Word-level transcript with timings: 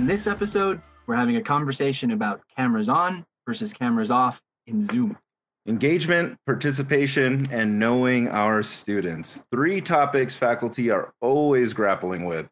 In 0.00 0.06
this 0.06 0.26
episode, 0.26 0.80
we're 1.06 1.14
having 1.14 1.36
a 1.36 1.42
conversation 1.42 2.12
about 2.12 2.40
cameras 2.56 2.88
on 2.88 3.26
versus 3.46 3.74
cameras 3.74 4.10
off 4.10 4.40
in 4.66 4.82
Zoom. 4.82 5.18
Engagement, 5.66 6.38
participation, 6.46 7.46
and 7.50 7.78
knowing 7.78 8.26
our 8.28 8.62
students. 8.62 9.44
Three 9.50 9.82
topics 9.82 10.34
faculty 10.34 10.88
are 10.90 11.12
always 11.20 11.74
grappling 11.74 12.24
with. 12.24 12.48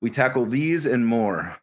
We 0.00 0.08
tackle 0.08 0.46
these 0.46 0.86
and 0.86 1.06
more. 1.06 1.58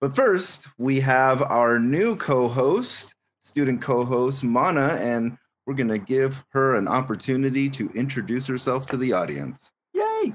But 0.00 0.14
first, 0.14 0.68
we 0.78 1.00
have 1.00 1.42
our 1.42 1.80
new 1.80 2.14
co 2.14 2.46
host, 2.46 3.12
student 3.42 3.82
co 3.82 4.04
host, 4.04 4.44
Mana, 4.44 5.00
and 5.00 5.36
we're 5.66 5.74
going 5.74 5.88
to 5.88 5.98
give 5.98 6.44
her 6.50 6.76
an 6.76 6.86
opportunity 6.86 7.68
to 7.70 7.90
introduce 7.90 8.46
herself 8.46 8.86
to 8.90 8.96
the 8.96 9.14
audience. 9.14 9.72
Yay! 9.94 10.32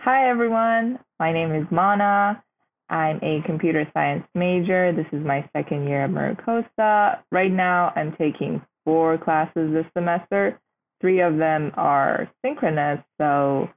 Hi, 0.00 0.28
everyone. 0.28 0.98
My 1.18 1.32
name 1.32 1.54
is 1.54 1.66
Mana. 1.70 2.42
I'm 2.88 3.18
a 3.22 3.42
computer 3.44 3.88
science 3.92 4.24
major. 4.34 4.92
This 4.92 5.06
is 5.12 5.24
my 5.24 5.48
second 5.56 5.88
year 5.88 6.04
at 6.04 6.10
MiraCosta. 6.10 7.20
Right 7.32 7.50
now, 7.50 7.92
I'm 7.96 8.14
taking 8.16 8.62
four 8.84 9.18
classes 9.18 9.72
this 9.72 9.86
semester. 9.96 10.60
Three 11.00 11.20
of 11.20 11.36
them 11.36 11.72
are 11.76 12.30
synchronous, 12.44 13.00
so 13.20 13.68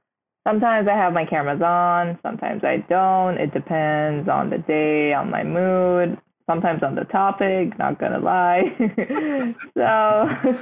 sometimes 0.46 0.88
I 0.88 0.94
have 0.96 1.12
my 1.12 1.26
cameras 1.26 1.60
on, 1.60 2.18
sometimes 2.22 2.64
I 2.64 2.78
don't. 2.88 3.36
It 3.38 3.52
depends 3.52 4.28
on 4.28 4.50
the 4.50 4.58
day, 4.58 5.12
on 5.12 5.30
my 5.30 5.42
mood, 5.44 6.18
sometimes 6.48 6.82
on 6.82 6.94
the 6.94 7.04
topic, 7.04 7.78
not 7.78 7.98
gonna 7.98 8.20
lie. 8.20 8.62
so 9.74 10.28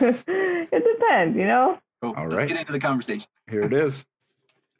it 0.73 0.98
depends, 0.98 1.37
you 1.37 1.47
know? 1.47 1.78
Cool. 2.03 2.15
All 2.17 2.25
Let's 2.25 2.37
right. 2.37 2.48
get 2.48 2.61
into 2.61 2.73
the 2.73 2.80
conversation. 2.80 3.27
Here 3.48 3.62
it 3.62 3.73
is. 3.73 4.05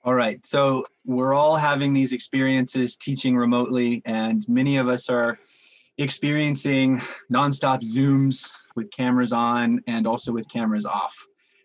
All 0.09 0.15
right. 0.15 0.45
So 0.47 0.87
we're 1.05 1.35
all 1.35 1.57
having 1.57 1.93
these 1.93 2.15
experiences 2.15 2.97
teaching 2.97 3.37
remotely, 3.37 4.01
and 4.07 4.43
many 4.49 4.79
of 4.79 4.89
us 4.89 5.11
are 5.11 5.39
experiencing 5.99 7.03
nonstop 7.31 7.83
Zooms 7.83 8.51
with 8.75 8.91
cameras 8.91 9.35
on 9.35 9.83
and 9.87 10.07
also 10.07 10.33
with 10.33 10.49
cameras 10.49 10.87
off. 10.87 11.15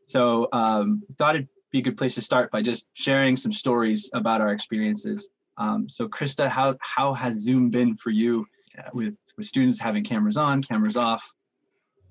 So 0.08 0.50
um, 0.52 1.04
thought 1.18 1.36
it'd 1.36 1.48
be 1.72 1.80
a 1.80 1.82
good 1.84 1.96
place 1.96 2.16
to 2.16 2.22
start 2.22 2.52
by 2.52 2.62
just 2.62 2.90
sharing 2.92 3.38
some 3.38 3.54
stories 3.54 4.10
about 4.14 4.42
our 4.42 4.52
experiences. 4.52 5.30
Um, 5.58 5.88
so 5.88 6.10
Krista, 6.10 6.50
how 6.50 6.76
how 6.82 7.14
has 7.14 7.36
Zoom 7.36 7.70
been 7.70 7.96
for 7.96 8.10
you 8.10 8.46
uh, 8.78 8.90
with 8.94 9.16
with 9.38 9.46
students 9.46 9.80
having 9.80 10.04
cameras 10.04 10.36
on, 10.36 10.62
cameras 10.62 10.98
off, 10.98 11.34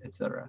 etc. 0.03 0.49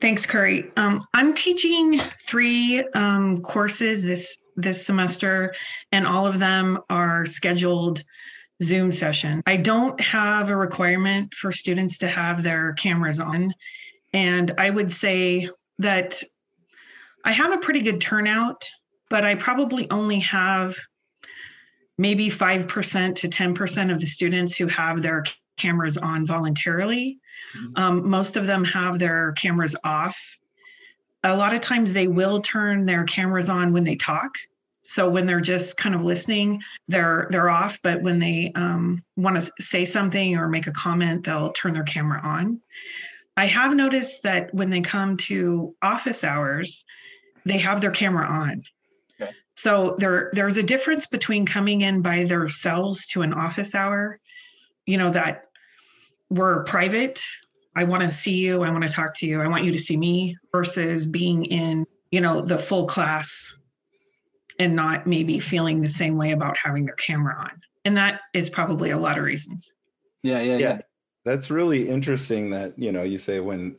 Thanks, 0.00 0.24
Curry. 0.24 0.70
Um, 0.78 1.06
I'm 1.12 1.34
teaching 1.34 2.00
three 2.26 2.82
um, 2.94 3.42
courses 3.42 4.02
this 4.02 4.38
this 4.56 4.84
semester, 4.84 5.54
and 5.92 6.06
all 6.06 6.26
of 6.26 6.38
them 6.38 6.78
are 6.88 7.26
scheduled 7.26 8.02
Zoom 8.62 8.92
session. 8.92 9.42
I 9.46 9.56
don't 9.56 10.00
have 10.00 10.48
a 10.48 10.56
requirement 10.56 11.34
for 11.34 11.52
students 11.52 11.98
to 11.98 12.08
have 12.08 12.42
their 12.42 12.72
cameras 12.74 13.20
on, 13.20 13.52
and 14.14 14.52
I 14.56 14.70
would 14.70 14.90
say 14.90 15.50
that 15.78 16.22
I 17.24 17.32
have 17.32 17.52
a 17.52 17.58
pretty 17.58 17.80
good 17.80 18.00
turnout, 18.00 18.66
but 19.10 19.26
I 19.26 19.34
probably 19.34 19.90
only 19.90 20.20
have 20.20 20.76
maybe 21.98 22.30
five 22.30 22.66
percent 22.68 23.18
to 23.18 23.28
ten 23.28 23.52
percent 23.52 23.90
of 23.90 24.00
the 24.00 24.06
students 24.06 24.56
who 24.56 24.66
have 24.66 25.02
their 25.02 25.24
cameras 25.58 25.98
on 25.98 26.24
voluntarily. 26.24 27.18
Um, 27.76 28.08
most 28.08 28.36
of 28.36 28.46
them 28.46 28.64
have 28.64 28.98
their 28.98 29.32
cameras 29.32 29.76
off. 29.84 30.18
A 31.22 31.36
lot 31.36 31.54
of 31.54 31.60
times 31.60 31.92
they 31.92 32.08
will 32.08 32.40
turn 32.40 32.86
their 32.86 33.04
cameras 33.04 33.48
on 33.48 33.72
when 33.72 33.84
they 33.84 33.96
talk. 33.96 34.32
So 34.82 35.08
when 35.08 35.26
they're 35.26 35.40
just 35.40 35.76
kind 35.76 35.94
of 35.94 36.02
listening, 36.02 36.62
they're 36.88 37.28
they're 37.30 37.50
off. 37.50 37.78
But 37.82 38.02
when 38.02 38.18
they 38.18 38.50
um, 38.54 39.04
want 39.16 39.40
to 39.40 39.52
say 39.62 39.84
something 39.84 40.36
or 40.36 40.48
make 40.48 40.66
a 40.66 40.72
comment, 40.72 41.24
they'll 41.24 41.52
turn 41.52 41.74
their 41.74 41.84
camera 41.84 42.20
on. 42.22 42.60
I 43.36 43.46
have 43.46 43.74
noticed 43.74 44.22
that 44.24 44.52
when 44.54 44.70
they 44.70 44.80
come 44.80 45.16
to 45.18 45.74
office 45.80 46.24
hours, 46.24 46.84
they 47.44 47.58
have 47.58 47.80
their 47.80 47.90
camera 47.90 48.26
on. 48.26 48.64
Okay. 49.20 49.32
So 49.54 49.96
there 49.98 50.30
there's 50.32 50.56
a 50.56 50.62
difference 50.62 51.06
between 51.06 51.46
coming 51.46 51.82
in 51.82 52.02
by 52.02 52.24
themselves 52.24 53.06
to 53.08 53.22
an 53.22 53.32
office 53.32 53.74
hour, 53.74 54.18
you 54.86 54.98
know, 54.98 55.10
that 55.10 55.44
we're 56.30 56.64
private. 56.64 57.20
I 57.76 57.84
want 57.84 58.02
to 58.02 58.10
see 58.10 58.34
you. 58.34 58.62
I 58.62 58.70
want 58.70 58.84
to 58.84 58.88
talk 58.88 59.14
to 59.16 59.26
you. 59.26 59.42
I 59.42 59.48
want 59.48 59.64
you 59.64 59.72
to 59.72 59.78
see 59.78 59.96
me 59.96 60.36
versus 60.52 61.06
being 61.06 61.44
in, 61.44 61.86
you 62.10 62.20
know, 62.20 62.40
the 62.40 62.58
full 62.58 62.86
class 62.86 63.52
and 64.58 64.74
not 64.74 65.06
maybe 65.06 65.38
feeling 65.40 65.80
the 65.80 65.88
same 65.88 66.16
way 66.16 66.32
about 66.32 66.56
having 66.56 66.84
their 66.84 66.96
camera 66.96 67.36
on. 67.38 67.50
And 67.84 67.96
that 67.96 68.20
is 68.34 68.48
probably 68.48 68.90
a 68.90 68.98
lot 68.98 69.18
of 69.18 69.24
reasons. 69.24 69.72
Yeah, 70.22 70.40
yeah, 70.40 70.56
yeah. 70.56 70.58
Yeah. 70.58 70.78
That's 71.24 71.50
really 71.50 71.88
interesting 71.88 72.50
that, 72.50 72.78
you 72.78 72.92
know, 72.92 73.02
you 73.02 73.18
say 73.18 73.40
when 73.40 73.76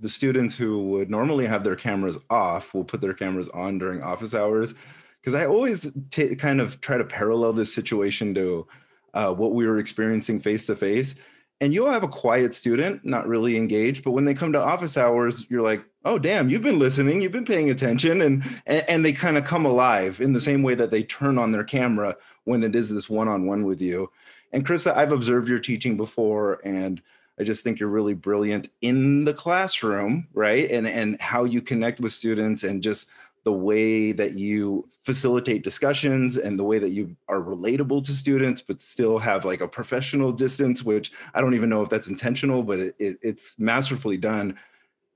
the 0.00 0.08
students 0.08 0.54
who 0.54 0.84
would 0.90 1.10
normally 1.10 1.46
have 1.46 1.64
their 1.64 1.76
cameras 1.76 2.16
off 2.30 2.74
will 2.74 2.84
put 2.84 3.00
their 3.00 3.14
cameras 3.14 3.48
on 3.50 3.78
during 3.78 4.02
office 4.02 4.34
hours. 4.34 4.74
Because 5.20 5.40
I 5.40 5.46
always 5.46 5.90
ta 6.10 6.34
kind 6.38 6.60
of 6.60 6.80
try 6.80 6.98
to 6.98 7.04
parallel 7.04 7.52
this 7.52 7.72
situation 7.72 8.34
to 8.34 8.66
uh, 9.14 9.32
what 9.32 9.52
we 9.52 9.66
were 9.66 9.78
experiencing 9.78 10.38
face 10.38 10.66
to 10.66 10.76
face. 10.76 11.14
And 11.60 11.72
you'll 11.72 11.90
have 11.90 12.02
a 12.02 12.08
quiet 12.08 12.54
student, 12.54 13.04
not 13.04 13.28
really 13.28 13.56
engaged, 13.56 14.04
but 14.04 14.10
when 14.10 14.24
they 14.24 14.34
come 14.34 14.52
to 14.52 14.60
office 14.60 14.96
hours, 14.96 15.46
you're 15.48 15.62
like, 15.62 15.84
oh, 16.04 16.18
damn, 16.18 16.50
you've 16.50 16.62
been 16.62 16.78
listening, 16.78 17.20
you've 17.20 17.32
been 17.32 17.44
paying 17.44 17.70
attention. 17.70 18.20
And, 18.22 18.44
and, 18.66 18.84
and 18.88 19.04
they 19.04 19.12
kind 19.12 19.38
of 19.38 19.44
come 19.44 19.64
alive 19.64 20.20
in 20.20 20.32
the 20.32 20.40
same 20.40 20.62
way 20.62 20.74
that 20.74 20.90
they 20.90 21.04
turn 21.04 21.38
on 21.38 21.52
their 21.52 21.64
camera 21.64 22.16
when 22.44 22.62
it 22.62 22.74
is 22.74 22.88
this 22.88 23.08
one 23.08 23.28
on 23.28 23.46
one 23.46 23.64
with 23.64 23.80
you. 23.80 24.10
And 24.52 24.66
Krista, 24.66 24.94
I've 24.96 25.12
observed 25.12 25.48
your 25.48 25.58
teaching 25.58 25.96
before, 25.96 26.60
and 26.64 27.00
I 27.38 27.42
just 27.42 27.64
think 27.64 27.80
you're 27.80 27.88
really 27.88 28.14
brilliant 28.14 28.68
in 28.82 29.24
the 29.24 29.34
classroom, 29.34 30.28
right? 30.32 30.70
And 30.70 30.86
and 30.86 31.20
how 31.20 31.44
you 31.44 31.60
connect 31.60 31.98
with 31.98 32.12
students 32.12 32.62
and 32.62 32.82
just 32.82 33.08
the 33.44 33.52
way 33.52 34.12
that 34.12 34.34
you 34.34 34.88
facilitate 35.02 35.62
discussions 35.62 36.38
and 36.38 36.58
the 36.58 36.64
way 36.64 36.78
that 36.78 36.90
you 36.90 37.14
are 37.28 37.40
relatable 37.40 38.02
to 38.04 38.12
students, 38.12 38.62
but 38.62 38.80
still 38.80 39.18
have 39.18 39.44
like 39.44 39.60
a 39.60 39.68
professional 39.68 40.32
distance, 40.32 40.82
which 40.82 41.12
I 41.34 41.40
don't 41.40 41.54
even 41.54 41.68
know 41.68 41.82
if 41.82 41.90
that's 41.90 42.08
intentional, 42.08 42.62
but 42.62 42.78
it, 42.78 42.96
it, 42.98 43.18
it's 43.22 43.54
masterfully 43.58 44.16
done. 44.16 44.58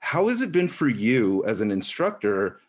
How 0.00 0.28
has 0.28 0.42
it 0.42 0.52
been 0.52 0.68
for 0.68 0.88
you 0.88 1.44
as 1.46 1.60
an 1.60 1.70
instructor 1.70 2.60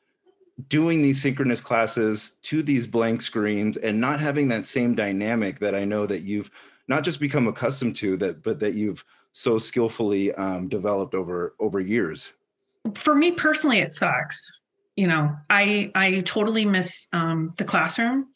doing 0.68 1.02
these 1.02 1.22
synchronous 1.22 1.62
classes 1.62 2.38
to 2.44 2.64
these 2.64 2.88
blank 2.88 3.22
screens 3.22 3.78
and 3.78 4.00
not 4.00 4.20
having 4.20 4.47
that 4.50 4.66
same 4.66 4.96
dynamic 4.96 5.59
that 5.59 5.76
I 5.76 5.86
know 5.86 6.06
that 6.06 6.22
you've 6.22 6.50
not 6.88 7.03
just 7.03 7.20
become 7.20 7.47
accustomed 7.47 7.96
to 7.97 8.18
that, 8.18 8.44
but 8.44 8.59
that 8.59 8.74
you've 8.74 9.06
so 9.31 9.58
skillfully 9.58 10.34
um, 10.34 10.68
developed 10.68 11.14
over 11.14 11.53
over 11.59 11.80
years? 11.80 12.31
For 12.96 13.14
me 13.14 13.31
personally, 13.31 13.80
it 13.80 13.94
sucks. 13.94 14.52
You 14.99 15.07
know, 15.07 15.33
I 15.49 15.91
I 15.95 16.19
totally 16.25 16.65
miss 16.65 17.07
um, 17.13 17.53
the 17.57 17.63
classroom. 17.63 18.27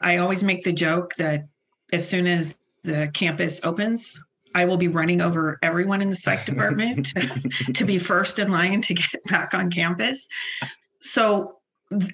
I 0.00 0.18
always 0.18 0.44
make 0.44 0.62
the 0.62 0.72
joke 0.72 1.16
that 1.16 1.48
as 1.92 2.08
soon 2.08 2.28
as 2.28 2.56
the 2.84 3.10
campus 3.12 3.60
opens, 3.64 4.16
I 4.54 4.66
will 4.66 4.76
be 4.76 4.86
running 4.86 5.20
over 5.20 5.58
everyone 5.62 6.00
in 6.00 6.08
the 6.08 6.14
psych 6.14 6.46
department 6.52 7.08
to, 7.74 7.84
be 7.84 7.98
first 7.98 8.38
in 8.38 8.52
line 8.52 8.82
to 8.82 8.94
get 8.94 9.24
back 9.28 9.52
on 9.52 9.68
campus. 9.68 10.28
So, 11.00 11.58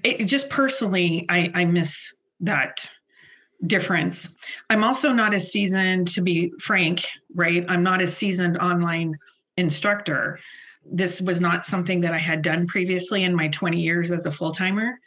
it, 0.02 0.24
just 0.24 0.48
personally, 0.48 1.26
I, 1.28 1.50
I 1.52 1.66
miss 1.66 2.14
that 2.40 2.90
difference. 3.66 4.34
I'm 4.70 4.84
also 4.84 5.12
not 5.12 5.34
as 5.34 5.52
seasoned, 5.52 6.08
to 6.08 6.22
be 6.22 6.50
frank, 6.60 7.04
right? 7.34 7.66
I'm 7.68 7.82
not 7.82 8.00
a 8.00 8.08
seasoned 8.08 8.56
online 8.56 9.18
instructor. 9.58 10.40
This 10.84 11.20
was 11.20 11.40
not 11.40 11.64
something 11.64 12.00
that 12.02 12.12
I 12.12 12.18
had 12.18 12.42
done 12.42 12.66
previously 12.66 13.24
in 13.24 13.34
my 13.34 13.48
20 13.48 13.80
years 13.80 14.10
as 14.10 14.26
a 14.26 14.32
full 14.32 14.52
timer. 14.52 14.98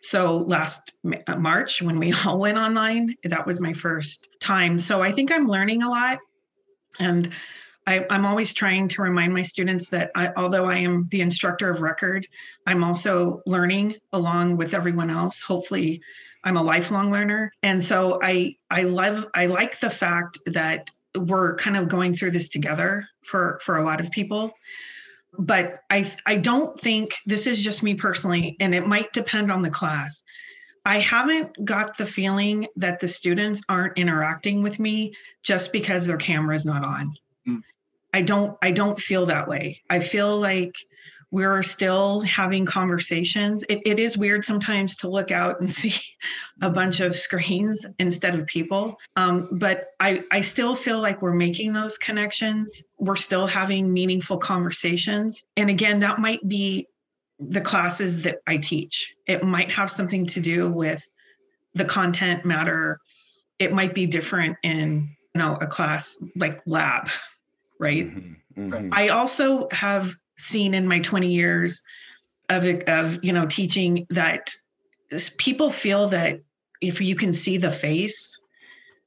So 0.00 0.38
last 0.38 0.92
uh, 1.26 1.36
March, 1.36 1.80
when 1.80 1.98
we 1.98 2.12
all 2.26 2.38
went 2.38 2.58
online, 2.58 3.16
that 3.24 3.46
was 3.46 3.60
my 3.60 3.72
first 3.72 4.28
time. 4.40 4.78
So 4.78 5.02
I 5.02 5.12
think 5.12 5.32
I'm 5.32 5.46
learning 5.46 5.82
a 5.82 5.88
lot. 5.88 6.18
And 6.98 7.30
I, 7.86 8.06
am 8.10 8.26
always 8.26 8.52
trying 8.52 8.88
to 8.88 9.02
remind 9.02 9.32
my 9.32 9.42
students 9.42 9.88
that 9.88 10.10
I, 10.14 10.32
although 10.36 10.66
I 10.66 10.78
am 10.78 11.08
the 11.10 11.20
instructor 11.20 11.70
of 11.70 11.82
record, 11.82 12.26
I'm 12.66 12.84
also 12.84 13.42
learning 13.46 13.96
along 14.12 14.56
with 14.56 14.74
everyone 14.74 15.10
else. 15.10 15.42
Hopefully, 15.42 16.00
I'm 16.44 16.56
a 16.56 16.62
lifelong 16.62 17.10
learner, 17.10 17.52
and 17.62 17.82
so 17.82 18.18
I 18.22 18.56
I 18.70 18.82
love 18.82 19.26
I 19.34 19.46
like 19.46 19.80
the 19.80 19.90
fact 19.90 20.38
that 20.46 20.90
we're 21.16 21.56
kind 21.56 21.76
of 21.76 21.88
going 21.88 22.14
through 22.14 22.32
this 22.32 22.48
together 22.48 23.06
for 23.22 23.60
for 23.62 23.76
a 23.76 23.84
lot 23.84 24.00
of 24.00 24.10
people. 24.10 24.52
But 25.38 25.80
I 25.90 26.10
I 26.26 26.36
don't 26.36 26.78
think 26.78 27.14
this 27.26 27.46
is 27.46 27.62
just 27.62 27.82
me 27.82 27.94
personally, 27.94 28.56
and 28.60 28.74
it 28.74 28.86
might 28.86 29.12
depend 29.12 29.50
on 29.50 29.62
the 29.62 29.70
class. 29.70 30.22
I 30.84 30.98
haven't 30.98 31.64
got 31.64 31.96
the 31.96 32.06
feeling 32.06 32.66
that 32.76 33.00
the 33.00 33.08
students 33.08 33.62
aren't 33.68 33.96
interacting 33.96 34.62
with 34.62 34.78
me 34.78 35.14
just 35.42 35.72
because 35.72 36.06
their 36.06 36.16
camera 36.16 36.56
is 36.56 36.66
not 36.66 36.84
on. 36.84 37.14
Mm. 37.46 37.62
I 38.12 38.22
don't 38.22 38.56
I 38.62 38.72
don't 38.72 39.00
feel 39.00 39.26
that 39.26 39.48
way. 39.48 39.82
I 39.88 40.00
feel 40.00 40.38
like 40.38 40.74
we're 41.32 41.62
still 41.62 42.20
having 42.20 42.66
conversations. 42.66 43.64
It, 43.70 43.80
it 43.86 43.98
is 43.98 44.18
weird 44.18 44.44
sometimes 44.44 44.96
to 44.98 45.08
look 45.08 45.30
out 45.30 45.60
and 45.60 45.74
see 45.74 45.94
a 46.60 46.70
bunch 46.70 47.00
of 47.00 47.16
screens 47.16 47.84
instead 47.98 48.36
of 48.36 48.46
people. 48.46 49.00
Um, 49.16 49.48
but 49.50 49.88
I, 49.98 50.22
I 50.30 50.42
still 50.42 50.76
feel 50.76 51.00
like 51.00 51.22
we're 51.22 51.32
making 51.32 51.72
those 51.72 51.98
connections. 51.98 52.82
We're 52.98 53.16
still 53.16 53.46
having 53.46 53.92
meaningful 53.92 54.36
conversations. 54.36 55.42
And 55.56 55.70
again, 55.70 56.00
that 56.00 56.20
might 56.20 56.46
be 56.46 56.86
the 57.40 57.62
classes 57.62 58.22
that 58.22 58.40
I 58.46 58.58
teach. 58.58 59.16
It 59.26 59.42
might 59.42 59.72
have 59.72 59.90
something 59.90 60.26
to 60.26 60.40
do 60.40 60.70
with 60.70 61.02
the 61.74 61.86
content 61.86 62.44
matter. 62.44 62.98
It 63.58 63.72
might 63.72 63.94
be 63.94 64.06
different 64.06 64.58
in 64.62 65.16
you 65.34 65.38
know 65.38 65.56
a 65.60 65.66
class 65.66 66.18
like 66.36 66.60
lab, 66.66 67.08
right? 67.80 68.06
Mm-hmm. 68.06 68.72
Mm-hmm. 68.74 68.88
I 68.92 69.08
also 69.08 69.68
have 69.72 70.14
seen 70.42 70.74
in 70.74 70.86
my 70.86 71.00
20 71.00 71.32
years 71.32 71.82
of 72.48 72.64
of 72.86 73.24
you 73.24 73.32
know 73.32 73.46
teaching 73.46 74.06
that 74.10 74.50
people 75.38 75.70
feel 75.70 76.08
that 76.08 76.40
if 76.80 77.00
you 77.00 77.14
can 77.14 77.32
see 77.32 77.56
the 77.56 77.70
face 77.70 78.38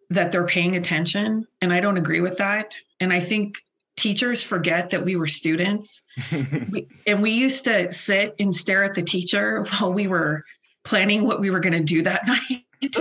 that 0.09 0.31
they're 0.31 0.45
paying 0.45 0.75
attention 0.75 1.45
and 1.61 1.73
I 1.73 1.79
don't 1.79 1.97
agree 1.97 2.21
with 2.21 2.37
that. 2.37 2.75
And 2.99 3.11
I 3.11 3.19
think 3.19 3.57
teachers 3.97 4.43
forget 4.43 4.91
that 4.91 5.03
we 5.03 5.15
were 5.15 5.27
students. 5.27 6.01
We, 6.71 6.87
and 7.07 7.21
we 7.21 7.31
used 7.31 7.63
to 7.65 7.91
sit 7.91 8.35
and 8.39 8.55
stare 8.55 8.83
at 8.83 8.93
the 8.93 9.01
teacher 9.01 9.63
while 9.63 9.93
we 9.93 10.07
were 10.07 10.43
planning 10.83 11.25
what 11.25 11.39
we 11.39 11.49
were 11.49 11.59
going 11.59 11.73
to 11.73 11.83
do 11.83 12.01
that 12.03 12.27
night 12.27 12.95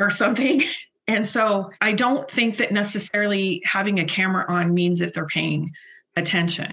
or 0.00 0.10
something. 0.10 0.62
And 1.06 1.26
so 1.26 1.70
i 1.80 1.92
don't 1.92 2.30
think 2.30 2.58
that 2.58 2.70
necessarily 2.70 3.62
having 3.64 3.98
a 3.98 4.04
camera 4.04 4.44
on 4.48 4.74
means 4.74 4.98
that 4.98 5.14
they're 5.14 5.26
paying 5.26 5.72
attention 6.16 6.70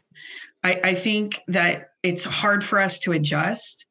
I, 0.65 0.79
I 0.83 0.93
think 0.95 1.41
that 1.47 1.91
it's 2.03 2.23
hard 2.23 2.63
for 2.63 2.79
us 2.79 2.99
to 2.99 3.13
adjust 3.13 3.85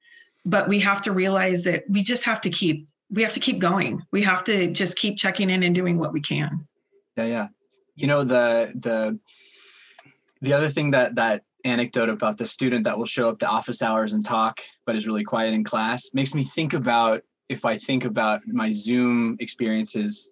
but 0.45 0.69
we 0.69 0.81
have 0.81 1.03
to 1.03 1.13
realize 1.13 1.65
that 1.65 1.85
we 1.89 2.03
just 2.03 2.25
have 2.25 2.41
to 2.43 2.51
keep 2.51 2.89
we 3.11 3.23
have 3.23 3.35
to 3.35 3.41
keep 3.41 3.59
going. 3.59 4.03
We 4.11 4.23
have 4.23 4.43
to 4.45 4.67
just 4.73 4.97
keep 4.97 5.17
checking 5.17 5.51
in 5.51 5.63
and 5.63 5.75
doing 5.75 5.99
what 5.99 6.13
we 6.13 6.21
can. 6.21 6.67
Yeah 7.17 7.27
yeah. 7.27 7.49
You 7.97 8.07
know 8.07 8.25
the 8.25 8.73
the 8.75 9.19
the 10.41 10.53
other 10.53 10.69
thing 10.69 10.91
that 10.91 11.15
that 11.15 11.43
anecdote 11.65 12.09
about 12.09 12.37
the 12.37 12.47
student 12.47 12.85
that 12.85 12.99
will 12.99 13.07
show 13.07 13.29
up 13.29 13.39
to 13.39 13.47
office 13.47 13.81
hours 13.81 14.13
and 14.13 14.23
talk 14.25 14.61
but 14.85 14.95
is 14.95 15.07
really 15.07 15.25
quiet 15.25 15.55
in 15.55 15.65
class 15.65 16.11
makes 16.13 16.35
me 16.35 16.45
think 16.45 16.75
about 16.75 17.23
if 17.49 17.65
i 17.65 17.79
think 17.79 18.05
about 18.05 18.43
my 18.47 18.71
zoom 18.71 19.35
experiences 19.41 20.29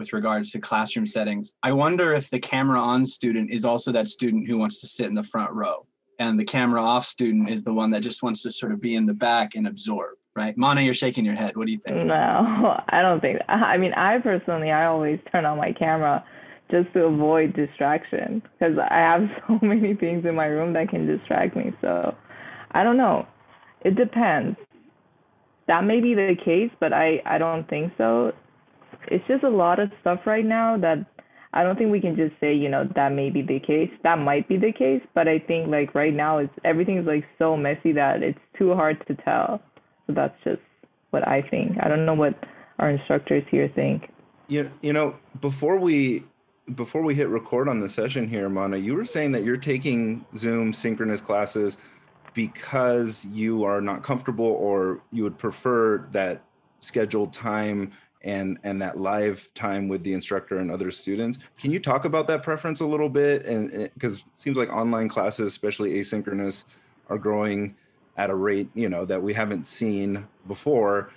with 0.00 0.12
regards 0.12 0.50
to 0.50 0.58
classroom 0.58 1.06
settings 1.06 1.54
i 1.62 1.72
wonder 1.72 2.12
if 2.12 2.28
the 2.30 2.40
camera 2.40 2.80
on 2.80 3.06
student 3.06 3.50
is 3.50 3.64
also 3.64 3.92
that 3.92 4.08
student 4.08 4.48
who 4.48 4.58
wants 4.58 4.80
to 4.80 4.88
sit 4.88 5.06
in 5.06 5.14
the 5.14 5.22
front 5.22 5.52
row 5.52 5.86
and 6.18 6.38
the 6.38 6.44
camera 6.44 6.82
off 6.82 7.06
student 7.06 7.48
is 7.48 7.62
the 7.62 7.72
one 7.72 7.90
that 7.90 8.00
just 8.00 8.22
wants 8.22 8.42
to 8.42 8.50
sort 8.50 8.72
of 8.72 8.80
be 8.80 8.96
in 8.96 9.06
the 9.06 9.14
back 9.14 9.54
and 9.54 9.68
absorb 9.68 10.16
right 10.34 10.56
mana 10.56 10.80
you're 10.80 10.94
shaking 10.94 11.24
your 11.24 11.36
head 11.36 11.56
what 11.56 11.66
do 11.66 11.72
you 11.72 11.78
think 11.78 12.04
no 12.06 12.80
i 12.88 13.00
don't 13.00 13.20
think 13.20 13.38
i 13.48 13.76
mean 13.76 13.92
i 13.92 14.18
personally 14.18 14.72
i 14.72 14.86
always 14.86 15.20
turn 15.30 15.44
on 15.44 15.56
my 15.56 15.72
camera 15.72 16.24
just 16.70 16.92
to 16.92 17.04
avoid 17.04 17.54
distraction 17.54 18.42
because 18.52 18.78
I 18.78 18.98
have 18.98 19.22
so 19.48 19.58
many 19.62 19.94
things 19.94 20.24
in 20.24 20.34
my 20.34 20.46
room 20.46 20.72
that 20.74 20.88
can 20.88 21.06
distract 21.06 21.56
me. 21.56 21.72
So 21.80 22.14
I 22.70 22.84
don't 22.84 22.96
know. 22.96 23.26
It 23.82 23.96
depends. 23.96 24.56
That 25.66 25.84
may 25.84 26.00
be 26.00 26.14
the 26.14 26.36
case, 26.44 26.70
but 26.80 26.92
I, 26.92 27.22
I 27.24 27.38
don't 27.38 27.68
think 27.68 27.92
so. 27.96 28.32
It's 29.08 29.26
just 29.26 29.44
a 29.44 29.48
lot 29.48 29.78
of 29.78 29.90
stuff 30.00 30.20
right 30.26 30.44
now 30.44 30.76
that 30.78 31.04
I 31.52 31.64
don't 31.64 31.76
think 31.76 31.90
we 31.90 32.00
can 32.00 32.16
just 32.16 32.34
say, 32.40 32.54
you 32.54 32.68
know, 32.68 32.88
that 32.94 33.12
may 33.12 33.30
be 33.30 33.42
the 33.42 33.58
case. 33.58 33.90
That 34.04 34.18
might 34.18 34.48
be 34.48 34.56
the 34.56 34.72
case, 34.72 35.02
but 35.14 35.26
I 35.26 35.38
think 35.40 35.68
like 35.68 35.94
right 35.94 36.14
now 36.14 36.38
it's 36.38 36.52
everything's 36.64 37.06
like 37.06 37.24
so 37.38 37.56
messy 37.56 37.92
that 37.92 38.22
it's 38.22 38.38
too 38.56 38.74
hard 38.74 39.04
to 39.08 39.14
tell. 39.14 39.60
So 40.06 40.12
that's 40.14 40.36
just 40.44 40.62
what 41.10 41.26
I 41.26 41.42
think. 41.42 41.76
I 41.82 41.88
don't 41.88 42.06
know 42.06 42.14
what 42.14 42.34
our 42.78 42.90
instructors 42.90 43.42
here 43.50 43.70
think. 43.74 44.10
You, 44.46 44.70
you 44.80 44.92
know, 44.92 45.16
before 45.40 45.76
we 45.76 46.24
before 46.74 47.02
we 47.02 47.16
hit 47.16 47.28
record 47.28 47.68
on 47.68 47.80
the 47.80 47.88
session 47.88 48.28
here, 48.28 48.48
Mana, 48.48 48.76
you 48.76 48.94
were 48.94 49.04
saying 49.04 49.32
that 49.32 49.42
you're 49.42 49.56
taking 49.56 50.24
Zoom 50.36 50.72
synchronous 50.72 51.20
classes 51.20 51.76
because 52.32 53.24
you 53.24 53.64
are 53.64 53.80
not 53.80 54.04
comfortable 54.04 54.46
or 54.46 55.00
you 55.10 55.24
would 55.24 55.36
prefer 55.36 56.06
that 56.12 56.42
scheduled 56.78 57.32
time 57.32 57.90
and 58.22 58.58
and 58.64 58.80
that 58.82 58.98
live 58.98 59.48
time 59.54 59.88
with 59.88 60.02
the 60.02 60.12
instructor 60.12 60.58
and 60.58 60.70
other 60.70 60.90
students. 60.90 61.38
Can 61.58 61.70
you 61.70 61.80
talk 61.80 62.04
about 62.04 62.26
that 62.28 62.42
preference 62.42 62.80
a 62.80 62.86
little 62.86 63.08
bit? 63.08 63.46
And 63.46 63.90
because 63.94 64.22
seems 64.36 64.56
like 64.56 64.70
online 64.70 65.08
classes, 65.08 65.46
especially 65.46 65.94
asynchronous, 65.94 66.64
are 67.08 67.18
growing 67.18 67.74
at 68.16 68.28
a 68.28 68.34
rate 68.34 68.68
you 68.74 68.88
know 68.88 69.04
that 69.04 69.22
we 69.22 69.32
haven't 69.32 69.66
seen 69.66 70.26
before 70.46 71.10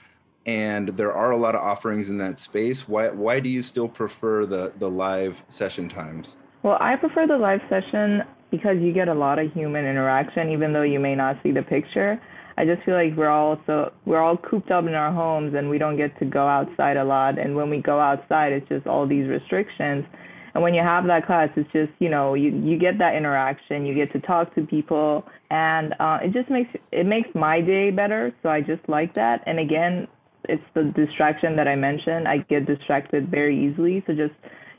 and 0.46 0.90
there 0.90 1.14
are 1.14 1.32
a 1.32 1.38
lot 1.38 1.56
of 1.56 1.62
offerings 1.62 2.10
in 2.10 2.18
that 2.18 2.40
space. 2.40 2.88
Why 2.88 3.10
why 3.10 3.40
do 3.40 3.50
you 3.50 3.62
still 3.62 3.88
prefer 3.88 4.46
the 4.46 4.74
the 4.78 4.90
live 4.90 5.44
session 5.50 5.90
times? 5.90 6.38
Well, 6.64 6.78
I 6.80 6.96
prefer 6.96 7.28
the 7.28 7.38
live 7.38 7.62
session 7.70 8.24
because 8.52 8.78
you 8.80 8.94
get 8.94 9.08
a 9.08 9.14
lot 9.14 9.40
of 9.40 9.52
human 9.52 9.86
interaction, 9.86 10.50
even 10.50 10.74
though 10.74 10.84
you 10.84 11.00
may 11.00 11.16
not 11.16 11.38
see 11.44 11.52
the 11.52 11.64
picture. 11.64 12.22
I 12.58 12.66
just 12.66 12.84
feel 12.84 12.96
like 12.96 13.16
we're 13.16 13.30
all 13.30 13.60
so 13.66 13.92
we're 14.06 14.22
all 14.22 14.38
cooped 14.38 14.72
up 14.72 14.86
in 14.86 14.94
our 14.94 15.12
homes 15.12 15.54
and 15.56 15.70
we 15.70 15.78
don't 15.78 15.98
get 15.98 16.18
to 16.20 16.26
go 16.26 16.48
outside 16.48 16.98
a 16.98 17.04
lot. 17.04 17.40
And 17.40 17.56
when 17.56 17.70
we 17.70 17.80
go 17.80 18.00
outside, 18.00 18.52
it's 18.52 18.68
just 18.70 18.88
all 18.88 19.08
these 19.08 19.28
restrictions. 19.28 20.06
And 20.54 20.62
when 20.62 20.76
you 20.76 20.84
have 20.84 21.08
that 21.08 21.26
class, 21.26 21.50
it's 21.56 21.72
just 21.72 21.92
you 22.00 22.10
know 22.10 22.36
you 22.36 22.50
you 22.50 22.78
get 22.78 23.00
that 23.00 23.16
interaction, 23.16 23.86
you 23.86 23.96
get 23.96 24.12
to 24.14 24.20
talk 24.20 24.54
to 24.56 24.62
people, 24.62 25.26
and 25.50 25.94
uh, 26.00 26.20
it 26.22 26.32
just 26.32 26.50
makes 26.50 26.70
it 26.92 27.06
makes 27.06 27.30
my 27.34 27.60
day 27.62 27.90
better. 27.90 28.32
So 28.44 28.50
I 28.50 28.62
just 28.62 28.88
like 28.88 29.16
that. 29.16 29.44
And 29.48 29.60
again, 29.60 30.08
it's 30.50 30.64
the 30.74 30.92
distraction 30.96 31.56
that 31.56 31.68
I 31.68 31.76
mentioned. 31.76 32.28
I 32.28 32.38
get 32.50 32.66
distracted 32.66 33.30
very 33.30 33.68
easily. 33.68 34.04
So 34.06 34.14
just, 34.14 34.34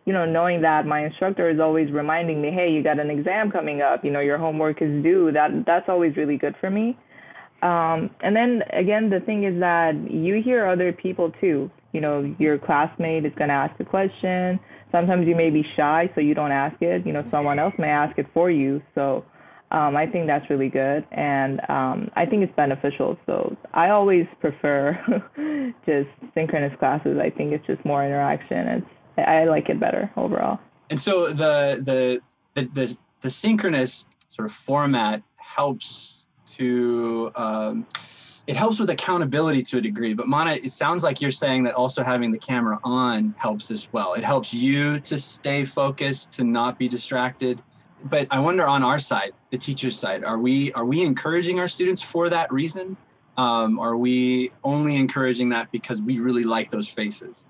you 0.04 0.12
know, 0.12 0.26
knowing 0.26 0.60
that 0.62 0.86
my 0.86 1.04
instructor 1.04 1.50
is 1.50 1.58
always 1.60 1.90
reminding 1.90 2.42
me, 2.42 2.50
hey, 2.50 2.70
you 2.70 2.82
got 2.82 2.98
an 2.98 3.10
exam 3.10 3.50
coming 3.50 3.80
up, 3.80 4.04
you 4.04 4.10
know, 4.10 4.20
your 4.20 4.38
homework 4.38 4.82
is 4.82 5.02
due. 5.02 5.32
That 5.32 5.64
that's 5.66 5.88
always 5.88 6.16
really 6.16 6.36
good 6.36 6.54
for 6.60 6.70
me. 6.70 6.98
Um, 7.64 8.10
and 8.20 8.36
then 8.36 8.62
again, 8.74 9.08
the 9.08 9.20
thing 9.20 9.44
is 9.44 9.58
that 9.60 9.94
you 10.10 10.42
hear 10.42 10.66
other 10.66 10.92
people 10.92 11.32
too. 11.40 11.70
You 11.92 12.00
know, 12.02 12.34
your 12.38 12.58
classmate 12.58 13.24
is 13.24 13.32
going 13.36 13.48
to 13.48 13.54
ask 13.54 13.78
a 13.80 13.84
question. 13.84 14.60
Sometimes 14.92 15.26
you 15.26 15.34
may 15.34 15.48
be 15.48 15.64
shy, 15.74 16.10
so 16.14 16.20
you 16.20 16.34
don't 16.34 16.52
ask 16.52 16.80
it. 16.82 17.06
You 17.06 17.12
know, 17.14 17.24
someone 17.30 17.58
else 17.58 17.74
may 17.78 17.88
ask 17.88 18.18
it 18.18 18.26
for 18.34 18.50
you. 18.50 18.82
So 18.94 19.24
um, 19.70 19.96
I 19.96 20.06
think 20.06 20.26
that's 20.26 20.48
really 20.50 20.68
good, 20.68 21.06
and 21.10 21.60
um, 21.70 22.10
I 22.14 22.26
think 22.26 22.42
it's 22.42 22.54
beneficial. 22.54 23.18
So 23.26 23.56
I 23.72 23.88
always 23.88 24.26
prefer 24.40 24.98
just 25.86 26.10
synchronous 26.34 26.78
classes. 26.78 27.18
I 27.18 27.30
think 27.30 27.52
it's 27.52 27.66
just 27.66 27.82
more 27.84 28.04
interaction. 28.04 28.58
It's 28.68 28.86
I 29.16 29.44
like 29.44 29.70
it 29.70 29.80
better 29.80 30.12
overall. 30.16 30.60
And 30.90 31.00
so 31.00 31.28
the 31.28 31.80
the 31.82 32.20
the 32.54 32.68
the, 32.68 32.96
the 33.22 33.30
synchronous 33.30 34.06
sort 34.28 34.46
of 34.46 34.52
format 34.52 35.22
helps 35.36 36.23
to 36.56 37.30
um, 37.34 37.86
it 38.46 38.56
helps 38.56 38.78
with 38.78 38.90
accountability 38.90 39.62
to 39.62 39.78
a 39.78 39.80
degree. 39.80 40.12
But 40.12 40.28
Mana, 40.28 40.52
it 40.52 40.70
sounds 40.70 41.02
like 41.02 41.20
you're 41.22 41.30
saying 41.30 41.64
that 41.64 41.74
also 41.74 42.04
having 42.04 42.30
the 42.30 42.38
camera 42.38 42.78
on 42.84 43.34
helps 43.38 43.70
as 43.70 43.90
well. 43.92 44.14
It 44.14 44.24
helps 44.24 44.52
you 44.52 45.00
to 45.00 45.18
stay 45.18 45.64
focused, 45.64 46.32
to 46.34 46.44
not 46.44 46.78
be 46.78 46.86
distracted 46.86 47.62
but 48.04 48.26
I 48.30 48.38
wonder 48.38 48.66
on 48.66 48.82
our 48.82 48.98
side, 48.98 49.32
the 49.50 49.58
teacher's 49.58 49.98
side, 49.98 50.24
are 50.24 50.38
we 50.38 50.72
are 50.72 50.84
we 50.84 51.02
encouraging 51.02 51.58
our 51.58 51.68
students 51.68 52.02
for 52.02 52.28
that 52.28 52.52
reason? 52.52 52.96
Um, 53.36 53.80
are 53.80 53.96
we 53.96 54.52
only 54.62 54.96
encouraging 54.96 55.48
that 55.50 55.72
because 55.72 56.02
we 56.02 56.18
really 56.18 56.44
like 56.44 56.70
those 56.70 56.88
faces? 56.88 57.46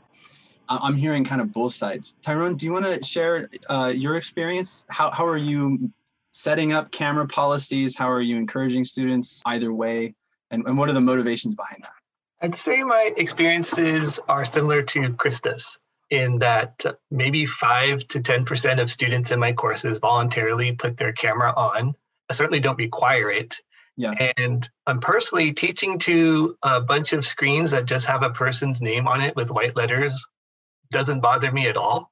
I'm 0.67 0.97
hearing 0.97 1.25
kind 1.25 1.43
of 1.43 1.53
both 1.53 1.75
sides. 1.75 2.17
Tyrone, 2.23 2.57
do 2.57 2.65
you 2.65 2.73
want 2.73 2.87
to 2.87 3.05
share 3.05 3.51
uh, 3.69 3.93
your 3.95 4.17
experience? 4.17 4.87
How 4.89 5.11
how 5.11 5.27
are 5.27 5.37
you 5.37 5.91
setting 6.35 6.73
up 6.73 6.91
camera 6.91 7.27
policies? 7.27 7.97
How 7.97 8.11
are 8.11 8.21
you 8.21 8.37
encouraging 8.37 8.85
students 8.85 9.41
either 9.47 9.73
way? 9.73 10.15
And, 10.51 10.67
and 10.67 10.77
what 10.77 10.91
are 10.91 10.93
the 10.93 11.01
motivations 11.01 11.55
behind 11.55 11.85
that? 11.85 11.93
I'd 12.43 12.55
say 12.55 12.83
my 12.83 13.15
experiences 13.17 14.21
are 14.29 14.45
similar 14.45 14.83
to 14.83 15.01
Krista's 15.11 15.79
in 16.11 16.39
that 16.41 16.85
maybe 17.11 17.47
5 17.47 18.07
to 18.09 18.21
10% 18.21 18.83
of 18.83 18.91
students 18.91 19.31
in 19.31 19.41
my 19.41 19.53
courses 19.53 19.99
voluntarily 19.99 20.73
put 20.73 20.97
their 20.97 21.13
camera 21.13 21.55
on. 21.57 21.95
I 22.29 22.35
certainly 22.35 22.61
don't 22.61 22.79
require 22.79 23.31
it. 23.31 23.57
Yeah. 23.97 24.31
And 24.37 24.69
I'm 24.87 25.01
personally 25.01 25.53
teaching 25.53 25.99
to 26.01 26.57
a 26.63 26.81
bunch 26.81 27.13
of 27.13 27.25
screens 27.25 27.71
that 27.71 27.87
just 27.87 28.07
have 28.07 28.25
a 28.25 28.31
person's 28.31 28.83
name 28.83 29.07
on 29.07 29.21
it 29.21 29.37
with 29.37 29.53
white 29.53 29.77
letters. 29.77 30.27
Doesn't 30.91 31.21
bother 31.21 31.53
me 31.53 31.69
at 31.69 31.77
all. 31.77 32.11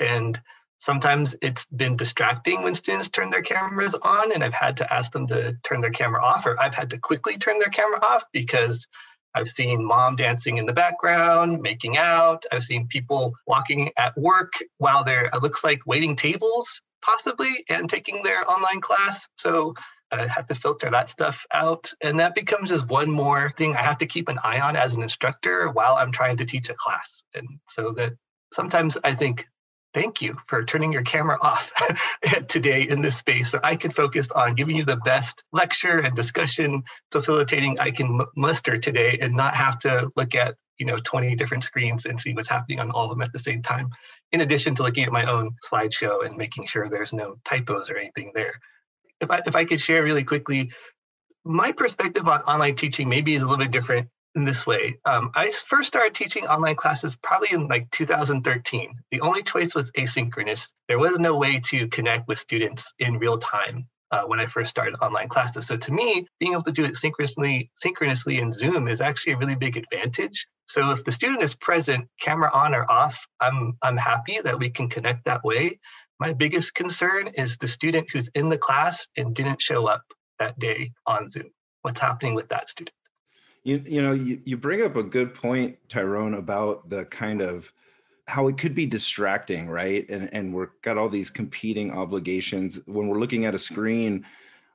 And 0.00 0.40
sometimes 0.84 1.34
it's 1.40 1.64
been 1.74 1.96
distracting 1.96 2.62
when 2.62 2.74
students 2.74 3.08
turn 3.08 3.30
their 3.30 3.40
cameras 3.40 3.94
on 3.94 4.32
and 4.32 4.44
I've 4.44 4.52
had 4.52 4.76
to 4.76 4.92
ask 4.92 5.10
them 5.12 5.26
to 5.28 5.56
turn 5.62 5.80
their 5.80 5.90
camera 5.90 6.22
off 6.22 6.44
or 6.44 6.60
I've 6.60 6.74
had 6.74 6.90
to 6.90 6.98
quickly 6.98 7.38
turn 7.38 7.58
their 7.58 7.70
camera 7.70 8.00
off 8.02 8.24
because 8.32 8.86
I've 9.34 9.48
seen 9.48 9.82
mom 9.82 10.14
dancing 10.16 10.58
in 10.58 10.66
the 10.66 10.74
background, 10.74 11.62
making 11.62 11.96
out. 11.96 12.44
I've 12.52 12.64
seen 12.64 12.86
people 12.86 13.32
walking 13.46 13.92
at 13.96 14.14
work 14.18 14.52
while 14.76 15.04
they're, 15.04 15.30
it 15.32 15.42
looks 15.42 15.64
like 15.64 15.80
waiting 15.86 16.16
tables, 16.16 16.82
possibly, 17.00 17.64
and 17.70 17.88
taking 17.88 18.22
their 18.22 18.48
online 18.48 18.82
class. 18.82 19.26
So 19.38 19.72
uh, 20.12 20.16
I 20.20 20.26
have 20.26 20.46
to 20.48 20.54
filter 20.54 20.90
that 20.90 21.08
stuff 21.08 21.46
out. 21.50 21.90
And 22.02 22.20
that 22.20 22.34
becomes 22.34 22.68
just 22.68 22.86
one 22.88 23.10
more 23.10 23.54
thing 23.56 23.74
I 23.74 23.82
have 23.82 23.98
to 23.98 24.06
keep 24.06 24.28
an 24.28 24.38
eye 24.44 24.60
on 24.60 24.76
as 24.76 24.92
an 24.92 25.02
instructor 25.02 25.70
while 25.70 25.94
I'm 25.94 26.12
trying 26.12 26.36
to 26.36 26.44
teach 26.44 26.68
a 26.68 26.74
class. 26.74 27.24
And 27.32 27.48
so 27.70 27.92
that 27.92 28.12
sometimes 28.52 28.98
I 29.02 29.14
think, 29.14 29.46
thank 29.94 30.20
you 30.20 30.36
for 30.48 30.64
turning 30.64 30.92
your 30.92 31.02
camera 31.02 31.38
off 31.40 31.72
today 32.48 32.82
in 32.82 33.00
this 33.00 33.16
space 33.16 33.52
so 33.52 33.60
I 33.62 33.76
can 33.76 33.90
focus 33.90 34.30
on 34.32 34.54
giving 34.54 34.76
you 34.76 34.84
the 34.84 34.96
best 34.96 35.44
lecture 35.52 35.98
and 35.98 36.14
discussion 36.14 36.82
facilitating 37.12 37.78
I 37.78 37.92
can 37.92 38.20
muster 38.36 38.76
today 38.76 39.18
and 39.20 39.34
not 39.34 39.54
have 39.54 39.78
to 39.80 40.10
look 40.16 40.34
at 40.34 40.56
you 40.78 40.86
know 40.86 40.98
20 41.04 41.36
different 41.36 41.64
screens 41.64 42.04
and 42.04 42.20
see 42.20 42.34
what's 42.34 42.48
happening 42.48 42.80
on 42.80 42.90
all 42.90 43.04
of 43.04 43.10
them 43.10 43.22
at 43.22 43.32
the 43.32 43.38
same 43.38 43.62
time 43.62 43.88
in 44.34 44.40
addition 44.40 44.74
to 44.74 44.82
looking 44.82 45.04
at 45.04 45.12
my 45.12 45.30
own 45.30 45.54
slideshow 45.64 46.26
and 46.26 46.36
making 46.36 46.66
sure 46.66 46.88
there's 46.88 47.12
no 47.12 47.36
typos 47.44 47.88
or 47.88 47.96
anything 47.96 48.32
there. 48.34 48.54
If 49.20 49.30
I, 49.30 49.40
if 49.46 49.54
I 49.54 49.64
could 49.64 49.80
share 49.80 50.02
really 50.02 50.24
quickly, 50.24 50.72
my 51.44 51.70
perspective 51.70 52.26
on 52.26 52.40
online 52.42 52.74
teaching 52.74 53.08
maybe 53.08 53.36
is 53.36 53.42
a 53.42 53.46
little 53.46 53.64
bit 53.64 53.70
different 53.70 54.08
in 54.34 54.44
this 54.44 54.66
way. 54.66 54.98
Um, 55.04 55.30
I 55.34 55.50
first 55.50 55.88
started 55.88 56.14
teaching 56.14 56.46
online 56.46 56.76
classes 56.76 57.16
probably 57.16 57.48
in 57.52 57.68
like 57.68 57.90
2013. 57.90 58.98
The 59.10 59.20
only 59.20 59.42
choice 59.42 59.74
was 59.74 59.90
asynchronous. 59.92 60.70
There 60.88 60.98
was 60.98 61.18
no 61.18 61.36
way 61.36 61.60
to 61.66 61.88
connect 61.88 62.28
with 62.28 62.38
students 62.38 62.92
in 62.98 63.18
real 63.18 63.38
time 63.38 63.86
uh, 64.10 64.24
when 64.24 64.40
I 64.40 64.46
first 64.46 64.70
started 64.70 64.96
online 65.00 65.28
classes. 65.28 65.66
So 65.66 65.76
to 65.76 65.92
me, 65.92 66.26
being 66.38 66.52
able 66.52 66.62
to 66.62 66.72
do 66.72 66.84
it 66.84 66.96
synchronously, 66.96 67.70
synchronously 67.76 68.38
in 68.38 68.52
Zoom 68.52 68.88
is 68.88 69.00
actually 69.00 69.32
a 69.32 69.38
really 69.38 69.54
big 69.54 69.76
advantage. 69.76 70.46
So 70.66 70.90
if 70.90 71.04
the 71.04 71.12
student 71.12 71.42
is 71.42 71.54
present, 71.54 72.08
camera 72.20 72.50
on 72.52 72.74
or 72.74 72.90
off, 72.90 73.26
I'm 73.40 73.76
I'm 73.82 73.96
happy 73.96 74.40
that 74.42 74.58
we 74.58 74.70
can 74.70 74.88
connect 74.88 75.24
that 75.24 75.44
way. 75.44 75.80
My 76.20 76.32
biggest 76.32 76.74
concern 76.74 77.28
is 77.28 77.58
the 77.58 77.68
student 77.68 78.08
who's 78.12 78.28
in 78.34 78.48
the 78.48 78.58
class 78.58 79.08
and 79.16 79.34
didn't 79.34 79.60
show 79.60 79.86
up 79.86 80.04
that 80.38 80.58
day 80.58 80.92
on 81.06 81.28
Zoom. 81.28 81.50
What's 81.82 82.00
happening 82.00 82.34
with 82.34 82.48
that 82.48 82.70
student? 82.70 82.94
You, 83.64 83.82
you 83.86 84.02
know, 84.02 84.12
you, 84.12 84.40
you 84.44 84.56
bring 84.56 84.82
up 84.82 84.96
a 84.96 85.02
good 85.02 85.34
point, 85.34 85.78
Tyrone, 85.88 86.34
about 86.34 86.88
the 86.90 87.06
kind 87.06 87.40
of 87.40 87.72
how 88.26 88.48
it 88.48 88.58
could 88.58 88.74
be 88.74 88.86
distracting, 88.86 89.68
right? 89.68 90.08
And 90.08 90.32
and 90.32 90.54
we're 90.54 90.70
got 90.82 90.98
all 90.98 91.08
these 91.08 91.30
competing 91.30 91.90
obligations 91.90 92.80
when 92.86 93.08
we're 93.08 93.18
looking 93.18 93.44
at 93.44 93.54
a 93.54 93.58
screen 93.58 94.24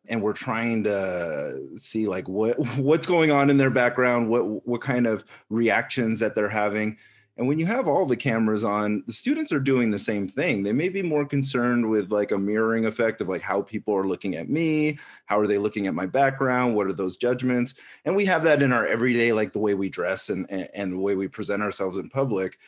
and 0.08 0.22
we're 0.22 0.34
trying 0.34 0.84
to 0.84 1.60
see 1.78 2.08
like 2.08 2.28
what 2.28 2.60
what's 2.78 3.08
going 3.08 3.32
on 3.32 3.50
in 3.50 3.58
their 3.58 3.70
background, 3.70 4.30
what 4.30 4.68
what 4.68 4.82
kind 4.82 5.08
of 5.08 5.24
reactions 5.50 6.20
that 6.20 6.36
they're 6.36 6.50
having. 6.50 6.98
And 7.40 7.48
when 7.48 7.58
you 7.58 7.66
have 7.68 7.88
all 7.88 8.06
the 8.06 8.18
cameras 8.18 8.66
on, 8.66 9.02
the 9.08 9.14
students 9.14 9.54
are 9.54 9.62
doing 9.62 9.90
the 9.90 9.98
same 9.98 10.28
thing. 10.28 10.62
They 10.62 10.74
may 10.74 10.90
be 10.90 11.02
more 11.02 11.26
concerned 11.26 11.90
with 11.90 12.12
like 12.12 12.34
a 12.34 12.38
mirroring 12.38 12.86
effect 12.86 13.22
of 13.22 13.30
like 13.30 13.42
how 13.42 13.62
people 13.62 13.96
are 13.96 14.06
looking 14.06 14.36
at 14.36 14.50
me, 14.50 15.00
how 15.26 15.40
are 15.40 15.48
they 15.48 15.58
looking 15.58 15.88
at 15.88 15.94
my 15.94 16.06
background, 16.06 16.76
what 16.76 16.88
are 16.88 16.94
those 16.94 17.16
judgments? 17.16 17.76
And 18.04 18.14
we 18.14 18.26
have 18.26 18.44
that 18.44 18.62
in 18.62 18.74
our 18.74 18.86
everyday, 18.86 19.32
like 19.32 19.54
the 19.54 19.60
way 19.60 19.74
we 19.74 19.88
dress 19.88 20.28
and, 20.28 20.48
and, 20.50 20.68
and 20.74 20.94
the 20.94 21.00
way 21.00 21.16
we 21.16 21.30
present 21.30 21.64
ourselves 21.64 21.98
in 21.98 22.10
public. 22.10 22.60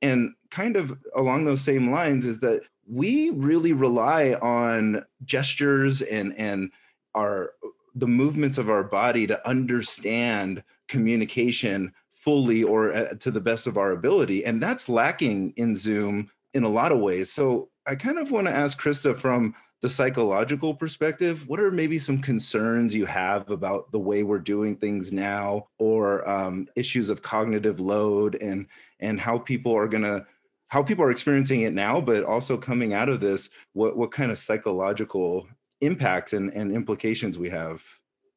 And 0.00 0.32
kind 0.50 0.76
of 0.76 0.98
along 1.14 1.44
those 1.44 1.60
same 1.60 1.90
lines 1.90 2.24
is 2.24 2.38
that 2.38 2.62
we 2.88 3.28
really 3.28 3.74
rely 3.74 4.38
on 4.40 5.04
gestures 5.26 6.00
and 6.00 6.34
and 6.38 6.70
our 7.14 7.52
the 7.94 8.06
movements 8.06 8.56
of 8.56 8.70
our 8.70 8.82
body 8.84 9.26
to 9.26 9.46
understand 9.48 10.62
communication 10.88 11.92
fully 12.24 12.62
or 12.62 12.92
uh, 12.92 13.14
to 13.20 13.30
the 13.30 13.40
best 13.40 13.66
of 13.66 13.76
our 13.76 13.92
ability. 13.92 14.44
And 14.44 14.62
that's 14.62 14.88
lacking 14.88 15.52
in 15.56 15.76
Zoom 15.76 16.30
in 16.54 16.64
a 16.64 16.68
lot 16.68 16.90
of 16.90 16.98
ways. 16.98 17.30
So 17.30 17.68
I 17.86 17.94
kind 17.96 18.18
of 18.18 18.30
want 18.30 18.46
to 18.46 18.52
ask 18.52 18.80
Krista 18.80 19.16
from 19.16 19.54
the 19.82 19.90
psychological 19.90 20.72
perspective, 20.72 21.46
what 21.46 21.60
are 21.60 21.70
maybe 21.70 21.98
some 21.98 22.18
concerns 22.18 22.94
you 22.94 23.04
have 23.04 23.50
about 23.50 23.92
the 23.92 23.98
way 23.98 24.22
we're 24.22 24.38
doing 24.38 24.74
things 24.74 25.12
now 25.12 25.66
or 25.78 26.26
um, 26.26 26.66
issues 26.74 27.10
of 27.10 27.20
cognitive 27.20 27.80
load 27.80 28.36
and 28.36 28.66
and 29.00 29.20
how 29.20 29.36
people 29.36 29.76
are 29.76 29.86
to 29.86 30.24
how 30.68 30.82
people 30.82 31.04
are 31.04 31.10
experiencing 31.10 31.60
it 31.60 31.74
now, 31.74 32.00
but 32.00 32.24
also 32.24 32.56
coming 32.56 32.94
out 32.94 33.10
of 33.10 33.20
this, 33.20 33.50
what, 33.74 33.96
what 33.98 34.10
kind 34.10 34.30
of 34.32 34.38
psychological 34.38 35.46
impacts 35.82 36.32
and, 36.32 36.50
and 36.54 36.72
implications 36.72 37.36
we 37.36 37.50
have 37.50 37.82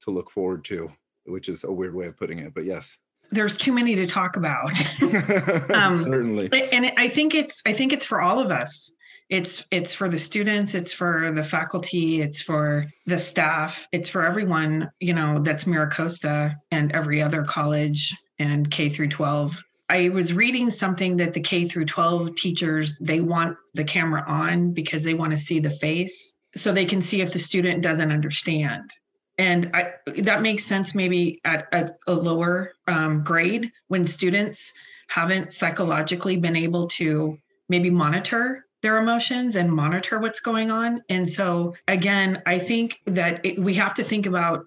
to 0.01 0.11
look 0.11 0.29
forward 0.29 0.65
to, 0.65 0.91
which 1.25 1.47
is 1.47 1.63
a 1.63 1.71
weird 1.71 1.95
way 1.95 2.07
of 2.07 2.17
putting 2.17 2.39
it, 2.39 2.53
but 2.53 2.65
yes 2.65 2.97
there's 3.29 3.57
too 3.57 3.73
many 3.73 3.95
to 3.95 4.07
talk 4.07 4.37
about. 4.37 4.71
um, 5.73 5.97
Certainly, 5.97 6.49
and 6.71 6.91
I 6.97 7.09
think 7.09 7.35
it's 7.35 7.61
I 7.65 7.73
think 7.73 7.93
it's 7.93 8.05
for 8.05 8.21
all 8.21 8.39
of 8.39 8.51
us. 8.51 8.91
It's 9.29 9.67
it's 9.71 9.93
for 9.93 10.07
the 10.07 10.17
students, 10.17 10.73
it's 10.73 10.93
for 10.93 11.31
the 11.31 11.43
faculty, 11.43 12.21
it's 12.21 12.41
for 12.41 12.85
the 13.05 13.19
staff, 13.19 13.87
it's 13.91 14.09
for 14.09 14.23
everyone. 14.23 14.89
You 14.99 15.13
know, 15.13 15.39
that's 15.39 15.65
MiraCosta 15.65 16.55
and 16.71 16.91
every 16.93 17.21
other 17.21 17.43
college 17.43 18.15
and 18.39 18.69
K 18.71 18.89
through 18.89 19.09
12. 19.09 19.61
I 19.89 20.09
was 20.09 20.33
reading 20.33 20.69
something 20.69 21.17
that 21.17 21.33
the 21.33 21.39
K 21.39 21.65
through 21.65 21.85
12 21.85 22.35
teachers 22.35 22.97
they 22.99 23.19
want 23.19 23.57
the 23.73 23.83
camera 23.83 24.23
on 24.27 24.73
because 24.73 25.03
they 25.03 25.13
want 25.13 25.31
to 25.31 25.37
see 25.37 25.59
the 25.59 25.71
face 25.71 26.35
so 26.55 26.71
they 26.71 26.85
can 26.85 27.01
see 27.01 27.21
if 27.21 27.33
the 27.33 27.39
student 27.39 27.83
doesn't 27.83 28.11
understand 28.11 28.91
and 29.37 29.69
I, 29.73 29.93
that 30.21 30.41
makes 30.41 30.65
sense 30.65 30.95
maybe 30.95 31.39
at, 31.45 31.67
at 31.71 31.97
a 32.07 32.13
lower 32.13 32.73
um, 32.87 33.23
grade 33.23 33.71
when 33.87 34.05
students 34.05 34.73
haven't 35.09 35.53
psychologically 35.53 36.37
been 36.37 36.55
able 36.55 36.87
to 36.89 37.37
maybe 37.69 37.89
monitor 37.89 38.65
their 38.81 38.97
emotions 38.97 39.55
and 39.55 39.71
monitor 39.71 40.19
what's 40.19 40.39
going 40.39 40.71
on. 40.71 41.01
And 41.09 41.29
so 41.29 41.75
again 41.87 42.41
i 42.45 42.57
think 42.59 42.99
that 43.05 43.45
it, 43.45 43.59
we 43.59 43.73
have 43.75 43.93
to 43.95 44.03
think 44.03 44.25
about 44.25 44.65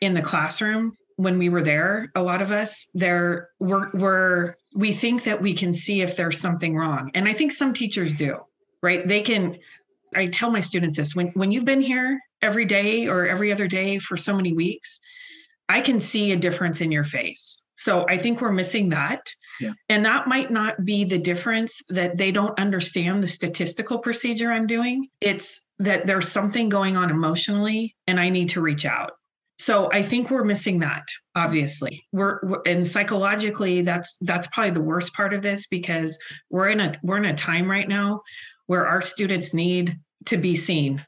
in 0.00 0.14
the 0.14 0.22
classroom 0.22 0.96
when 1.16 1.38
we 1.38 1.50
were 1.50 1.62
there 1.62 2.10
a 2.14 2.22
lot 2.22 2.40
of 2.40 2.50
us 2.50 2.88
there 2.94 3.50
we're, 3.58 3.90
we're 3.92 4.54
we 4.74 4.92
think 4.92 5.24
that 5.24 5.42
we 5.42 5.52
can 5.52 5.74
see 5.74 6.00
if 6.00 6.16
there's 6.16 6.40
something 6.40 6.76
wrong. 6.76 7.10
And 7.14 7.28
i 7.28 7.32
think 7.32 7.52
some 7.52 7.74
teachers 7.74 8.14
do 8.14 8.38
right? 8.82 9.06
They 9.06 9.22
can 9.22 9.58
i 10.14 10.26
tell 10.26 10.50
my 10.50 10.60
students 10.60 10.96
this 10.96 11.14
when 11.14 11.28
when 11.28 11.52
you've 11.52 11.64
been 11.64 11.82
here 11.82 12.20
every 12.42 12.64
day 12.64 13.06
or 13.06 13.26
every 13.26 13.52
other 13.52 13.66
day 13.66 13.98
for 13.98 14.16
so 14.16 14.34
many 14.36 14.52
weeks, 14.52 15.00
I 15.68 15.80
can 15.80 16.00
see 16.00 16.32
a 16.32 16.36
difference 16.36 16.80
in 16.80 16.90
your 16.90 17.04
face. 17.04 17.62
So 17.76 18.06
I 18.08 18.18
think 18.18 18.40
we're 18.40 18.52
missing 18.52 18.90
that. 18.90 19.32
Yeah. 19.60 19.72
And 19.88 20.04
that 20.04 20.26
might 20.26 20.50
not 20.50 20.84
be 20.84 21.04
the 21.04 21.18
difference 21.18 21.82
that 21.88 22.16
they 22.16 22.32
don't 22.32 22.58
understand 22.58 23.22
the 23.22 23.28
statistical 23.28 23.98
procedure 23.98 24.50
I'm 24.50 24.66
doing. 24.66 25.08
It's 25.20 25.66
that 25.78 26.06
there's 26.06 26.30
something 26.30 26.68
going 26.68 26.96
on 26.96 27.10
emotionally 27.10 27.96
and 28.06 28.18
I 28.18 28.28
need 28.28 28.50
to 28.50 28.60
reach 28.60 28.84
out. 28.84 29.12
So 29.58 29.90
I 29.92 30.02
think 30.02 30.30
we're 30.30 30.44
missing 30.44 30.78
that 30.80 31.04
obviously. 31.34 32.04
We're, 32.12 32.40
we're, 32.42 32.62
and 32.66 32.86
psychologically 32.86 33.82
that's 33.82 34.16
that's 34.22 34.46
probably 34.48 34.72
the 34.72 34.80
worst 34.80 35.14
part 35.14 35.34
of 35.34 35.42
this 35.42 35.66
because 35.66 36.18
we're 36.50 36.68
in 36.68 36.80
a 36.80 36.98
we're 37.02 37.18
in 37.18 37.26
a 37.26 37.36
time 37.36 37.70
right 37.70 37.88
now 37.88 38.22
where 38.66 38.86
our 38.86 39.02
students 39.02 39.52
need 39.52 39.98
to 40.26 40.36
be 40.36 40.56
seen 40.56 41.04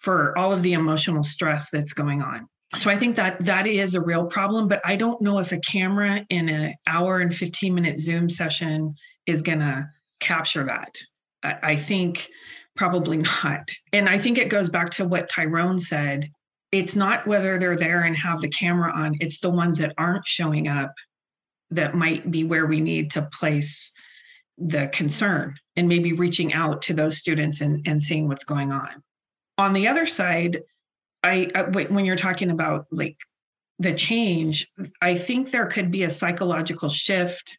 for 0.00 0.36
all 0.36 0.52
of 0.52 0.62
the 0.62 0.72
emotional 0.72 1.22
stress 1.22 1.70
that's 1.70 1.92
going 1.92 2.22
on. 2.22 2.48
So 2.76 2.90
i 2.90 2.96
think 2.96 3.16
that 3.16 3.44
that 3.44 3.66
is 3.66 3.94
a 3.94 4.00
real 4.00 4.26
problem 4.26 4.68
but 4.68 4.80
i 4.84 4.94
don't 4.94 5.20
know 5.20 5.38
if 5.38 5.52
a 5.52 5.58
camera 5.58 6.24
in 6.30 6.48
an 6.48 6.74
hour 6.86 7.18
and 7.18 7.34
15 7.34 7.74
minute 7.74 7.98
zoom 7.98 8.30
session 8.30 8.94
is 9.26 9.42
going 9.42 9.58
to 9.60 9.88
capture 10.20 10.64
that. 10.64 10.94
I, 11.42 11.56
I 11.62 11.76
think 11.76 12.28
probably 12.76 13.16
not. 13.44 13.68
And 13.92 14.08
i 14.08 14.18
think 14.18 14.38
it 14.38 14.48
goes 14.48 14.68
back 14.68 14.90
to 14.90 15.04
what 15.04 15.28
tyrone 15.28 15.80
said. 15.80 16.30
It's 16.70 16.94
not 16.94 17.26
whether 17.26 17.58
they're 17.58 17.76
there 17.76 18.02
and 18.02 18.16
have 18.16 18.40
the 18.40 18.48
camera 18.48 18.92
on 18.92 19.16
it's 19.20 19.40
the 19.40 19.50
ones 19.50 19.78
that 19.78 19.94
aren't 19.98 20.26
showing 20.26 20.68
up 20.68 20.92
that 21.72 21.96
might 21.96 22.30
be 22.30 22.44
where 22.44 22.66
we 22.66 22.80
need 22.80 23.10
to 23.12 23.28
place 23.32 23.92
the 24.58 24.88
concern 24.92 25.56
and 25.74 25.88
maybe 25.88 26.12
reaching 26.12 26.52
out 26.52 26.82
to 26.82 26.94
those 26.94 27.18
students 27.18 27.60
and, 27.60 27.84
and 27.88 28.00
seeing 28.00 28.28
what's 28.28 28.44
going 28.44 28.70
on 28.70 29.02
on 29.60 29.74
the 29.74 29.88
other 29.88 30.06
side 30.06 30.62
I, 31.22 31.50
I 31.54 31.62
when 31.62 32.04
you're 32.06 32.16
talking 32.16 32.50
about 32.50 32.86
like 32.90 33.18
the 33.78 33.94
change 33.94 34.66
i 35.00 35.14
think 35.14 35.50
there 35.50 35.66
could 35.66 35.90
be 35.90 36.02
a 36.02 36.10
psychological 36.10 36.88
shift 36.88 37.58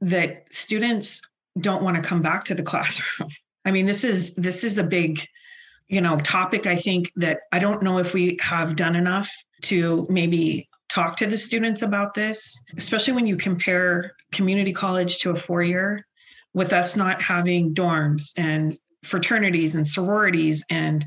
that 0.00 0.46
students 0.50 1.20
don't 1.60 1.82
want 1.82 1.96
to 1.96 2.08
come 2.08 2.22
back 2.22 2.44
to 2.46 2.54
the 2.54 2.62
classroom. 2.70 3.30
I 3.64 3.70
mean 3.70 3.86
this 3.86 4.04
is 4.04 4.34
this 4.34 4.64
is 4.64 4.78
a 4.78 4.84
big 4.84 5.26
you 5.88 6.00
know 6.00 6.18
topic 6.20 6.66
i 6.66 6.76
think 6.76 7.12
that 7.16 7.40
i 7.52 7.58
don't 7.58 7.82
know 7.82 7.98
if 7.98 8.14
we 8.14 8.38
have 8.40 8.76
done 8.76 8.96
enough 8.96 9.30
to 9.62 10.06
maybe 10.08 10.68
talk 10.88 11.16
to 11.18 11.26
the 11.26 11.36
students 11.36 11.82
about 11.82 12.14
this 12.14 12.58
especially 12.76 13.14
when 13.14 13.26
you 13.26 13.36
compare 13.36 14.12
community 14.32 14.72
college 14.72 15.18
to 15.18 15.30
a 15.30 15.36
four 15.36 15.62
year 15.62 16.06
with 16.54 16.72
us 16.72 16.96
not 16.96 17.20
having 17.20 17.74
dorms 17.74 18.32
and 18.36 18.78
fraternities 19.04 19.74
and 19.74 19.86
sororities 19.86 20.64
and 20.70 21.06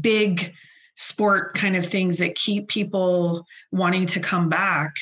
big 0.00 0.52
sport 0.96 1.54
kind 1.54 1.76
of 1.76 1.86
things 1.86 2.18
that 2.18 2.34
keep 2.34 2.68
people 2.68 3.46
wanting 3.72 4.06
to 4.06 4.20
come 4.20 4.48
back 4.48 4.92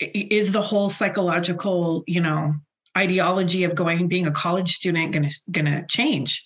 is 0.00 0.52
the 0.52 0.62
whole 0.62 0.88
psychological 0.88 2.02
you 2.06 2.20
know 2.20 2.54
ideology 2.96 3.64
of 3.64 3.74
going 3.74 4.08
being 4.08 4.26
a 4.26 4.32
college 4.32 4.72
student 4.72 5.12
going 5.12 5.28
to 5.28 5.50
going 5.52 5.66
to 5.66 5.84
change 5.88 6.42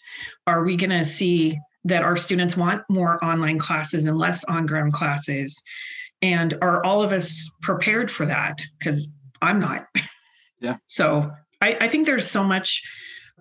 are 0.47 0.65
we 0.65 0.77
going 0.77 0.91
to 0.91 1.05
see 1.05 1.57
that 1.85 2.03
our 2.03 2.17
students 2.17 2.57
want 2.57 2.83
more 2.89 3.23
online 3.25 3.59
classes 3.59 4.07
and 4.07 4.19
less 4.19 4.43
on 4.45 4.67
ground 4.67 4.93
classes. 4.93 5.61
And 6.23 6.55
are 6.63 6.85
all 6.85 7.03
of 7.03 7.13
us 7.13 7.51
prepared 7.61 8.11
for 8.11 8.27
that? 8.27 8.63
Because 8.79 9.09
I'm 9.43 9.61
not. 9.61 9.87
Yeah. 10.61 10.77
So 10.87 11.31
I, 11.61 11.77
I 11.81 11.89
think 11.89 12.07
there's 12.07 12.31
so 12.31 12.43
much. 12.43 12.83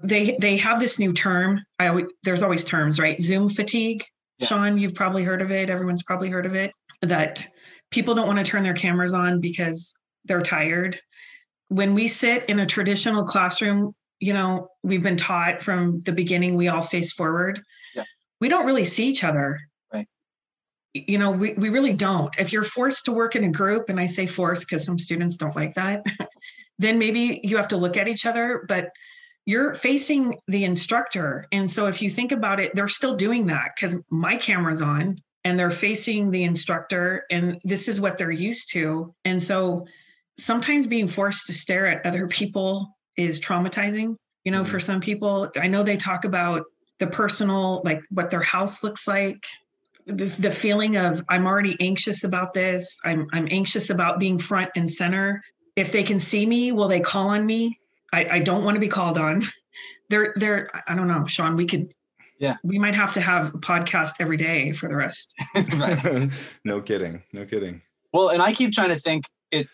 They 0.01 0.37
they 0.39 0.57
have 0.57 0.79
this 0.79 0.99
new 0.99 1.13
term. 1.13 1.61
I 1.79 1.87
always, 1.87 2.05
there's 2.23 2.41
always 2.41 2.63
terms, 2.63 2.99
right? 2.99 3.21
Zoom 3.21 3.49
fatigue. 3.49 4.03
Yeah. 4.39 4.47
Sean, 4.47 4.77
you've 4.77 4.95
probably 4.95 5.23
heard 5.23 5.41
of 5.41 5.51
it. 5.51 5.69
Everyone's 5.69 6.03
probably 6.03 6.29
heard 6.29 6.45
of 6.45 6.55
it. 6.55 6.71
That 7.01 7.45
people 7.91 8.15
don't 8.15 8.27
want 8.27 8.39
to 8.39 8.45
turn 8.45 8.63
their 8.63 8.73
cameras 8.73 9.13
on 9.13 9.39
because 9.39 9.93
they're 10.25 10.41
tired. 10.41 10.99
When 11.69 11.93
we 11.93 12.07
sit 12.07 12.45
in 12.49 12.59
a 12.59 12.65
traditional 12.65 13.23
classroom, 13.23 13.93
you 14.19 14.33
know, 14.33 14.69
we've 14.83 15.03
been 15.03 15.17
taught 15.17 15.61
from 15.61 16.01
the 16.01 16.11
beginning 16.11 16.55
we 16.55 16.69
all 16.69 16.81
face 16.81 17.13
forward. 17.13 17.61
Yeah. 17.95 18.03
We 18.39 18.49
don't 18.49 18.65
really 18.65 18.85
see 18.85 19.07
each 19.07 19.23
other. 19.23 19.59
Right. 19.93 20.07
You 20.93 21.17
know, 21.17 21.31
we, 21.31 21.53
we 21.53 21.69
really 21.69 21.93
don't. 21.93 22.33
If 22.37 22.53
you're 22.53 22.63
forced 22.63 23.05
to 23.05 23.11
work 23.11 23.35
in 23.35 23.43
a 23.43 23.51
group, 23.51 23.89
and 23.89 23.99
I 23.99 24.05
say 24.05 24.25
forced 24.25 24.67
because 24.67 24.85
some 24.85 24.97
students 24.97 25.37
don't 25.37 25.55
like 25.55 25.75
that, 25.75 26.05
then 26.79 26.99
maybe 26.99 27.41
you 27.43 27.57
have 27.57 27.67
to 27.69 27.77
look 27.77 27.97
at 27.97 28.07
each 28.07 28.25
other, 28.25 28.65
but 28.67 28.89
you're 29.45 29.73
facing 29.73 30.37
the 30.47 30.63
instructor. 30.63 31.45
And 31.51 31.69
so 31.69 31.87
if 31.87 32.01
you 32.01 32.09
think 32.09 32.31
about 32.31 32.59
it, 32.59 32.75
they're 32.75 32.87
still 32.87 33.15
doing 33.15 33.47
that 33.47 33.71
because 33.75 33.97
my 34.09 34.35
camera's 34.35 34.81
on 34.81 35.19
and 35.43 35.59
they're 35.59 35.71
facing 35.71 36.31
the 36.31 36.43
instructor 36.43 37.25
and 37.29 37.59
this 37.63 37.87
is 37.87 37.99
what 37.99 38.17
they're 38.17 38.31
used 38.31 38.71
to. 38.71 39.13
And 39.25 39.41
so 39.41 39.85
sometimes 40.37 40.87
being 40.87 41.07
forced 41.07 41.47
to 41.47 41.53
stare 41.53 41.87
at 41.87 42.05
other 42.05 42.27
people 42.27 42.95
is 43.17 43.39
traumatizing, 43.41 44.15
you 44.45 44.51
know, 44.51 44.63
Mhm. 44.63 44.67
for 44.67 44.79
some 44.79 45.01
people. 45.01 45.51
I 45.57 45.67
know 45.67 45.83
they 45.83 45.97
talk 45.97 46.23
about 46.25 46.63
the 46.99 47.07
personal, 47.07 47.81
like 47.83 48.01
what 48.09 48.29
their 48.29 48.41
house 48.41 48.81
looks 48.83 49.07
like. 49.07 49.43
The, 50.05 50.25
the 50.25 50.51
feeling 50.51 50.95
of 50.97 51.23
I'm 51.29 51.45
already 51.45 51.77
anxious 51.79 52.23
about 52.23 52.53
this. 52.53 52.99
I'm 53.05 53.27
I'm 53.33 53.47
anxious 53.51 53.89
about 53.89 54.19
being 54.19 54.37
front 54.37 54.71
and 54.75 54.91
center. 54.91 55.41
If 55.75 55.91
they 55.91 56.03
can 56.03 56.19
see 56.19 56.45
me, 56.45 56.71
will 56.71 56.87
they 56.87 56.99
call 56.99 57.29
on 57.29 57.45
me? 57.45 57.79
I, 58.13 58.27
I 58.35 58.39
don't 58.39 58.63
want 58.63 58.75
to 58.75 58.79
be 58.79 58.87
called 58.87 59.17
on. 59.17 59.43
They're 60.09 60.33
they're 60.35 60.69
I 60.87 60.95
don't 60.95 61.07
know, 61.07 61.25
Sean. 61.25 61.55
We 61.55 61.65
could 61.65 61.91
Yeah. 62.37 62.57
We 62.61 62.77
might 62.77 62.93
have 62.93 63.13
to 63.13 63.21
have 63.21 63.55
a 63.55 63.57
podcast 63.57 64.11
every 64.19 64.37
day 64.37 64.71
for 64.73 64.87
the 64.87 64.95
rest. 64.95 65.33
no 66.63 66.81
kidding. 66.81 67.23
No 67.31 67.45
kidding. 67.45 67.81
Well, 68.11 68.29
and 68.29 68.41
I 68.41 68.53
keep 68.53 68.73
trying 68.73 68.89
to 68.89 68.99
think 68.99 69.25
it. 69.49 69.67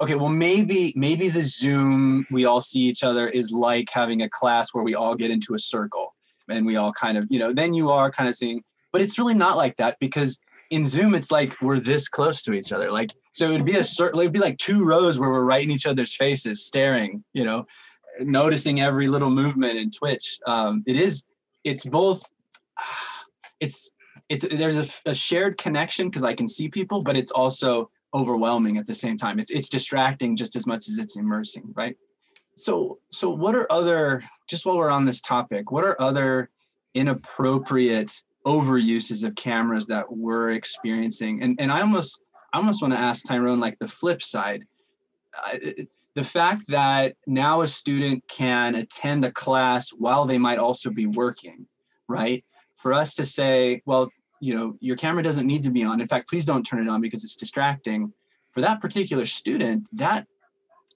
Okay, 0.00 0.14
well 0.14 0.30
maybe 0.30 0.94
maybe 0.96 1.28
the 1.28 1.42
Zoom 1.42 2.26
we 2.30 2.46
all 2.46 2.62
see 2.62 2.80
each 2.80 3.02
other 3.02 3.28
is 3.28 3.52
like 3.52 3.90
having 3.90 4.22
a 4.22 4.30
class 4.30 4.72
where 4.72 4.84
we 4.84 4.94
all 4.94 5.14
get 5.14 5.30
into 5.30 5.54
a 5.54 5.58
circle 5.58 6.14
and 6.48 6.64
we 6.64 6.76
all 6.76 6.92
kind 6.92 7.18
of 7.18 7.26
you 7.28 7.38
know 7.38 7.52
then 7.52 7.74
you 7.74 7.90
are 7.90 8.10
kind 8.10 8.28
of 8.28 8.36
seeing, 8.36 8.62
but 8.92 9.02
it's 9.02 9.18
really 9.18 9.34
not 9.34 9.58
like 9.58 9.76
that 9.76 9.98
because 10.00 10.38
in 10.72 10.86
Zoom 10.86 11.14
it's 11.14 11.30
like 11.30 11.54
we're 11.60 11.78
this 11.78 12.08
close 12.08 12.42
to 12.42 12.54
each 12.54 12.72
other. 12.72 12.90
Like 12.90 13.12
so 13.32 13.46
it 13.46 13.52
would 13.52 13.64
be 13.64 13.76
a 13.76 13.84
certain 13.84 14.18
it 14.18 14.24
would 14.24 14.32
be 14.32 14.38
like 14.38 14.58
two 14.58 14.84
rows 14.84 15.18
where 15.18 15.30
we're 15.30 15.44
right 15.44 15.62
in 15.62 15.70
each 15.70 15.86
other's 15.86 16.16
faces, 16.16 16.64
staring. 16.64 17.22
You 17.34 17.44
know, 17.44 17.66
noticing 18.20 18.80
every 18.80 19.06
little 19.06 19.30
movement 19.30 19.78
in 19.78 19.90
Twitch. 19.90 20.38
Um, 20.46 20.82
it 20.86 20.96
is 20.96 21.24
it's 21.62 21.84
both. 21.84 22.22
It's 23.60 23.90
it's 24.28 24.44
there's 24.44 24.76
a, 24.76 24.88
a 25.08 25.14
shared 25.14 25.56
connection 25.56 26.10
because 26.10 26.24
I 26.24 26.34
can 26.34 26.48
see 26.48 26.68
people, 26.68 27.00
but 27.00 27.16
it's 27.16 27.30
also 27.30 27.92
overwhelming 28.12 28.76
at 28.76 28.88
the 28.88 28.94
same 28.94 29.16
time. 29.16 29.38
It's 29.38 29.52
it's 29.52 29.68
distracting 29.68 30.34
just 30.34 30.56
as 30.56 30.66
much 30.66 30.88
as 30.88 30.98
it's 30.98 31.14
immersing, 31.14 31.72
right? 31.76 31.96
So 32.56 32.98
so 33.12 33.30
what 33.30 33.54
are 33.54 33.70
other 33.70 34.24
just 34.48 34.66
while 34.66 34.76
we're 34.78 34.90
on 34.90 35.04
this 35.04 35.20
topic, 35.20 35.70
what 35.70 35.84
are 35.84 35.94
other 36.02 36.50
inappropriate 36.94 38.20
overuses 38.46 39.24
of 39.24 39.34
cameras 39.34 39.86
that 39.86 40.04
we're 40.10 40.50
experiencing? 40.50 41.42
And 41.42 41.60
and 41.60 41.70
I 41.70 41.80
almost 41.80 42.22
I 42.52 42.58
almost 42.58 42.82
want 42.82 42.94
to 42.94 43.00
ask 43.00 43.26
Tyrone 43.26 43.60
like 43.60 43.78
the 43.78 43.88
flip 43.88 44.22
side. 44.22 44.64
The 46.14 46.24
fact 46.24 46.64
that 46.68 47.16
now 47.26 47.62
a 47.62 47.68
student 47.68 48.22
can 48.28 48.74
attend 48.74 49.24
a 49.24 49.32
class 49.32 49.90
while 49.90 50.26
they 50.26 50.36
might 50.36 50.58
also 50.58 50.90
be 50.90 51.06
working, 51.06 51.66
right? 52.06 52.44
For 52.76 52.92
us 52.92 53.14
to 53.14 53.24
say, 53.24 53.80
well, 53.86 54.10
you 54.40 54.54
know, 54.54 54.76
your 54.80 54.96
camera 54.96 55.22
doesn't 55.22 55.46
need 55.46 55.62
to 55.62 55.70
be 55.70 55.84
on. 55.84 56.00
In 56.00 56.06
fact, 56.06 56.28
please 56.28 56.44
don't 56.44 56.64
turn 56.64 56.86
it 56.86 56.90
on 56.90 57.00
because 57.00 57.24
it's 57.24 57.36
distracting. 57.36 58.12
For 58.50 58.60
that 58.60 58.82
particular 58.82 59.24
student, 59.24 59.86
that 59.92 60.26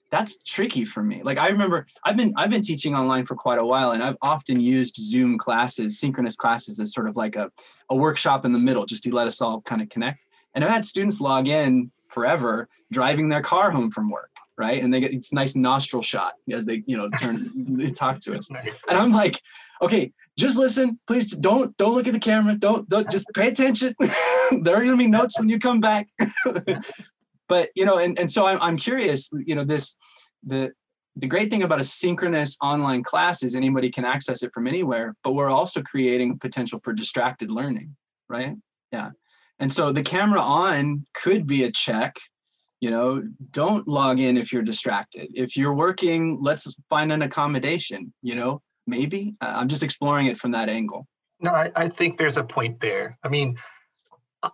that's 0.09 0.37
tricky 0.43 0.85
for 0.85 1.03
me. 1.03 1.21
Like 1.23 1.37
I 1.37 1.49
remember 1.49 1.85
I've 2.03 2.15
been 2.15 2.33
I've 2.37 2.49
been 2.49 2.61
teaching 2.61 2.95
online 2.95 3.25
for 3.25 3.35
quite 3.35 3.59
a 3.59 3.65
while 3.65 3.91
and 3.91 4.01
I've 4.01 4.17
often 4.21 4.59
used 4.59 4.95
Zoom 4.95 5.37
classes, 5.37 5.99
synchronous 5.99 6.35
classes 6.35 6.79
as 6.79 6.93
sort 6.93 7.09
of 7.09 7.15
like 7.15 7.35
a, 7.35 7.51
a 7.89 7.95
workshop 7.95 8.45
in 8.45 8.53
the 8.53 8.59
middle 8.59 8.85
just 8.85 9.03
to 9.03 9.13
let 9.13 9.27
us 9.27 9.41
all 9.41 9.61
kind 9.61 9.81
of 9.81 9.89
connect. 9.89 10.25
And 10.53 10.63
I've 10.63 10.71
had 10.71 10.85
students 10.85 11.19
log 11.19 11.47
in 11.47 11.91
forever 12.07 12.69
driving 12.91 13.27
their 13.27 13.41
car 13.41 13.69
home 13.69 13.91
from 13.91 14.09
work, 14.09 14.31
right? 14.57 14.81
And 14.81 14.93
they 14.93 15.01
get 15.01 15.11
this 15.11 15.33
nice 15.33 15.55
nostril 15.55 16.01
shot 16.01 16.33
as 16.51 16.65
they, 16.65 16.83
you 16.87 16.95
know, 16.95 17.09
turn 17.19 17.51
they 17.77 17.91
talk 17.91 18.19
to 18.21 18.37
us. 18.37 18.49
Nice. 18.49 18.71
And 18.89 18.97
I'm 18.97 19.11
like, 19.11 19.41
okay, 19.81 20.13
just 20.37 20.57
listen. 20.57 20.99
Please 21.05 21.31
don't 21.31 21.75
don't 21.77 21.95
look 21.95 22.07
at 22.07 22.13
the 22.13 22.19
camera. 22.19 22.55
Don't 22.55 22.87
don't 22.87 23.09
just 23.09 23.25
pay 23.35 23.49
attention. 23.49 23.93
there 24.61 24.75
are 24.75 24.83
gonna 24.83 24.95
be 24.95 25.07
notes 25.07 25.37
when 25.37 25.49
you 25.49 25.59
come 25.59 25.81
back. 25.81 26.07
but 27.47 27.69
you 27.75 27.85
know, 27.85 27.97
and, 27.97 28.19
and 28.19 28.31
so 28.31 28.45
I'm 28.45 28.61
I'm 28.61 28.77
curious, 28.77 29.29
you 29.45 29.55
know, 29.55 29.63
this 29.63 29.95
the 30.45 30.71
the 31.15 31.27
great 31.27 31.49
thing 31.49 31.63
about 31.63 31.79
a 31.79 31.83
synchronous 31.83 32.57
online 32.61 33.03
class 33.03 33.41
is 33.43 33.55
anybody 33.55 33.89
can 33.89 34.05
access 34.05 34.43
it 34.43 34.51
from 34.53 34.67
anywhere, 34.67 35.15
but 35.23 35.33
we're 35.33 35.49
also 35.49 35.81
creating 35.81 36.37
potential 36.37 36.79
for 36.83 36.93
distracted 36.93 37.49
learning, 37.49 37.95
right? 38.29 38.55
Yeah. 38.91 39.09
And 39.59 39.71
so 39.71 39.91
the 39.91 40.03
camera 40.03 40.39
on 40.39 41.07
could 41.15 41.47
be 41.47 41.63
a 41.63 41.71
check 41.71 42.17
you 42.79 42.91
know 42.91 43.23
don't 43.49 43.87
log 43.87 44.19
in 44.19 44.37
if 44.37 44.53
you're 44.53 44.61
distracted 44.61 45.27
if 45.33 45.57
you're 45.57 45.73
working 45.73 46.37
let's 46.39 46.75
find 46.91 47.11
an 47.11 47.23
accommodation 47.23 48.13
you 48.21 48.35
know 48.35 48.61
maybe 48.85 49.33
i'm 49.41 49.67
just 49.67 49.81
exploring 49.81 50.27
it 50.27 50.37
from 50.37 50.51
that 50.51 50.69
angle 50.69 51.07
No, 51.39 51.51
I, 51.51 51.71
I 51.75 51.87
think 51.87 52.17
there's 52.17 52.37
a 52.37 52.43
point 52.43 52.79
there. 52.79 53.17
I 53.23 53.29
mean, 53.29 53.57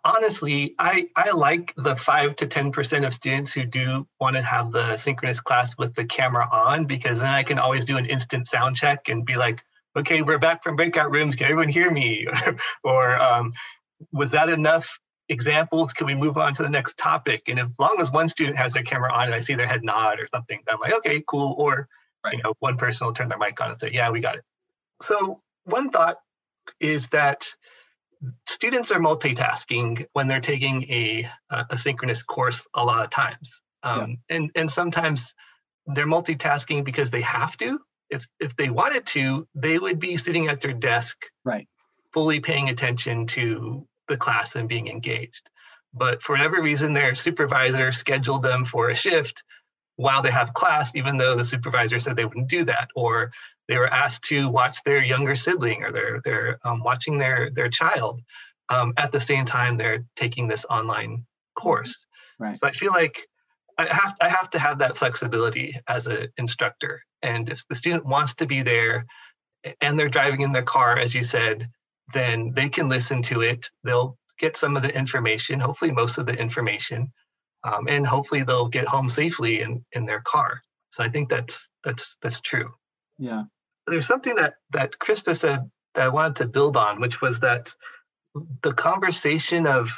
honestly, 0.04 0.76
I, 0.80 1.10
I 1.15 1.32
like 1.32 1.74
the 1.76 1.96
five 1.96 2.36
to 2.38 2.48
10% 2.48 3.06
of 3.06 3.13
students 3.13 3.54
who 3.54 3.65
do 3.65 4.08
want 4.19 4.36
to 4.36 4.41
have 4.41 4.72
the 4.72 4.98
synchronous 4.98 5.41
class 5.41 5.78
with 5.78 5.93
the 5.93 6.06
camera 6.06 6.48
on 6.52 6.86
because 6.86 7.19
then 7.19 7.30
I 7.30 7.43
can 7.43 7.60
always 7.60 7.86
do 7.86 7.98
an 7.98 8.06
instant 8.06 8.48
sound 8.48 8.76
check 8.76 9.10
and 9.10 9.26
be 9.26 9.36
like, 9.36 9.62
okay, 9.96 10.22
we're 10.22 10.39
back 10.39 10.63
from 10.63 10.76
breakout 10.76 11.12
rooms. 11.12 11.36
Can 11.36 11.46
everyone 11.46 11.69
hear 11.69 11.91
me? 11.91 12.28
or 12.84 13.19
um, 13.22 13.54
was 14.12 14.32
that 14.32 14.50
enough 14.50 15.00
examples? 15.30 15.93
Can 15.93 16.08
we 16.08 16.15
move 16.15 16.38
on 16.38 16.54
to 16.56 16.63
the 16.63 16.69
next 16.69 16.98
topic? 16.98 17.43
And 17.48 17.60
as 17.60 17.67
long 17.78 17.98
as 18.00 18.12
one 18.12 18.30
student 18.30 18.58
has 18.58 18.74
their 18.74 18.84
camera 18.84 19.12
on 19.13 19.26
and 19.26 19.36
I 19.36 19.41
see 19.41 19.54
their 19.54 19.67
head 19.67 19.84
nod 19.84 20.19
or 20.19 20.28
something, 20.34 20.60
I'm 20.67 20.80
like, 20.80 20.93
okay, 20.93 21.24
cool. 21.28 21.56
Or, 21.58 21.88
Right. 22.24 22.38
you 22.38 22.43
know, 22.43 22.54
one 22.60 22.78
person 22.78 23.06
will 23.06 23.13
turn 23.13 23.28
their 23.28 23.38
mic 23.38 23.60
on 23.60 23.72
and 23.72 23.78
say, 23.80 23.91
yeah, 23.91 24.10
we 24.10 24.22
got 24.22 24.38
it. 24.38 24.46
So 25.02 25.41
one 25.65 25.89
thought 25.89 26.19
is 26.80 27.10
that 27.10 27.48
students 28.48 28.92
are 28.92 29.00
multitasking 29.00 30.06
when 30.14 30.28
they're 30.28 30.40
taking 30.40 30.84
a, 30.84 31.28
a 31.50 31.78
synchronous 31.78 32.24
course 32.24 32.68
a 32.74 32.84
lot 32.84 33.04
of 33.04 33.10
times. 33.10 33.62
Um, 33.84 34.18
and, 34.30 34.50
and 34.56 34.72
sometimes 34.72 35.34
they're 35.88 36.08
multitasking 36.08 36.84
because 36.86 37.10
they 37.10 37.22
have 37.22 37.58
to. 37.58 37.80
If, 38.10 38.26
if 38.40 38.56
they 38.56 38.70
wanted 38.70 39.06
to, 39.08 39.48
they 39.56 39.78
would 39.78 40.00
be 40.00 40.18
sitting 40.18 40.48
at 40.48 40.62
their 40.62 40.74
desk, 40.74 41.18
Right. 41.44 41.68
fully 42.14 42.40
paying 42.40 42.70
attention 42.70 43.28
to 43.28 43.88
the 44.08 44.18
class 44.18 44.56
and 44.56 44.70
being 44.70 44.88
engaged. 44.88 45.50
But 45.94 46.22
for 46.22 46.34
whatever 46.34 46.62
reason, 46.62 46.94
their 46.94 47.16
supervisor 47.16 47.92
scheduled 47.92 48.44
them 48.44 48.66
for 48.66 48.90
a 48.90 48.96
shift 48.96 49.44
while 49.96 50.22
they 50.22 50.32
have 50.32 50.54
class, 50.54 50.96
even 50.96 51.18
though 51.18 51.36
the 51.36 51.44
supervisor 51.44 52.00
said 52.00 52.16
they 52.16 52.26
wouldn't 52.26 52.50
do 52.50 52.66
that, 52.66 52.90
or 52.96 53.32
they 53.67 53.78
were 53.78 53.88
asked 53.88 54.23
to 54.26 54.49
watch 54.49 54.84
their 54.84 55.04
younger 55.04 55.36
sibling 55.36 55.84
or 55.84 55.91
they're 55.91 56.21
they're 56.23 56.60
um, 56.63 56.84
watching 56.84 57.17
their 57.17 57.49
their 57.52 57.69
child 57.69 58.21
um, 58.69 58.93
at 58.97 59.12
the 59.12 59.21
same 59.21 59.45
time 59.45 59.78
they're 59.78 60.06
taking 60.15 60.47
this 60.47 60.65
online 60.69 61.26
course. 61.56 62.06
Right. 62.39 62.58
So 62.58 62.67
I 62.67 62.71
feel 62.71 62.91
like 62.91 63.28
I 63.78 63.88
have 63.93 64.15
I 64.21 64.30
have 64.30 64.49
to 64.52 64.60
have 64.60 64.80
that 64.80 64.97
flexibility 64.97 65.76
as 65.88 66.08
an 66.08 66.28
instructor, 66.38 67.02
and 67.21 67.49
if 67.49 67.63
the 67.69 67.76
student 67.76 68.06
wants 68.06 68.36
to 68.36 68.45
be 68.45 68.62
there, 68.62 69.06
and 69.82 69.97
they're 69.97 70.10
driving 70.10 70.41
in 70.41 70.52
their 70.52 70.63
car, 70.63 70.97
as 70.97 71.15
you 71.15 71.23
said, 71.23 71.67
then 72.13 72.54
they 72.54 72.69
can 72.69 72.89
listen 72.89 73.21
to 73.23 73.41
it. 73.41 73.69
They'll 73.84 74.17
get 74.39 74.58
some 74.58 74.76
of 74.76 74.84
the 74.84 74.95
information, 74.95 75.60
hopefully 75.60 75.91
most 75.91 76.17
of 76.17 76.26
the 76.26 76.38
information, 76.38 77.12
um, 77.63 77.88
and 77.88 78.06
hopefully 78.06 78.43
they'll 78.43 78.67
get 78.67 78.88
home 78.88 79.10
safely 79.10 79.62
in 79.62 79.84
in 79.93 80.06
their 80.06 80.21
car. 80.21 80.62
So 80.91 81.04
I 81.04 81.10
think 81.10 81.30
that's 81.30 81.67
that's 81.84 82.17
that's 82.21 82.41
true 82.41 82.71
yeah 83.17 83.43
there's 83.88 84.08
something 84.08 84.36
that 84.36 84.56
that 84.71 84.97
Krista 84.99 85.36
said 85.36 85.69
that 85.93 86.06
I 86.06 86.10
wanted 86.10 86.38
to 86.38 86.47
build 86.47 86.78
on, 86.78 86.99
which 86.99 87.21
was 87.21 87.39
that 87.41 87.73
the 88.62 88.73
conversation 88.73 89.67
of 89.67 89.91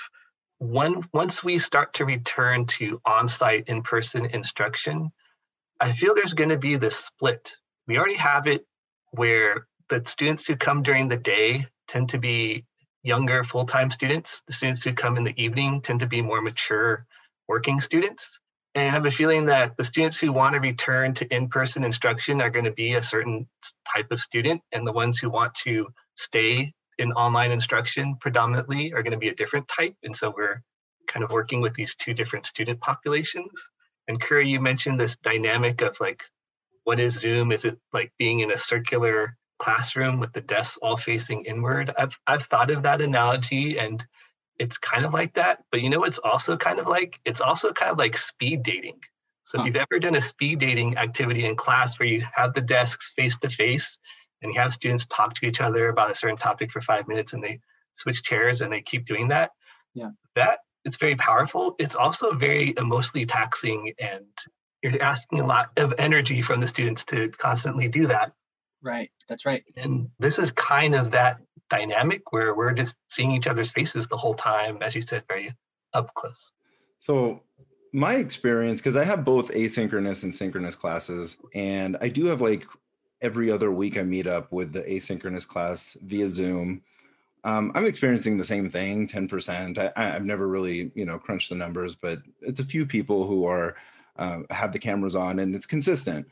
when 0.60 1.04
once 1.14 1.44
we 1.44 1.60
start 1.60 1.94
to 1.96 2.06
return 2.06 2.66
to 2.66 3.02
on-site 3.06 3.68
in-person 3.68 4.26
instruction, 4.28 5.12
I 5.80 5.92
feel 5.92 6.16
there's 6.16 6.34
going 6.34 6.50
to 6.50 6.58
be 6.58 6.76
this 6.76 6.96
split. 6.96 7.56
We 7.88 7.98
already 7.98 8.16
have 8.16 8.48
it 8.48 8.66
where 9.12 9.68
the 9.90 10.02
students 10.06 10.48
who 10.48 10.56
come 10.56 10.82
during 10.84 11.08
the 11.08 11.18
day 11.18 11.66
tend 11.88 12.10
to 12.10 12.18
be 12.18 12.66
younger 13.04 13.44
full-time 13.44 13.92
students. 13.92 14.42
The 14.48 14.54
students 14.54 14.84
who 14.84 14.94
come 14.94 15.18
in 15.18 15.24
the 15.24 15.42
evening 15.42 15.82
tend 15.82 16.00
to 16.00 16.08
be 16.08 16.22
more 16.22 16.42
mature 16.42 17.06
working 17.48 17.80
students. 17.80 18.40
And 18.76 18.88
I 18.88 18.92
have 18.92 19.06
a 19.06 19.12
feeling 19.12 19.46
that 19.46 19.78
the 19.78 19.86
students 19.86 20.20
who 20.20 20.34
want 20.34 20.54
to 20.54 20.60
return 20.60 21.14
to 21.16 21.34
in-person 21.34 21.86
instruction 21.86 22.42
are 22.42 22.50
going 22.50 22.66
to 22.66 22.72
be 22.72 22.96
a 22.96 23.02
certain 23.02 23.48
type 23.96 24.12
of 24.12 24.20
student, 24.20 24.62
and 24.74 24.86
the 24.86 24.92
ones 24.92 25.18
who 25.18 25.30
want 25.30 25.56
to 25.64 25.88
stay 26.16 26.74
in 26.98 27.14
online 27.14 27.52
instruction 27.52 28.18
predominantly 28.20 28.94
are 28.94 29.02
going 29.02 29.14
to 29.14 29.18
be 29.18 29.30
a 29.30 29.36
different 29.36 29.68
type. 29.70 29.96
And 30.04 30.16
so 30.16 30.34
we're 30.36 30.62
kind 31.08 31.24
of 31.24 31.32
working 31.32 31.62
with 31.62 31.74
these 31.74 31.96
two 31.96 32.14
different 32.14 32.46
student 32.46 32.82
populations. 32.82 33.52
And 34.08 34.22
Curry, 34.22 34.50
you 34.50 34.60
mentioned 34.60 35.00
this 35.00 35.16
dynamic 35.18 35.82
of 35.82 35.98
like, 36.02 36.24
what 36.84 37.00
is 37.00 37.20
Zoom? 37.20 37.52
Is 37.52 37.66
it 37.66 37.78
like 37.94 38.12
being 38.20 38.42
in 38.42 38.52
a 38.52 38.58
circular 38.58 39.38
classroom 39.58 40.20
with 40.20 40.34
the 40.34 40.42
desks 40.42 40.78
all 40.82 40.98
facing 40.98 41.46
inward? 41.46 41.94
I've, 41.98 42.20
I've 42.28 42.44
thought 42.44 42.72
of 42.72 42.84
that 42.84 43.02
analogy 43.02 43.80
and 43.80 44.06
it's 44.60 44.78
kind 44.78 45.06
of 45.06 45.14
like 45.14 45.34
that. 45.34 45.64
But 45.72 45.82
you 45.82 45.90
know 45.90 46.04
it's 46.04 46.20
also 46.20 46.58
kind 46.58 46.80
of 46.80 46.88
like? 46.88 47.20
It's 47.26 47.42
also 47.42 47.74
kind 47.74 47.92
of 47.92 47.98
like 47.98 48.18
speed 48.18 48.64
dating. 48.64 49.00
So 49.46 49.60
if 49.60 49.66
you've 49.68 49.76
ever 49.76 50.00
done 50.00 50.16
a 50.16 50.22
speed 50.22 50.60
dating 50.60 50.98
activity 50.98 51.46
in 51.46 51.56
class 51.56 52.00
where 52.00 52.10
you 52.10 52.26
have 52.34 52.56
the 52.56 52.62
desks 52.62 53.14
face 53.16 53.38
to 53.38 53.50
face 53.50 54.00
and 54.42 54.54
you 54.54 54.60
have 54.60 54.74
students 54.74 55.06
talk 55.06 55.36
to 55.36 55.46
each 55.46 55.62
other 55.62 55.90
about 55.90 56.10
a 56.10 56.16
certain 56.16 56.38
topic 56.38 56.72
for 56.72 56.82
five 56.82 57.08
minutes 57.08 57.34
and 57.34 57.44
they 57.44 57.60
switch 57.94 58.24
chairs 58.24 58.62
and 58.62 58.74
they 58.74 58.82
keep 58.82 59.06
doing 59.06 59.28
that. 59.28 59.52
Yeah. 59.94 60.10
That 60.34 60.60
it's 60.84 60.98
very 60.98 61.16
powerful. 61.16 61.76
It's 61.78 61.96
also 61.96 62.34
very 62.34 62.74
emotionally 62.78 63.28
taxing 63.28 63.94
and 64.00 64.26
you're 64.82 65.02
asking 65.02 65.42
a 65.42 65.46
lot 65.46 65.70
of 65.78 65.94
energy 66.00 66.42
from 66.42 66.60
the 66.60 66.68
students 66.68 67.06
to 67.06 67.30
constantly 67.30 67.88
do 67.88 68.08
that. 68.08 68.34
Right. 68.82 69.12
That's 69.28 69.46
right. 69.46 69.64
And 69.78 70.10
this 70.20 70.40
is 70.40 70.52
kind 70.52 70.96
of 70.96 71.12
that 71.12 71.38
dynamic 71.70 72.32
where 72.32 72.54
we're 72.54 72.74
just 72.74 72.96
seeing 73.10 73.32
each 73.32 73.48
other's 73.48 73.72
faces 73.72 74.08
the 74.08 74.18
whole 74.18 74.34
time, 74.34 74.78
as 74.82 74.96
you 74.96 75.02
said, 75.02 75.24
very 75.28 75.54
up 75.94 76.14
close. 76.14 76.52
So 77.00 77.42
my 77.94 78.16
experience, 78.16 78.82
because 78.82 78.98
I 78.98 79.04
have 79.04 79.24
both 79.24 79.50
asynchronous 79.50 80.24
and 80.24 80.34
synchronous 80.34 80.76
classes, 80.76 81.38
and 81.54 81.98
I 82.02 82.10
do 82.10 82.26
have 82.26 82.42
like 82.42 82.66
every 83.22 83.52
other 83.52 83.72
week 83.72 83.98
I 83.98 84.04
meet 84.04 84.28
up 84.28 84.52
with 84.52 84.74
the 84.74 84.82
asynchronous 84.82 85.48
class 85.48 85.96
via 86.04 86.28
Zoom. 86.28 86.82
Um, 87.44 87.72
I'm 87.76 87.86
experiencing 87.86 88.38
the 88.38 88.44
same 88.44 88.70
thing, 88.70 89.08
10%. 89.08 89.92
I, 89.96 90.04
have 90.04 90.26
never 90.26 90.48
really, 90.48 90.92
you 90.96 91.06
know, 91.06 91.18
crunched 91.18 91.50
the 91.50 91.56
numbers, 91.56 91.96
but 91.96 92.20
it's 92.42 92.60
a 92.60 92.66
few 92.66 92.86
people 92.86 93.28
who 93.28 93.46
are 93.46 93.76
uh, 94.18 94.40
have 94.50 94.72
the 94.72 94.80
cameras 94.80 95.16
on, 95.16 95.40
and 95.40 95.56
it's 95.56 95.66
consistent. 95.66 96.28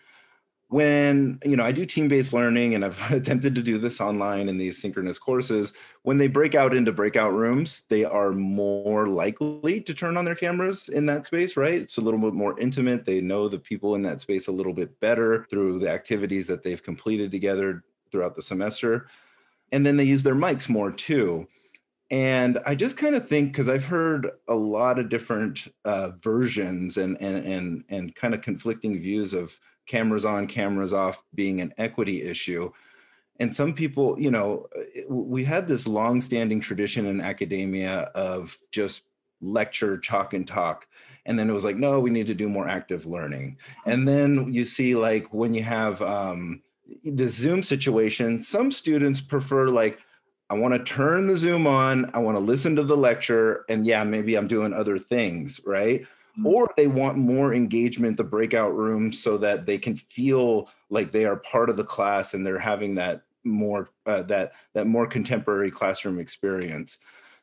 When 0.73 1.39
you 1.45 1.55
know 1.55 1.63
I 1.63 1.71
do 1.71 1.85
team-based 1.85 2.33
learning, 2.33 2.73
and 2.73 2.83
I've 2.83 3.11
attempted 3.11 3.53
to 3.53 3.61
do 3.61 3.77
this 3.77 4.01
online 4.01 4.49
in 4.49 4.57
these 4.57 4.81
synchronous 4.81 5.19
courses, 5.19 5.73
when 6.01 6.17
they 6.17 6.27
break 6.27 6.55
out 6.55 6.73
into 6.73 6.91
breakout 6.91 7.33
rooms, 7.33 7.83
they 7.89 8.03
are 8.03 8.31
more 8.31 9.07
likely 9.07 9.81
to 9.81 9.93
turn 9.93 10.17
on 10.17 10.25
their 10.25 10.33
cameras 10.33 10.89
in 10.89 11.05
that 11.05 11.27
space, 11.27 11.55
right? 11.55 11.79
It's 11.79 11.97
a 11.97 12.01
little 12.01 12.19
bit 12.19 12.33
more 12.33 12.59
intimate. 12.59 13.05
They 13.05 13.21
know 13.21 13.47
the 13.47 13.59
people 13.59 13.93
in 13.93 14.01
that 14.01 14.19
space 14.19 14.47
a 14.47 14.51
little 14.51 14.73
bit 14.73 14.99
better 14.99 15.45
through 15.51 15.77
the 15.77 15.91
activities 15.91 16.47
that 16.47 16.63
they've 16.63 16.81
completed 16.81 17.29
together 17.29 17.83
throughout 18.11 18.35
the 18.35 18.41
semester 18.41 19.07
and 19.73 19.83
then 19.85 19.97
they 19.97 20.03
use 20.03 20.23
their 20.23 20.35
mics 20.35 20.69
more 20.69 20.91
too 20.91 21.47
and 22.11 22.59
i 22.65 22.75
just 22.75 22.95
kind 22.95 23.15
of 23.15 23.27
think 23.27 23.51
because 23.51 23.67
i've 23.67 23.83
heard 23.83 24.29
a 24.47 24.53
lot 24.53 24.99
of 24.99 25.09
different 25.09 25.67
uh, 25.83 26.11
versions 26.21 26.97
and 26.97 27.19
and 27.19 27.45
and 27.45 27.83
and 27.89 28.15
kind 28.15 28.33
of 28.33 28.41
conflicting 28.41 29.01
views 29.01 29.33
of 29.33 29.59
cameras 29.85 30.25
on 30.25 30.47
cameras 30.47 30.93
off 30.93 31.23
being 31.35 31.61
an 31.61 31.73
equity 31.77 32.23
issue. 32.23 32.71
And 33.39 33.53
some 33.53 33.73
people 33.73 34.19
you 34.19 34.31
know 34.31 34.67
we 35.07 35.43
had 35.43 35.67
this 35.67 35.87
long-standing 35.87 36.61
tradition 36.61 37.05
in 37.05 37.21
academia 37.21 38.11
of 38.15 38.57
just 38.71 39.03
lecture 39.41 39.97
chalk 39.97 40.33
and 40.33 40.47
talk. 40.47 40.87
And 41.25 41.37
then 41.37 41.49
it 41.49 41.53
was 41.53 41.65
like 41.65 41.77
no 41.77 41.99
we 41.99 42.09
need 42.09 42.27
to 42.27 42.33
do 42.33 42.47
more 42.49 42.67
active 42.67 43.05
learning. 43.05 43.57
And 43.85 44.07
then 44.07 44.53
you 44.53 44.65
see 44.65 44.95
like 44.95 45.33
when 45.33 45.53
you 45.53 45.63
have 45.63 46.01
um, 46.01 46.61
the 47.03 47.27
Zoom 47.27 47.63
situation, 47.63 48.41
some 48.41 48.71
students 48.71 49.21
prefer 49.21 49.69
like, 49.69 49.99
I 50.49 50.55
want 50.55 50.73
to 50.73 50.83
turn 50.83 51.27
the 51.27 51.35
Zoom 51.35 51.65
on, 51.65 52.11
I 52.13 52.19
want 52.19 52.35
to 52.35 52.43
listen 52.43 52.75
to 52.75 52.83
the 52.83 52.97
lecture, 52.97 53.65
and 53.69 53.85
yeah, 53.85 54.03
maybe 54.03 54.35
I'm 54.35 54.47
doing 54.47 54.73
other 54.73 54.99
things, 54.99 55.59
right? 55.65 56.05
Mm-hmm. 56.37 56.47
Or 56.47 56.69
they 56.75 56.87
want 56.87 57.17
more 57.17 57.53
engagement, 57.53 58.17
the 58.17 58.23
breakout 58.23 58.75
room, 58.75 59.13
so 59.13 59.37
that 59.37 59.65
they 59.65 59.77
can 59.77 59.95
feel 59.95 60.69
like 60.89 61.11
they 61.11 61.25
are 61.25 61.35
part 61.37 61.69
of 61.69 61.77
the 61.77 61.83
class 61.83 62.33
and 62.33 62.45
they're 62.45 62.57
having 62.57 62.95
that 62.95 63.21
more 63.43 63.89
uh, 64.05 64.23
that 64.23 64.53
that 64.73 64.87
more 64.87 65.05
contemporary 65.05 65.69
classroom 65.69 66.19
experience. 66.19 66.97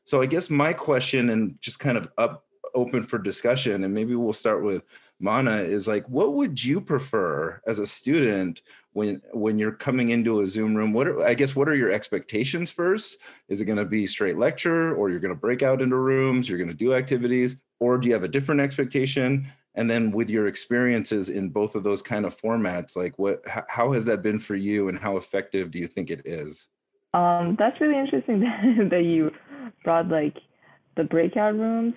So 0.04 0.20
I 0.20 0.26
guess 0.26 0.50
my 0.50 0.72
question 0.72 1.30
and 1.30 1.60
just 1.60 1.78
kind 1.78 1.96
of 1.96 2.08
up 2.18 2.44
open 2.74 3.02
for 3.02 3.18
discussion, 3.18 3.84
and 3.84 3.94
maybe 3.94 4.14
we'll 4.14 4.32
start 4.32 4.64
with 4.64 4.82
Mana 5.20 5.58
is 5.58 5.86
like, 5.86 6.08
what 6.08 6.32
would 6.32 6.64
you 6.64 6.80
prefer 6.80 7.60
as 7.66 7.78
a 7.78 7.86
student 7.86 8.62
when 8.94 9.20
when 9.32 9.58
you're 9.58 9.70
coming 9.70 10.08
into 10.08 10.40
a 10.40 10.46
Zoom 10.46 10.74
room? 10.74 10.94
What 10.94 11.06
are, 11.06 11.22
I 11.22 11.34
guess 11.34 11.54
what 11.54 11.68
are 11.68 11.74
your 11.74 11.92
expectations 11.92 12.70
first? 12.70 13.18
Is 13.48 13.60
it 13.60 13.66
going 13.66 13.78
to 13.78 13.84
be 13.84 14.06
straight 14.06 14.38
lecture, 14.38 14.94
or 14.94 15.10
you're 15.10 15.20
going 15.20 15.34
to 15.34 15.40
break 15.40 15.62
out 15.62 15.82
into 15.82 15.96
rooms? 15.96 16.48
You're 16.48 16.58
going 16.58 16.68
to 16.68 16.74
do 16.74 16.94
activities, 16.94 17.58
or 17.80 17.98
do 17.98 18.08
you 18.08 18.14
have 18.14 18.24
a 18.24 18.28
different 18.28 18.62
expectation? 18.62 19.46
And 19.74 19.88
then 19.88 20.10
with 20.10 20.30
your 20.30 20.46
experiences 20.46 21.28
in 21.28 21.50
both 21.50 21.74
of 21.74 21.84
those 21.84 22.02
kind 22.02 22.24
of 22.24 22.36
formats, 22.36 22.96
like 22.96 23.18
what 23.18 23.42
how 23.46 23.92
has 23.92 24.06
that 24.06 24.22
been 24.22 24.38
for 24.38 24.56
you, 24.56 24.88
and 24.88 24.98
how 24.98 25.18
effective 25.18 25.70
do 25.70 25.78
you 25.78 25.86
think 25.86 26.10
it 26.10 26.22
is? 26.24 26.66
Um, 27.12 27.56
that's 27.58 27.78
really 27.80 27.98
interesting 27.98 28.40
that 28.90 29.04
you 29.04 29.32
brought 29.84 30.08
like 30.08 30.38
the 30.96 31.04
breakout 31.04 31.54
rooms 31.54 31.94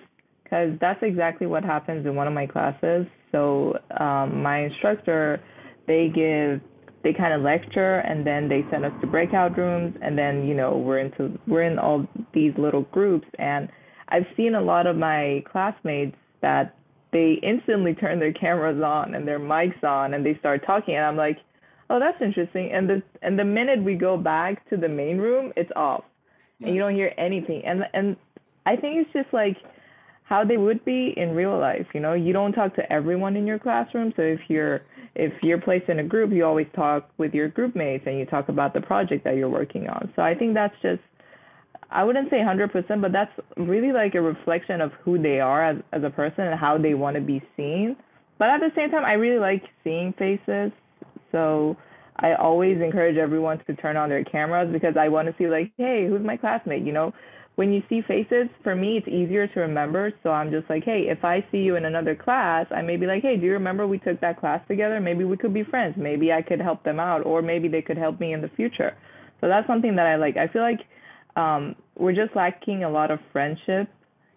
because 0.54 0.78
that's 0.80 1.00
exactly 1.02 1.46
what 1.46 1.64
happens 1.64 2.06
in 2.06 2.14
one 2.14 2.28
of 2.28 2.32
my 2.32 2.46
classes. 2.46 3.06
So 3.32 3.76
um, 3.98 4.40
my 4.42 4.64
instructor, 4.66 5.42
they 5.88 6.08
give, 6.14 6.60
they 7.02 7.12
kind 7.12 7.34
of 7.34 7.42
lecture, 7.42 7.98
and 7.98 8.24
then 8.24 8.48
they 8.48 8.62
send 8.70 8.84
us 8.84 8.92
to 9.00 9.06
breakout 9.08 9.58
rooms, 9.58 9.96
and 10.00 10.16
then 10.16 10.46
you 10.46 10.54
know 10.54 10.78
we're 10.78 11.00
into 11.00 11.36
we're 11.48 11.64
in 11.64 11.78
all 11.78 12.06
these 12.32 12.52
little 12.56 12.82
groups, 12.92 13.26
and 13.38 13.68
I've 14.08 14.26
seen 14.36 14.54
a 14.54 14.60
lot 14.60 14.86
of 14.86 14.96
my 14.96 15.42
classmates 15.50 16.16
that 16.40 16.76
they 17.12 17.40
instantly 17.42 17.94
turn 17.94 18.20
their 18.20 18.32
cameras 18.32 18.80
on 18.80 19.14
and 19.16 19.26
their 19.26 19.40
mics 19.40 19.82
on, 19.82 20.14
and 20.14 20.24
they 20.24 20.36
start 20.38 20.64
talking, 20.64 20.94
and 20.94 21.04
I'm 21.04 21.16
like, 21.16 21.38
oh, 21.90 21.98
that's 21.98 22.20
interesting. 22.22 22.70
And 22.72 22.88
the 22.88 23.02
and 23.22 23.36
the 23.36 23.44
minute 23.44 23.82
we 23.82 23.96
go 23.96 24.16
back 24.16 24.68
to 24.70 24.76
the 24.76 24.88
main 24.88 25.18
room, 25.18 25.52
it's 25.56 25.70
off, 25.74 26.04
yeah. 26.60 26.68
and 26.68 26.76
you 26.76 26.80
don't 26.80 26.94
hear 26.94 27.12
anything, 27.18 27.62
and 27.66 27.82
and 27.92 28.16
I 28.66 28.76
think 28.76 29.04
it's 29.04 29.12
just 29.12 29.34
like 29.34 29.56
how 30.24 30.44
they 30.44 30.56
would 30.56 30.84
be 30.84 31.14
in 31.16 31.34
real 31.34 31.58
life. 31.58 31.86
You 31.94 32.00
know, 32.00 32.14
you 32.14 32.32
don't 32.32 32.52
talk 32.52 32.74
to 32.76 32.92
everyone 32.92 33.36
in 33.36 33.46
your 33.46 33.58
classroom. 33.58 34.12
So 34.16 34.22
if 34.22 34.40
you're 34.48 34.80
if 35.14 35.32
you're 35.42 35.60
placed 35.60 35.88
in 35.88 36.00
a 36.00 36.04
group, 36.04 36.32
you 36.32 36.44
always 36.44 36.66
talk 36.74 37.08
with 37.18 37.32
your 37.34 37.48
group 37.48 37.76
mates 37.76 38.04
and 38.06 38.18
you 38.18 38.26
talk 38.26 38.48
about 38.48 38.74
the 38.74 38.80
project 38.80 39.22
that 39.24 39.36
you're 39.36 39.48
working 39.48 39.88
on. 39.88 40.12
So 40.16 40.22
I 40.22 40.34
think 40.34 40.54
that's 40.54 40.74
just 40.82 41.02
I 41.90 42.02
wouldn't 42.02 42.28
say 42.30 42.38
100%, 42.38 43.00
but 43.00 43.12
that's 43.12 43.30
really 43.56 43.92
like 43.92 44.16
a 44.16 44.20
reflection 44.20 44.80
of 44.80 44.90
who 45.04 45.22
they 45.22 45.38
are 45.38 45.64
as, 45.64 45.76
as 45.92 46.02
a 46.02 46.10
person 46.10 46.44
and 46.44 46.58
how 46.58 46.76
they 46.76 46.94
want 46.94 47.14
to 47.14 47.20
be 47.20 47.40
seen. 47.56 47.96
But 48.38 48.48
at 48.48 48.60
the 48.60 48.70
same 48.74 48.90
time, 48.90 49.04
I 49.04 49.12
really 49.12 49.38
like 49.38 49.62
seeing 49.84 50.12
faces. 50.18 50.72
So 51.30 51.76
I 52.16 52.34
always 52.34 52.80
encourage 52.80 53.16
everyone 53.16 53.62
to 53.66 53.74
turn 53.76 53.96
on 53.96 54.08
their 54.08 54.24
cameras 54.24 54.72
because 54.72 54.96
I 54.98 55.08
want 55.08 55.28
to 55.28 55.34
see 55.38 55.48
like, 55.48 55.72
hey, 55.76 56.06
who's 56.08 56.24
my 56.24 56.36
classmate? 56.36 56.84
You 56.84 56.92
know, 56.92 57.12
when 57.56 57.72
you 57.72 57.82
see 57.88 58.02
faces, 58.02 58.48
for 58.62 58.74
me, 58.74 58.96
it's 58.96 59.06
easier 59.06 59.46
to 59.46 59.60
remember. 59.60 60.12
So 60.22 60.30
I'm 60.30 60.50
just 60.50 60.68
like, 60.68 60.84
hey, 60.84 61.04
if 61.08 61.24
I 61.24 61.46
see 61.52 61.58
you 61.58 61.76
in 61.76 61.84
another 61.84 62.16
class, 62.16 62.66
I 62.74 62.82
may 62.82 62.96
be 62.96 63.06
like, 63.06 63.22
hey, 63.22 63.36
do 63.36 63.46
you 63.46 63.52
remember 63.52 63.86
we 63.86 63.98
took 63.98 64.20
that 64.20 64.40
class 64.40 64.60
together? 64.66 65.00
Maybe 65.00 65.24
we 65.24 65.36
could 65.36 65.54
be 65.54 65.62
friends. 65.62 65.94
Maybe 65.96 66.32
I 66.32 66.42
could 66.42 66.60
help 66.60 66.82
them 66.82 66.98
out, 66.98 67.24
or 67.24 67.42
maybe 67.42 67.68
they 67.68 67.82
could 67.82 67.96
help 67.96 68.18
me 68.18 68.32
in 68.32 68.42
the 68.42 68.50
future. 68.56 68.96
So 69.40 69.48
that's 69.48 69.66
something 69.66 69.94
that 69.96 70.06
I 70.06 70.16
like. 70.16 70.36
I 70.36 70.48
feel 70.48 70.62
like 70.62 70.80
um, 71.36 71.76
we're 71.96 72.14
just 72.14 72.34
lacking 72.34 72.82
a 72.82 72.90
lot 72.90 73.10
of 73.10 73.20
friendship 73.32 73.88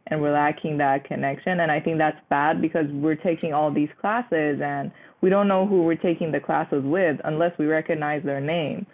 and 0.07 0.21
we're 0.21 0.33
lacking 0.33 0.77
that 0.77 1.03
connection. 1.05 1.61
And 1.61 1.71
I 1.71 1.79
think 1.79 1.97
that's 1.97 2.17
bad 2.29 2.61
because 2.61 2.85
we're 2.91 3.15
taking 3.15 3.53
all 3.53 3.73
these 3.73 3.89
classes 3.99 4.59
and 4.63 4.91
we 5.21 5.29
don't 5.29 5.47
know 5.47 5.65
who 5.65 5.83
we're 5.83 5.95
taking 5.95 6.31
the 6.31 6.39
classes 6.39 6.83
with 6.83 7.17
unless 7.23 7.51
we 7.57 7.65
recognize 7.65 8.23
their 8.23 8.41
name. 8.41 8.85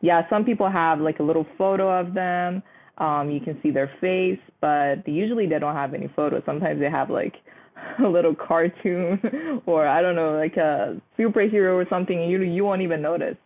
Yeah, 0.00 0.22
some 0.30 0.44
people 0.44 0.70
have 0.70 1.00
like 1.00 1.18
a 1.18 1.22
little 1.22 1.46
photo 1.58 2.00
of 2.00 2.14
them 2.14 2.62
um, 3.02 3.30
you 3.30 3.40
can 3.40 3.58
see 3.62 3.72
their 3.72 3.90
face, 4.00 4.38
but 4.60 5.06
usually 5.08 5.46
they 5.46 5.58
don't 5.58 5.74
have 5.74 5.92
any 5.92 6.08
photos. 6.14 6.42
Sometimes 6.46 6.78
they 6.78 6.88
have 6.88 7.10
like 7.10 7.34
a 8.04 8.08
little 8.08 8.34
cartoon 8.34 9.20
or 9.66 9.88
I 9.88 10.00
don't 10.00 10.14
know, 10.14 10.36
like 10.36 10.56
a 10.56 11.00
superhero 11.18 11.74
or 11.74 11.86
something, 11.90 12.16
and 12.22 12.30
you 12.30 12.40
you 12.42 12.64
won't 12.64 12.82
even 12.82 13.02
notice. 13.02 13.36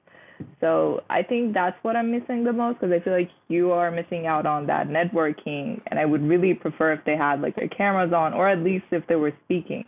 So 0.60 1.02
I 1.08 1.22
think 1.22 1.54
that's 1.54 1.76
what 1.80 1.96
I'm 1.96 2.12
missing 2.12 2.44
the 2.44 2.52
most 2.52 2.78
because 2.78 2.92
I 2.92 3.02
feel 3.02 3.14
like 3.14 3.30
you 3.48 3.72
are 3.72 3.90
missing 3.90 4.26
out 4.26 4.44
on 4.44 4.66
that 4.66 4.88
networking, 4.88 5.80
and 5.86 5.98
I 5.98 6.04
would 6.04 6.22
really 6.22 6.52
prefer 6.52 6.92
if 6.92 7.00
they 7.06 7.16
had 7.16 7.40
like 7.40 7.56
their 7.56 7.68
cameras 7.68 8.12
on, 8.12 8.34
or 8.34 8.46
at 8.46 8.58
least 8.58 8.84
if 8.90 9.06
they 9.06 9.16
were 9.16 9.32
speaking. 9.44 9.84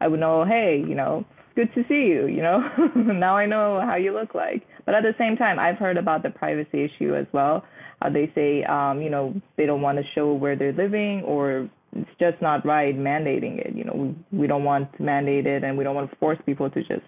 I 0.00 0.08
would 0.08 0.18
know, 0.18 0.44
hey, 0.44 0.82
you 0.84 0.96
know, 0.96 1.24
good 1.54 1.72
to 1.74 1.84
see 1.88 2.06
you, 2.06 2.26
you 2.26 2.42
know? 2.42 2.60
now 2.96 3.36
I 3.36 3.46
know 3.46 3.80
how 3.80 3.96
you 3.96 4.12
look 4.12 4.34
like. 4.34 4.66
But 4.84 4.94
at 4.94 5.02
the 5.02 5.14
same 5.18 5.36
time, 5.36 5.58
I've 5.58 5.76
heard 5.76 5.96
about 5.96 6.22
the 6.22 6.30
privacy 6.30 6.84
issue 6.84 7.14
as 7.14 7.26
well. 7.32 7.64
Uh, 8.00 8.10
they 8.10 8.30
say, 8.34 8.64
um, 8.64 9.00
you 9.00 9.10
know, 9.10 9.34
they 9.56 9.66
don't 9.66 9.82
want 9.82 9.98
to 9.98 10.04
show 10.14 10.32
where 10.32 10.56
they're 10.56 10.72
living 10.72 11.22
or 11.22 11.68
it's 11.94 12.10
just 12.18 12.40
not 12.42 12.64
right 12.66 12.98
mandating 12.98 13.58
it. 13.58 13.74
You 13.74 13.84
know, 13.84 13.92
we, 13.94 14.38
we 14.40 14.46
don't 14.46 14.64
want 14.64 14.94
to 14.96 15.02
mandate 15.02 15.46
it 15.46 15.62
and 15.62 15.76
we 15.76 15.84
don't 15.84 15.94
want 15.94 16.10
to 16.10 16.16
force 16.16 16.38
people 16.44 16.70
to 16.70 16.80
just 16.82 17.02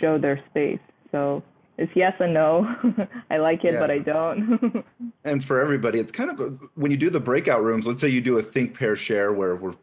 show 0.00 0.18
their 0.18 0.42
space. 0.50 0.80
So 1.12 1.42
it's 1.78 1.92
yes 1.94 2.12
and 2.20 2.34
no. 2.34 2.66
I 3.30 3.38
like 3.38 3.64
it, 3.64 3.74
yeah. 3.74 3.80
but 3.80 3.90
I 3.90 3.98
don't. 3.98 4.84
and 5.24 5.44
for 5.44 5.60
everybody, 5.60 5.98
it's 5.98 6.12
kind 6.12 6.30
of 6.30 6.40
a, 6.40 6.44
when 6.74 6.90
you 6.90 6.96
do 6.96 7.10
the 7.10 7.20
breakout 7.20 7.62
rooms. 7.62 7.86
Let's 7.86 8.00
say 8.00 8.08
you 8.08 8.20
do 8.20 8.38
a 8.38 8.42
think 8.42 8.76
pair 8.76 8.96
share 8.96 9.32
where 9.32 9.56
we're, 9.56 9.74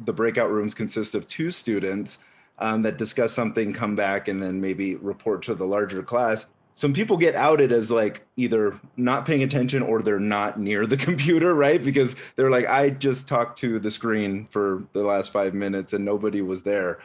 the 0.00 0.12
breakout 0.12 0.50
rooms 0.50 0.74
consist 0.74 1.14
of 1.14 1.26
two 1.26 1.50
students 1.50 2.18
um, 2.58 2.82
that 2.82 2.96
discuss 2.96 3.32
something, 3.32 3.72
come 3.72 3.94
back, 3.94 4.28
and 4.28 4.42
then 4.42 4.60
maybe 4.60 4.96
report 4.96 5.42
to 5.44 5.54
the 5.54 5.66
larger 5.66 6.02
class. 6.02 6.46
Some 6.74 6.92
people 6.92 7.16
get 7.16 7.34
outed 7.34 7.72
as 7.72 7.90
like 7.90 8.26
either 8.36 8.78
not 8.96 9.24
paying 9.24 9.42
attention 9.42 9.82
or 9.82 10.02
they're 10.02 10.20
not 10.20 10.60
near 10.60 10.86
the 10.86 10.96
computer, 11.08 11.54
right? 11.54 11.82
Because 11.82 12.16
they're 12.36 12.50
like, 12.50 12.66
I 12.66 12.90
just 12.90 13.28
talked 13.28 13.58
to 13.60 13.78
the 13.78 13.90
screen 13.90 14.46
for 14.50 14.84
the 14.92 15.02
last 15.02 15.32
five 15.32 15.54
minutes 15.54 15.94
and 15.94 16.04
nobody 16.04 16.42
was 16.42 16.62
there. 16.62 16.98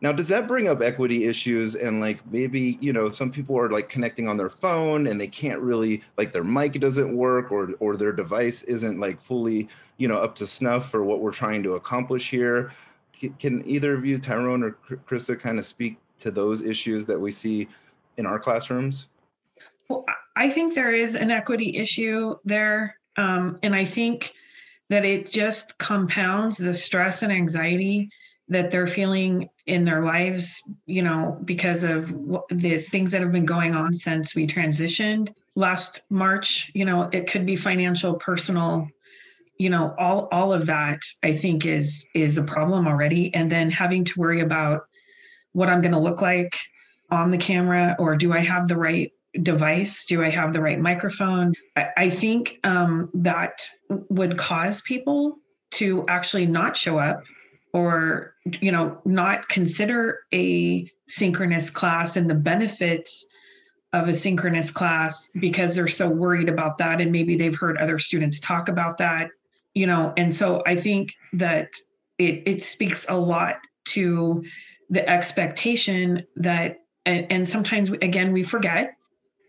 Now, 0.00 0.12
does 0.12 0.28
that 0.28 0.46
bring 0.46 0.68
up 0.68 0.82
equity 0.82 1.24
issues? 1.24 1.76
And 1.76 2.00
like 2.00 2.20
maybe, 2.30 2.76
you 2.80 2.92
know, 2.92 3.10
some 3.10 3.30
people 3.30 3.58
are 3.58 3.70
like 3.70 3.88
connecting 3.88 4.28
on 4.28 4.36
their 4.36 4.50
phone 4.50 5.06
and 5.06 5.18
they 5.20 5.28
can't 5.28 5.60
really 5.60 6.02
like 6.18 6.32
their 6.32 6.44
mic 6.44 6.78
doesn't 6.78 7.16
work 7.16 7.50
or 7.50 7.70
or 7.80 7.96
their 7.96 8.12
device 8.12 8.64
isn't 8.64 9.00
like 9.00 9.22
fully, 9.22 9.68
you 9.96 10.08
know, 10.08 10.16
up 10.16 10.34
to 10.36 10.46
snuff 10.46 10.90
for 10.90 11.04
what 11.04 11.20
we're 11.20 11.32
trying 11.32 11.62
to 11.62 11.76
accomplish 11.76 12.28
here. 12.28 12.72
Can 13.38 13.66
either 13.66 13.94
of 13.94 14.04
you, 14.04 14.18
Tyrone 14.18 14.62
or 14.62 14.76
Krista, 15.08 15.38
kind 15.38 15.58
of 15.58 15.66
speak 15.66 15.98
to 16.20 16.30
those 16.30 16.62
issues 16.62 17.06
that 17.06 17.18
we 17.18 17.30
see 17.30 17.68
in 18.16 18.26
our 18.26 18.38
classrooms? 18.38 19.06
Well, 19.88 20.04
I 20.36 20.50
think 20.50 20.74
there 20.74 20.92
is 20.92 21.14
an 21.14 21.30
equity 21.30 21.76
issue 21.76 22.36
there. 22.44 22.98
Um, 23.16 23.58
and 23.62 23.74
I 23.74 23.84
think 23.84 24.32
that 24.88 25.04
it 25.04 25.30
just 25.30 25.78
compounds 25.78 26.58
the 26.58 26.74
stress 26.74 27.22
and 27.22 27.32
anxiety 27.32 28.10
that 28.48 28.70
they're 28.70 28.86
feeling 28.86 29.48
in 29.66 29.84
their 29.84 30.04
lives, 30.04 30.62
you 30.86 31.02
know, 31.02 31.38
because 31.44 31.82
of 31.82 32.08
the 32.50 32.78
things 32.78 33.10
that 33.12 33.22
have 33.22 33.32
been 33.32 33.46
going 33.46 33.74
on 33.74 33.94
since 33.94 34.34
we 34.34 34.46
transitioned 34.46 35.32
last 35.54 36.02
March. 36.10 36.70
You 36.74 36.84
know, 36.84 37.08
it 37.12 37.30
could 37.30 37.46
be 37.46 37.56
financial, 37.56 38.14
personal, 38.14 38.88
you 39.58 39.70
know, 39.70 39.94
all 39.98 40.28
all 40.32 40.52
of 40.52 40.66
that 40.66 41.00
I 41.22 41.34
think 41.34 41.64
is 41.66 42.06
is 42.14 42.38
a 42.38 42.42
problem 42.42 42.86
already. 42.86 43.32
And 43.34 43.50
then 43.50 43.70
having 43.70 44.04
to 44.04 44.20
worry 44.20 44.40
about 44.40 44.82
what 45.52 45.68
I'm 45.68 45.80
going 45.80 45.92
to 45.92 45.98
look 45.98 46.20
like 46.20 46.58
on 47.10 47.30
the 47.30 47.38
camera, 47.38 47.94
or 47.98 48.16
do 48.16 48.32
I 48.32 48.40
have 48.40 48.66
the 48.66 48.76
right 48.76 49.12
device? 49.42 50.04
Do 50.04 50.22
I 50.22 50.30
have 50.30 50.52
the 50.52 50.60
right 50.60 50.80
microphone? 50.80 51.54
I, 51.76 51.88
I 51.96 52.10
think 52.10 52.58
um, 52.64 53.10
that 53.14 53.68
would 53.88 54.38
cause 54.38 54.80
people 54.80 55.38
to 55.72 56.04
actually 56.08 56.46
not 56.46 56.76
show 56.76 56.98
up 56.98 57.22
or 57.72 58.34
you 58.60 58.70
know 58.70 58.98
not 59.04 59.48
consider 59.48 60.20
a 60.32 60.88
synchronous 61.08 61.68
class 61.68 62.16
and 62.16 62.30
the 62.30 62.34
benefits 62.34 63.26
of 63.92 64.08
a 64.08 64.14
synchronous 64.14 64.70
class 64.70 65.28
because 65.40 65.74
they're 65.74 65.88
so 65.88 66.08
worried 66.08 66.48
about 66.48 66.78
that 66.78 67.00
and 67.00 67.12
maybe 67.12 67.36
they've 67.36 67.56
heard 67.56 67.76
other 67.78 67.98
students 67.98 68.40
talk 68.40 68.68
about 68.68 68.98
that 68.98 69.30
you 69.74 69.86
know 69.86 70.12
and 70.16 70.32
so 70.34 70.62
i 70.66 70.76
think 70.76 71.12
that 71.32 71.68
it 72.18 72.42
it 72.46 72.62
speaks 72.62 73.06
a 73.08 73.16
lot 73.16 73.56
to 73.84 74.42
the 74.90 75.06
expectation 75.08 76.24
that 76.36 76.78
and, 77.06 77.26
and 77.30 77.48
sometimes 77.48 77.90
again 77.90 78.32
we 78.32 78.42
forget 78.42 78.92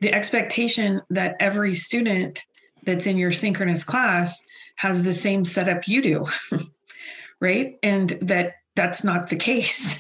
the 0.02 0.14
expectation 0.14 1.02
that 1.10 1.36
every 1.40 1.74
student 1.74 2.44
that's 2.84 3.06
in 3.06 3.18
your 3.18 3.32
synchronous 3.32 3.84
class 3.84 4.42
has 4.76 5.04
the 5.04 5.14
same 5.14 5.46
setup 5.46 5.88
you 5.88 6.02
do 6.02 6.26
right? 7.40 7.78
And 7.84 8.10
that 8.22 8.56
that's 8.76 9.04
not 9.04 9.30
the 9.30 9.36
case. 9.36 9.98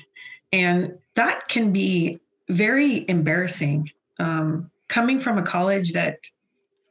And 0.51 0.97
that 1.15 1.47
can 1.47 1.71
be 1.71 2.19
very 2.49 3.07
embarrassing 3.09 3.89
um, 4.19 4.71
coming 4.87 5.19
from 5.19 5.37
a 5.37 5.43
college 5.43 5.93
that 5.93 6.17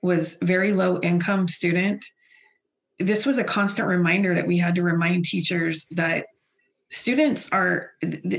was 0.02 0.36
very 0.42 0.72
low 0.72 1.00
income 1.00 1.48
student 1.48 2.04
this 2.98 3.26
was 3.26 3.38
a 3.38 3.44
constant 3.44 3.88
reminder 3.88 4.34
that 4.34 4.46
we 4.46 4.58
had 4.58 4.74
to 4.76 4.82
remind 4.82 5.24
teachers 5.24 5.86
that 5.92 6.26
students 6.90 7.50
are 7.50 7.92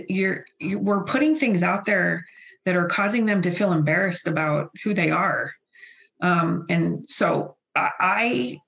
you're, 0.07 0.45
you, 0.59 0.79
we're 0.79 1.03
putting 1.03 1.35
things 1.35 1.63
out 1.63 1.85
there 1.85 2.25
that 2.65 2.75
are 2.75 2.87
causing 2.87 3.25
them 3.25 3.41
to 3.41 3.51
feel 3.51 3.71
embarrassed 3.71 4.27
about 4.27 4.71
who 4.83 4.93
they 4.93 5.11
are 5.11 5.51
um, 6.21 6.65
and 6.69 7.09
so 7.09 7.55
i 7.75 8.59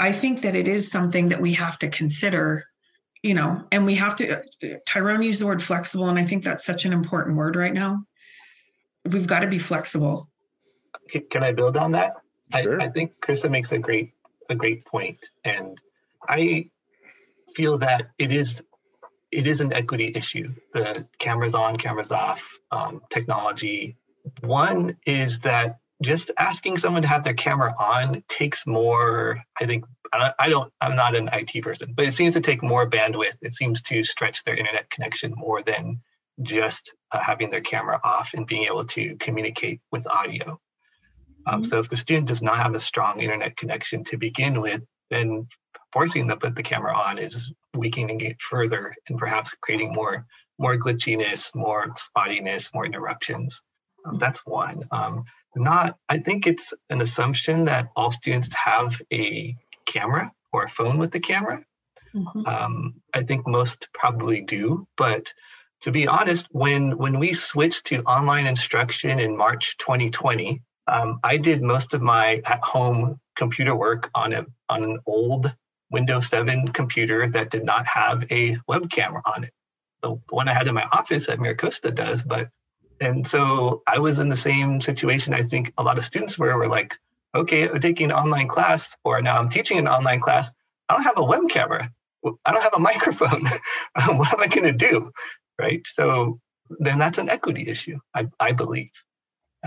i 0.00 0.12
think 0.12 0.42
that 0.42 0.56
it 0.56 0.66
is 0.66 0.90
something 0.90 1.28
that 1.28 1.40
we 1.40 1.52
have 1.52 1.78
to 1.78 1.88
consider 1.88 2.66
you 3.26 3.34
know, 3.34 3.64
and 3.72 3.84
we 3.84 3.96
have 3.96 4.14
to, 4.16 4.40
Tyrone 4.86 5.20
used 5.20 5.40
the 5.40 5.46
word 5.46 5.60
flexible, 5.60 6.08
and 6.08 6.16
I 6.16 6.24
think 6.24 6.44
that's 6.44 6.64
such 6.64 6.84
an 6.84 6.92
important 6.92 7.36
word 7.36 7.56
right 7.56 7.74
now. 7.74 8.04
We've 9.04 9.26
got 9.26 9.40
to 9.40 9.48
be 9.48 9.58
flexible. 9.58 10.28
Can 11.30 11.42
I 11.42 11.50
build 11.50 11.76
on 11.76 11.90
that? 11.92 12.14
Sure. 12.54 12.80
I, 12.80 12.84
I 12.84 12.88
think 12.88 13.12
Krista 13.20 13.50
makes 13.50 13.72
a 13.72 13.78
great 13.78 14.12
a 14.48 14.54
great 14.54 14.84
point, 14.84 15.30
and 15.44 15.80
I 16.28 16.70
feel 17.54 17.78
that 17.78 18.10
it 18.18 18.32
is 18.32 18.62
it 19.32 19.46
is 19.46 19.60
an 19.60 19.72
equity 19.72 20.12
issue. 20.14 20.54
The 20.72 21.06
cameras 21.18 21.54
on, 21.54 21.76
cameras 21.76 22.12
off, 22.12 22.58
um, 22.70 23.02
technology. 23.10 23.96
One 24.40 24.96
is 25.04 25.40
that 25.40 25.78
just 26.02 26.30
asking 26.38 26.78
someone 26.78 27.02
to 27.02 27.08
have 27.08 27.24
their 27.24 27.34
camera 27.34 27.74
on 27.78 28.22
takes 28.28 28.66
more, 28.66 29.42
I 29.60 29.66
think, 29.66 29.84
I 30.12 30.48
don't, 30.48 30.72
I'm 30.80 30.96
not 30.96 31.16
an 31.16 31.28
IT 31.32 31.62
person, 31.62 31.92
but 31.94 32.06
it 32.06 32.12
seems 32.12 32.34
to 32.34 32.40
take 32.40 32.62
more 32.62 32.88
bandwidth. 32.88 33.36
It 33.42 33.54
seems 33.54 33.82
to 33.82 34.02
stretch 34.04 34.44
their 34.44 34.56
internet 34.56 34.88
connection 34.90 35.34
more 35.36 35.62
than 35.62 36.00
just 36.42 36.94
uh, 37.12 37.18
having 37.18 37.50
their 37.50 37.60
camera 37.60 38.00
off 38.04 38.34
and 38.34 38.46
being 38.46 38.64
able 38.64 38.84
to 38.86 39.16
communicate 39.16 39.80
with 39.90 40.06
audio. 40.06 40.60
Um, 41.46 41.62
mm-hmm. 41.62 41.68
So 41.68 41.78
if 41.78 41.88
the 41.88 41.96
student 41.96 42.28
does 42.28 42.42
not 42.42 42.56
have 42.56 42.74
a 42.74 42.80
strong 42.80 43.20
internet 43.20 43.56
connection 43.56 44.04
to 44.04 44.16
begin 44.16 44.60
with, 44.60 44.82
then 45.10 45.48
forcing 45.92 46.26
them 46.26 46.40
to 46.40 46.46
put 46.46 46.56
the 46.56 46.62
camera 46.62 46.94
on 46.94 47.18
is 47.18 47.52
weakening 47.74 48.20
it 48.20 48.40
further 48.40 48.94
and 49.08 49.18
perhaps 49.18 49.54
creating 49.60 49.92
more 49.92 50.26
more 50.58 50.76
glitchiness, 50.78 51.54
more 51.54 51.88
spottiness, 51.94 52.72
more 52.72 52.86
interruptions. 52.86 53.60
Um, 54.06 54.18
that's 54.18 54.40
one. 54.46 54.84
Um, 54.90 55.24
not, 55.54 55.98
I 56.08 56.18
think 56.18 56.46
it's 56.46 56.72
an 56.90 57.00
assumption 57.00 57.66
that 57.66 57.88
all 57.94 58.10
students 58.10 58.54
have 58.54 59.00
a 59.12 59.54
camera 59.86 60.32
or 60.52 60.64
a 60.64 60.68
phone 60.68 60.98
with 60.98 61.10
the 61.10 61.20
camera. 61.20 61.62
Mm-hmm. 62.14 62.46
Um, 62.46 62.94
I 63.12 63.22
think 63.22 63.46
most 63.46 63.88
probably 63.92 64.40
do, 64.40 64.86
but 64.96 65.32
to 65.82 65.90
be 65.90 66.06
honest, 66.06 66.46
when 66.50 66.96
when 66.96 67.18
we 67.18 67.34
switched 67.34 67.86
to 67.86 68.02
online 68.04 68.46
instruction 68.46 69.20
in 69.20 69.36
March 69.36 69.76
2020, 69.78 70.62
um, 70.86 71.20
I 71.22 71.36
did 71.36 71.62
most 71.62 71.94
of 71.94 72.02
my 72.02 72.40
at-home 72.44 73.20
computer 73.36 73.74
work 73.74 74.10
on 74.14 74.32
a 74.32 74.46
on 74.68 74.82
an 74.82 74.98
old 75.06 75.54
Windows 75.90 76.28
7 76.28 76.68
computer 76.68 77.28
that 77.28 77.50
did 77.50 77.64
not 77.64 77.86
have 77.86 78.24
a 78.30 78.56
web 78.66 78.90
camera 78.90 79.22
on 79.24 79.44
it. 79.44 79.52
The 80.02 80.16
one 80.30 80.48
I 80.48 80.54
had 80.54 80.66
in 80.66 80.74
my 80.74 80.86
office 80.92 81.28
at 81.28 81.38
MiraCosta 81.38 81.94
does, 81.94 82.22
but 82.22 82.48
and 83.00 83.26
so 83.26 83.82
I 83.86 83.98
was 83.98 84.18
in 84.18 84.28
the 84.28 84.36
same 84.36 84.80
situation. 84.80 85.34
I 85.34 85.42
think 85.42 85.72
a 85.78 85.82
lot 85.82 85.98
of 85.98 86.04
students 86.04 86.38
were 86.38 86.56
were 86.56 86.68
like, 86.68 86.96
okay, 87.34 87.68
I'm 87.68 87.80
taking 87.80 88.10
an 88.10 88.16
online 88.16 88.48
class, 88.48 88.96
or 89.04 89.20
now 89.20 89.38
I'm 89.38 89.50
teaching 89.50 89.78
an 89.78 89.88
online 89.88 90.20
class. 90.20 90.50
I 90.88 90.94
don't 90.94 91.02
have 91.02 91.18
a 91.18 91.24
web 91.24 91.48
camera. 91.48 91.90
I 92.44 92.52
don't 92.52 92.62
have 92.62 92.74
a 92.74 92.78
microphone. 92.90 93.44
what 94.16 94.32
am 94.32 94.40
I 94.40 94.48
going 94.48 94.64
to 94.64 94.72
do? 94.72 95.12
Right. 95.58 95.86
So 95.86 96.40
then 96.80 96.98
that's 96.98 97.18
an 97.18 97.28
equity 97.28 97.68
issue, 97.68 97.98
I, 98.14 98.28
I 98.40 98.52
believe. 98.52 98.90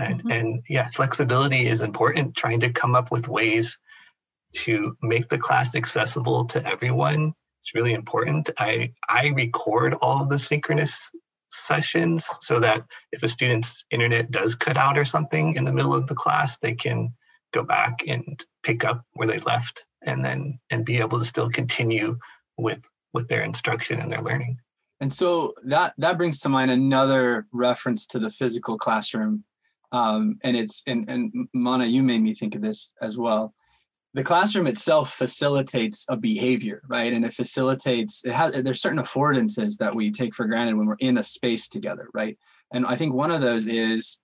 And, 0.00 0.18
mm-hmm. 0.20 0.30
and 0.30 0.62
yeah, 0.68 0.88
flexibility 0.88 1.66
is 1.66 1.80
important, 1.80 2.36
trying 2.36 2.60
to 2.60 2.72
come 2.72 2.94
up 2.94 3.10
with 3.10 3.28
ways 3.28 3.78
to 4.52 4.96
make 5.02 5.28
the 5.28 5.38
class 5.38 5.74
accessible 5.74 6.46
to 6.46 6.66
everyone. 6.66 7.32
It's 7.60 7.74
really 7.74 7.92
important. 7.92 8.50
I, 8.58 8.92
I 9.08 9.28
record 9.28 9.94
all 9.94 10.22
of 10.22 10.28
the 10.28 10.38
synchronous 10.38 11.10
sessions 11.50 12.28
so 12.40 12.60
that 12.60 12.84
if 13.12 13.22
a 13.22 13.28
student's 13.28 13.84
internet 13.90 14.30
does 14.30 14.54
cut 14.54 14.76
out 14.76 14.96
or 14.96 15.04
something 15.04 15.54
in 15.54 15.64
the 15.64 15.72
middle 15.72 15.94
of 15.94 16.06
the 16.06 16.14
class, 16.14 16.56
they 16.58 16.74
can 16.74 17.12
go 17.52 17.62
back 17.62 18.00
and 18.06 18.44
pick 18.62 18.84
up 18.84 19.04
where 19.12 19.28
they 19.28 19.38
left 19.40 19.84
and 20.02 20.24
then 20.24 20.58
and 20.70 20.84
be 20.84 20.98
able 20.98 21.18
to 21.18 21.24
still 21.24 21.50
continue 21.50 22.18
with 22.56 22.88
with 23.12 23.28
their 23.28 23.42
instruction 23.42 24.00
and 24.00 24.10
their 24.10 24.20
learning 24.20 24.56
and 25.00 25.12
so 25.12 25.54
that 25.64 25.94
that 25.98 26.16
brings 26.16 26.40
to 26.40 26.48
mind 26.48 26.70
another 26.70 27.46
reference 27.52 28.06
to 28.06 28.18
the 28.18 28.30
physical 28.30 28.78
classroom 28.78 29.44
um, 29.92 30.38
and 30.42 30.56
it's 30.56 30.82
and, 30.86 31.08
and 31.08 31.48
mana 31.54 31.86
you 31.86 32.02
made 32.02 32.22
me 32.22 32.34
think 32.34 32.54
of 32.54 32.62
this 32.62 32.92
as 33.02 33.18
well 33.18 33.54
the 34.14 34.24
classroom 34.24 34.66
itself 34.66 35.12
facilitates 35.14 36.04
a 36.08 36.16
behavior, 36.16 36.82
right? 36.88 37.12
And 37.12 37.24
it 37.24 37.32
facilitates, 37.32 38.24
it 38.24 38.32
has, 38.32 38.52
there's 38.62 38.82
certain 38.82 38.98
affordances 38.98 39.76
that 39.76 39.94
we 39.94 40.10
take 40.10 40.34
for 40.34 40.46
granted 40.46 40.76
when 40.76 40.86
we're 40.86 40.96
in 40.98 41.18
a 41.18 41.22
space 41.22 41.68
together, 41.68 42.08
right? 42.12 42.36
And 42.72 42.84
I 42.86 42.96
think 42.96 43.14
one 43.14 43.30
of 43.30 43.40
those 43.40 43.66
is 43.68 44.20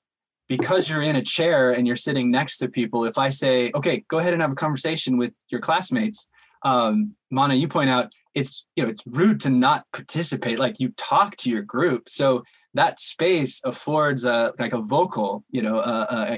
because 0.48 0.88
you're 0.88 1.02
in 1.02 1.16
a 1.16 1.22
chair 1.22 1.70
and 1.70 1.86
you're 1.86 1.96
sitting 1.96 2.30
next 2.30 2.58
to 2.58 2.68
people, 2.68 3.04
if 3.04 3.16
I 3.16 3.28
say, 3.28 3.70
okay, 3.74 4.04
go 4.08 4.18
ahead 4.18 4.32
and 4.32 4.42
have 4.42 4.52
a 4.52 4.56
conversation 4.56 5.18
with 5.18 5.32
your 5.50 5.60
classmates, 5.60 6.28
um, 6.64 7.14
Mana, 7.30 7.54
you 7.54 7.68
point 7.68 7.90
out 7.90 8.12
it's 8.34 8.66
you 8.76 8.82
know 8.82 8.90
it's 8.90 9.02
rude 9.06 9.40
to 9.40 9.50
not 9.50 9.86
participate. 9.92 10.58
Like 10.58 10.78
you 10.78 10.90
talk 10.96 11.36
to 11.36 11.50
your 11.50 11.62
group, 11.62 12.08
so 12.08 12.42
that 12.76 13.00
space 13.00 13.60
affords 13.64 14.24
a 14.24 14.52
like 14.58 14.72
a 14.72 14.80
vocal, 14.80 15.44
you 15.50 15.62
know, 15.62 15.82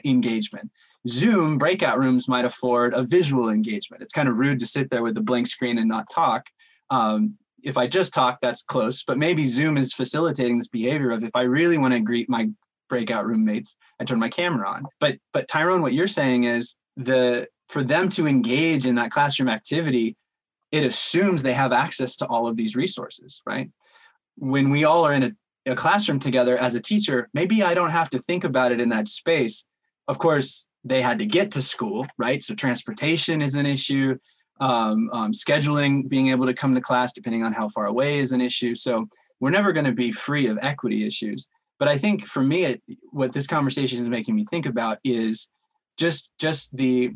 engagement. 0.05 0.71
Zoom 1.07 1.59
breakout 1.59 1.99
rooms 1.99 2.29
might 2.29 2.45
afford 2.45 2.93
a 2.95 3.03
visual 3.03 3.51
engagement. 3.51 4.03
It's 4.03 4.13
kind 4.13 4.29
of 4.29 4.37
rude 4.37 4.59
to 4.61 4.67
sit 4.67 4.91
there 4.91 5.03
with 5.03 5.17
a 5.17 5.21
blank 5.21 5.47
screen 5.47 5.79
and 5.79 5.89
not 5.89 6.11
talk. 6.13 6.47
Um, 6.91 7.35
if 7.63 7.77
I 7.77 7.87
just 7.87 8.13
talk, 8.13 8.39
that's 8.41 8.63
close. 8.63 9.03
But 9.05 9.19
maybe 9.19 9.47
Zoom 9.47 9.77
is 9.77 9.95
facilitating 9.95 10.59
this 10.59 10.69
behavior 10.69 11.11
of 11.11 11.23
if 11.23 11.35
I 11.35 11.43
really 11.43 11.79
want 11.79 11.95
to 11.95 12.01
greet 12.01 12.29
my 12.29 12.49
breakout 12.89 13.27
roommates, 13.27 13.77
I 14.01 14.05
turn 14.05 14.19
my 14.19 14.29
camera 14.29 14.69
on. 14.69 14.87
But 15.01 15.19
but 15.33 15.49
Tyrone, 15.49 15.83
what 15.83 15.95
you're 15.95 16.07
saying 16.07 16.45
is 16.45 16.77
the 16.97 17.49
for 17.69 17.83
them 17.83 18.09
to 18.11 18.27
engage 18.27 18.87
in 18.87 18.95
that 18.97 19.11
classroom 19.11 19.49
activity, 19.49 20.17
it 20.73 20.85
assumes 20.85 21.43
they 21.43 21.53
have 21.53 21.73
access 21.73 22.17
to 22.17 22.27
all 22.27 22.47
of 22.47 22.57
these 22.57 22.77
resources, 22.77 23.43
right? 23.47 23.71
When 24.37 24.71
we 24.71 24.85
all 24.85 25.05
are 25.05 25.13
in 25.13 25.23
a, 25.23 25.33
a 25.69 25.75
classroom 25.75 26.19
together 26.19 26.57
as 26.57 26.75
a 26.75 26.81
teacher, 26.81 27.29
maybe 27.35 27.63
I 27.63 27.75
don't 27.75 27.91
have 27.91 28.11
to 28.11 28.19
think 28.19 28.45
about 28.45 28.73
it 28.73 28.81
in 28.81 28.89
that 28.91 29.09
space. 29.09 29.65
Of 30.09 30.19
course, 30.19 30.69
they 30.85 31.03
had 31.03 31.19
to 31.19 31.27
get 31.27 31.51
to 31.53 31.63
school, 31.63 32.07
right? 32.19 32.43
So 32.43 32.55
transportation 32.55 33.43
is 33.43 33.55
an 33.55 33.67
issue. 33.67 34.19
Um, 34.61 35.09
um, 35.13 35.33
scheduling, 35.33 36.09
being 36.09 36.31
able 36.31 36.47
to 36.47 36.55
come 36.55 36.75
to 36.75 36.81
class 36.81 37.13
depending 37.13 37.45
on 37.45 37.53
how 37.53 37.69
far 37.69 37.87
away 37.87 38.19
is 38.19 38.33
an 38.33 38.41
issue. 38.41 38.75
So 38.75 39.07
we're 39.39 39.51
never 39.51 39.73
going 39.73 39.87
to 39.87 39.93
be 39.93 40.11
free 40.11 40.49
of 40.49 40.59
equity 40.63 41.07
issues. 41.07 41.47
But 41.79 41.87
I 41.87 41.97
think 41.97 42.27
for 42.27 42.43
me, 42.43 42.65
it, 42.65 42.83
what 43.13 43.33
this 43.33 43.47
conversation 43.47 44.01
is 44.01 44.09
making 44.09 44.35
me 44.35 44.45
think 44.51 44.67
about 44.67 44.99
is 45.05 45.49
just 45.97 46.33
just 46.41 46.77
the 46.77 47.13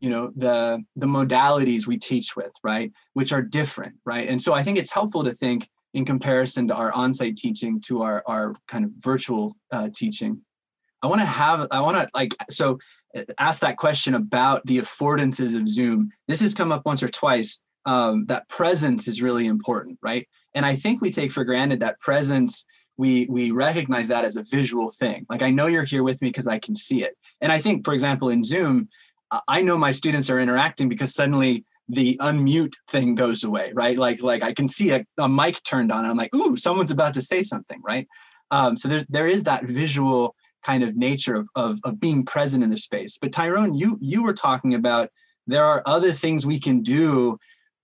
you 0.00 0.10
know 0.10 0.32
the 0.36 0.82
the 0.96 1.06
modalities 1.06 1.86
we 1.86 1.96
teach 1.96 2.34
with 2.34 2.52
right 2.64 2.90
which 3.12 3.32
are 3.32 3.40
different 3.40 3.94
right 4.04 4.28
and 4.28 4.42
so 4.42 4.52
i 4.52 4.62
think 4.62 4.76
it's 4.76 4.92
helpful 4.92 5.22
to 5.22 5.32
think 5.32 5.68
in 5.94 6.04
comparison 6.04 6.68
to 6.68 6.74
our 6.74 6.92
on-site 6.92 7.36
teaching 7.36 7.80
to 7.82 8.02
our 8.02 8.22
our 8.26 8.54
kind 8.68 8.84
of 8.84 8.90
virtual 8.98 9.54
uh, 9.70 9.88
teaching. 9.94 10.40
I 11.02 11.06
want 11.08 11.20
to 11.20 11.26
have 11.26 11.66
i 11.70 11.80
want 11.80 11.96
to 11.96 12.08
like 12.14 12.34
so 12.50 12.78
uh, 13.16 13.22
ask 13.38 13.60
that 13.60 13.76
question 13.76 14.14
about 14.14 14.64
the 14.66 14.78
affordances 14.78 15.58
of 15.58 15.68
zoom. 15.68 16.10
This 16.28 16.40
has 16.40 16.54
come 16.54 16.72
up 16.72 16.86
once 16.86 17.02
or 17.02 17.08
twice 17.08 17.60
um, 17.84 18.26
that 18.26 18.48
presence 18.48 19.08
is 19.08 19.22
really 19.22 19.46
important 19.46 19.98
right? 20.02 20.26
And 20.54 20.64
i 20.66 20.76
think 20.76 21.00
we 21.00 21.10
take 21.10 21.32
for 21.32 21.44
granted 21.44 21.80
that 21.80 21.98
presence 21.98 22.64
we 22.98 23.26
we 23.30 23.50
recognize 23.50 24.08
that 24.08 24.24
as 24.24 24.36
a 24.36 24.44
visual 24.44 24.90
thing. 24.90 25.26
Like 25.28 25.42
i 25.42 25.50
know 25.50 25.66
you're 25.66 25.84
here 25.84 26.02
with 26.02 26.20
me 26.22 26.28
because 26.28 26.46
i 26.46 26.58
can 26.58 26.74
see 26.74 27.02
it. 27.02 27.16
And 27.40 27.50
i 27.50 27.60
think 27.60 27.84
for 27.84 27.94
example 27.94 28.28
in 28.28 28.44
zoom 28.44 28.88
I 29.48 29.62
know 29.62 29.78
my 29.78 29.92
students 29.92 30.28
are 30.28 30.40
interacting 30.40 30.88
because 30.88 31.14
suddenly 31.14 31.64
the 31.88 32.16
unmute 32.20 32.74
thing 32.88 33.14
goes 33.14 33.44
away, 33.44 33.72
right? 33.74 33.98
Like 33.98 34.22
like 34.22 34.42
I 34.42 34.52
can 34.52 34.68
see 34.68 34.90
a, 34.90 35.04
a 35.18 35.28
mic 35.28 35.62
turned 35.64 35.92
on. 35.92 36.00
And 36.00 36.08
I'm 36.10 36.16
like, 36.16 36.34
ooh, 36.34 36.56
someone's 36.56 36.90
about 36.90 37.14
to 37.14 37.22
say 37.22 37.42
something, 37.42 37.80
right? 37.84 38.06
Um, 38.50 38.76
so 38.76 38.88
there's 38.88 39.06
there 39.08 39.26
is 39.26 39.42
that 39.44 39.64
visual 39.64 40.34
kind 40.64 40.84
of 40.84 40.96
nature 40.96 41.34
of, 41.34 41.48
of 41.54 41.80
of 41.84 42.00
being 42.00 42.24
present 42.24 42.62
in 42.62 42.70
the 42.70 42.76
space. 42.76 43.18
But 43.20 43.32
Tyrone, 43.32 43.74
you 43.74 43.98
you 44.00 44.22
were 44.22 44.34
talking 44.34 44.74
about 44.74 45.10
there 45.46 45.64
are 45.64 45.82
other 45.86 46.12
things 46.12 46.46
we 46.46 46.60
can 46.60 46.82
do 46.82 47.38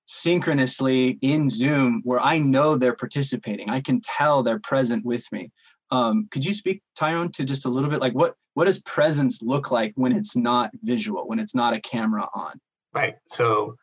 synchronously 0.06 1.18
in 1.20 1.50
Zoom 1.50 2.00
where 2.04 2.20
I 2.20 2.38
know 2.38 2.76
they're 2.76 2.94
participating. 2.94 3.68
I 3.68 3.80
can 3.80 4.00
tell 4.00 4.42
they're 4.42 4.60
present 4.60 5.04
with 5.04 5.24
me. 5.32 5.50
Um, 5.90 6.28
could 6.30 6.44
you 6.44 6.54
speak, 6.54 6.82
Tyrone, 6.96 7.30
to 7.32 7.44
just 7.44 7.66
a 7.66 7.68
little 7.68 7.90
bit 7.90 8.00
like 8.00 8.14
what 8.14 8.34
what 8.54 8.64
does 8.64 8.82
presence 8.82 9.42
look 9.42 9.70
like 9.70 9.92
when 9.96 10.12
it's 10.12 10.36
not 10.36 10.70
visual, 10.82 11.28
when 11.28 11.38
it's 11.38 11.54
not 11.54 11.74
a 11.74 11.80
camera 11.80 12.26
on? 12.34 12.60
Right. 12.92 13.14
So 13.28 13.76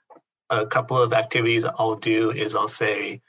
a 0.49 0.65
couple 0.65 1.01
of 1.01 1.13
activities 1.13 1.65
I'll 1.65 1.95
do 1.95 2.31
is 2.31 2.55
I'll 2.55 2.67
say, 2.67 3.21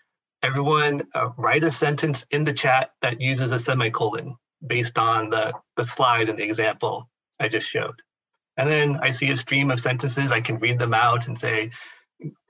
everyone 0.42 1.02
uh, 1.14 1.31
write 1.37 1.64
a 1.64 1.70
sentence 1.70 2.26
in 2.31 2.44
the 2.44 2.52
chat 2.52 2.90
that 3.02 3.20
uses 3.20 3.52
a 3.52 3.59
semicolon 3.59 4.37
based 4.66 4.98
on 4.98 5.31
the, 5.31 5.52
the 5.76 5.85
slide 5.85 6.29
and 6.29 6.38
the 6.38 6.44
example 6.44 7.09
I 7.40 7.48
just 7.48 7.68
showed. 7.68 8.02
And 8.57 8.68
then 8.68 8.98
I 9.02 9.11
see 9.11 9.31
a 9.31 9.37
stream 9.37 9.70
of 9.70 9.81
sentences, 9.81 10.31
I 10.31 10.40
can 10.40 10.59
read 10.59 10.79
them 10.79 10.94
out 10.94 11.26
and 11.26 11.38
say, 11.38 11.70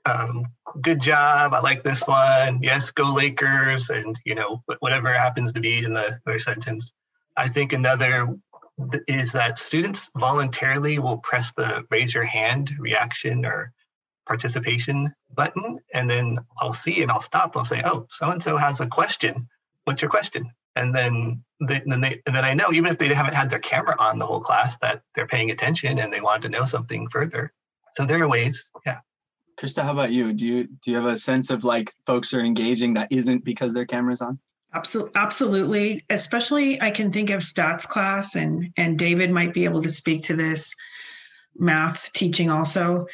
um, 0.05 0.45
good 0.81 1.01
job, 1.01 1.53
I 1.53 1.59
like 1.59 1.83
this 1.83 2.07
one, 2.07 2.61
yes, 2.61 2.91
go 2.91 3.13
Lakers, 3.13 3.89
and 3.89 4.17
you 4.25 4.35
know, 4.35 4.63
whatever 4.79 5.11
happens 5.11 5.51
to 5.53 5.59
be 5.59 5.83
in 5.83 5.93
the 5.93 6.19
sentence. 6.39 6.93
I 7.35 7.49
think 7.49 7.73
another 7.73 8.35
is 9.07 9.31
that 9.33 9.59
students 9.59 10.09
voluntarily 10.15 10.99
will 10.99 11.17
press 11.17 11.51
the 11.53 11.85
raise 11.89 12.13
your 12.13 12.23
hand 12.23 12.71
reaction 12.79 13.45
or 13.45 13.73
participation 14.27 15.13
button 15.33 15.79
and 15.93 16.09
then 16.09 16.37
I'll 16.59 16.73
see 16.73 17.01
and 17.01 17.11
I'll 17.11 17.21
stop. 17.21 17.55
I'll 17.55 17.65
say, 17.65 17.81
oh, 17.85 18.07
so 18.09 18.29
and 18.29 18.43
so 18.43 18.57
has 18.57 18.81
a 18.81 18.87
question. 18.87 19.47
What's 19.85 20.01
your 20.01 20.11
question? 20.11 20.51
And 20.75 20.93
then 20.93 21.43
they, 21.67 21.81
then 21.85 22.01
they 22.01 22.21
and 22.25 22.35
then 22.35 22.45
I 22.45 22.53
know 22.53 22.71
even 22.71 22.91
if 22.91 22.97
they 22.99 23.07
haven't 23.13 23.33
had 23.33 23.49
their 23.49 23.59
camera 23.59 23.95
on 23.99 24.19
the 24.19 24.25
whole 24.25 24.41
class 24.41 24.77
that 24.79 25.01
they're 25.15 25.27
paying 25.27 25.51
attention 25.51 25.99
and 25.99 26.13
they 26.13 26.21
want 26.21 26.43
to 26.43 26.49
know 26.49 26.65
something 26.65 27.07
further. 27.09 27.51
So 27.95 28.05
there 28.05 28.21
are 28.21 28.27
ways, 28.27 28.69
yeah. 28.85 28.99
Krista, 29.59 29.83
how 29.83 29.91
about 29.91 30.11
you? 30.11 30.33
Do 30.33 30.45
you 30.45 30.65
do 30.65 30.91
you 30.91 30.97
have 30.97 31.05
a 31.05 31.17
sense 31.17 31.49
of 31.49 31.63
like 31.63 31.91
folks 32.05 32.33
are 32.33 32.41
engaging 32.41 32.93
that 32.93 33.07
isn't 33.11 33.43
because 33.43 33.73
their 33.73 33.87
camera's 33.87 34.21
on? 34.21 34.39
Absolutely, 34.73 35.11
absolutely. 35.15 36.05
Especially, 36.09 36.79
I 36.81 36.91
can 36.91 37.11
think 37.11 37.31
of 37.31 37.41
stats 37.41 37.87
class, 37.87 38.35
and 38.35 38.71
and 38.77 38.99
David 38.99 39.31
might 39.31 39.53
be 39.53 39.65
able 39.65 39.81
to 39.81 39.89
speak 39.89 40.23
to 40.23 40.35
this. 40.35 40.75
Math 41.57 42.11
teaching 42.13 42.51
also 42.51 43.07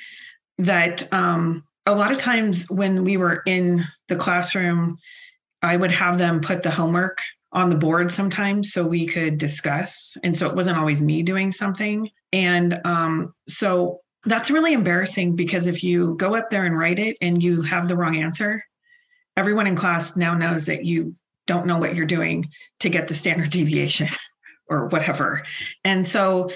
that 0.57 1.11
um, 1.13 1.63
a 1.85 1.95
lot 1.95 2.11
of 2.11 2.17
times 2.17 2.69
when 2.69 3.03
we 3.03 3.17
were 3.17 3.41
in 3.45 3.83
the 4.07 4.15
classroom, 4.15 4.97
I 5.61 5.75
would 5.75 5.91
have 5.91 6.17
them 6.17 6.41
put 6.41 6.63
the 6.63 6.71
homework 6.71 7.19
on 7.51 7.69
the 7.69 7.75
board 7.75 8.11
sometimes 8.11 8.73
so 8.73 8.85
we 8.85 9.05
could 9.05 9.37
discuss, 9.37 10.17
and 10.23 10.35
so 10.35 10.49
it 10.49 10.55
wasn't 10.55 10.77
always 10.77 11.01
me 11.01 11.23
doing 11.23 11.51
something. 11.51 12.09
And 12.31 12.79
um, 12.83 13.31
so 13.47 13.99
that's 14.25 14.49
really 14.49 14.73
embarrassing 14.73 15.35
because 15.35 15.65
if 15.65 15.83
you 15.83 16.15
go 16.15 16.35
up 16.35 16.49
there 16.49 16.65
and 16.65 16.77
write 16.77 16.99
it 16.99 17.17
and 17.21 17.43
you 17.43 17.61
have 17.61 17.87
the 17.87 17.95
wrong 17.95 18.15
answer, 18.15 18.63
everyone 19.37 19.67
in 19.67 19.75
class 19.75 20.15
now 20.15 20.33
knows 20.33 20.65
that 20.65 20.85
you 20.85 21.15
don't 21.45 21.67
know 21.67 21.77
what 21.77 21.95
you're 21.95 22.05
doing 22.05 22.49
to 22.79 22.89
get 22.89 23.07
the 23.07 23.15
standard 23.15 23.49
deviation 23.51 24.07
or 24.67 24.87
whatever. 24.87 25.43
And 25.83 26.05
so 26.05 26.49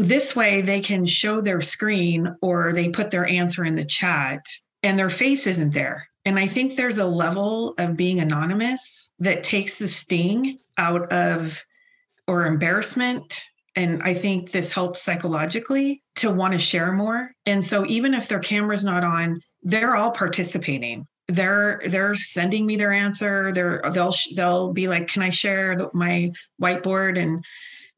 this 0.00 0.34
way 0.34 0.60
they 0.60 0.80
can 0.80 1.06
show 1.06 1.40
their 1.40 1.60
screen 1.60 2.34
or 2.40 2.72
they 2.72 2.88
put 2.88 3.10
their 3.10 3.26
answer 3.26 3.64
in 3.64 3.74
the 3.74 3.84
chat 3.84 4.44
and 4.82 4.98
their 4.98 5.10
face 5.10 5.46
isn't 5.46 5.72
there. 5.72 6.08
And 6.24 6.38
I 6.38 6.46
think 6.46 6.76
there's 6.76 6.98
a 6.98 7.04
level 7.04 7.74
of 7.78 7.96
being 7.96 8.20
anonymous 8.20 9.12
that 9.18 9.44
takes 9.44 9.78
the 9.78 9.88
sting 9.88 10.58
out 10.78 11.10
of 11.12 11.64
or 12.28 12.46
embarrassment. 12.46 13.42
And 13.74 14.02
I 14.02 14.14
think 14.14 14.52
this 14.52 14.70
helps 14.70 15.02
psychologically 15.02 16.02
to 16.16 16.30
want 16.30 16.52
to 16.52 16.58
share 16.58 16.92
more. 16.92 17.32
And 17.46 17.64
so 17.64 17.84
even 17.86 18.14
if 18.14 18.28
their 18.28 18.38
camera's 18.38 18.84
not 18.84 19.02
on, 19.02 19.40
they're 19.62 19.96
all 19.96 20.10
participating 20.10 21.06
they're 21.28 21.80
they're 21.86 22.14
sending 22.14 22.66
me 22.66 22.76
their 22.76 22.92
answer 22.92 23.52
they're 23.52 23.80
they'll 23.92 24.12
they'll 24.34 24.72
be 24.72 24.88
like 24.88 25.06
can 25.06 25.22
i 25.22 25.30
share 25.30 25.88
my 25.94 26.30
whiteboard 26.60 27.18
and 27.18 27.44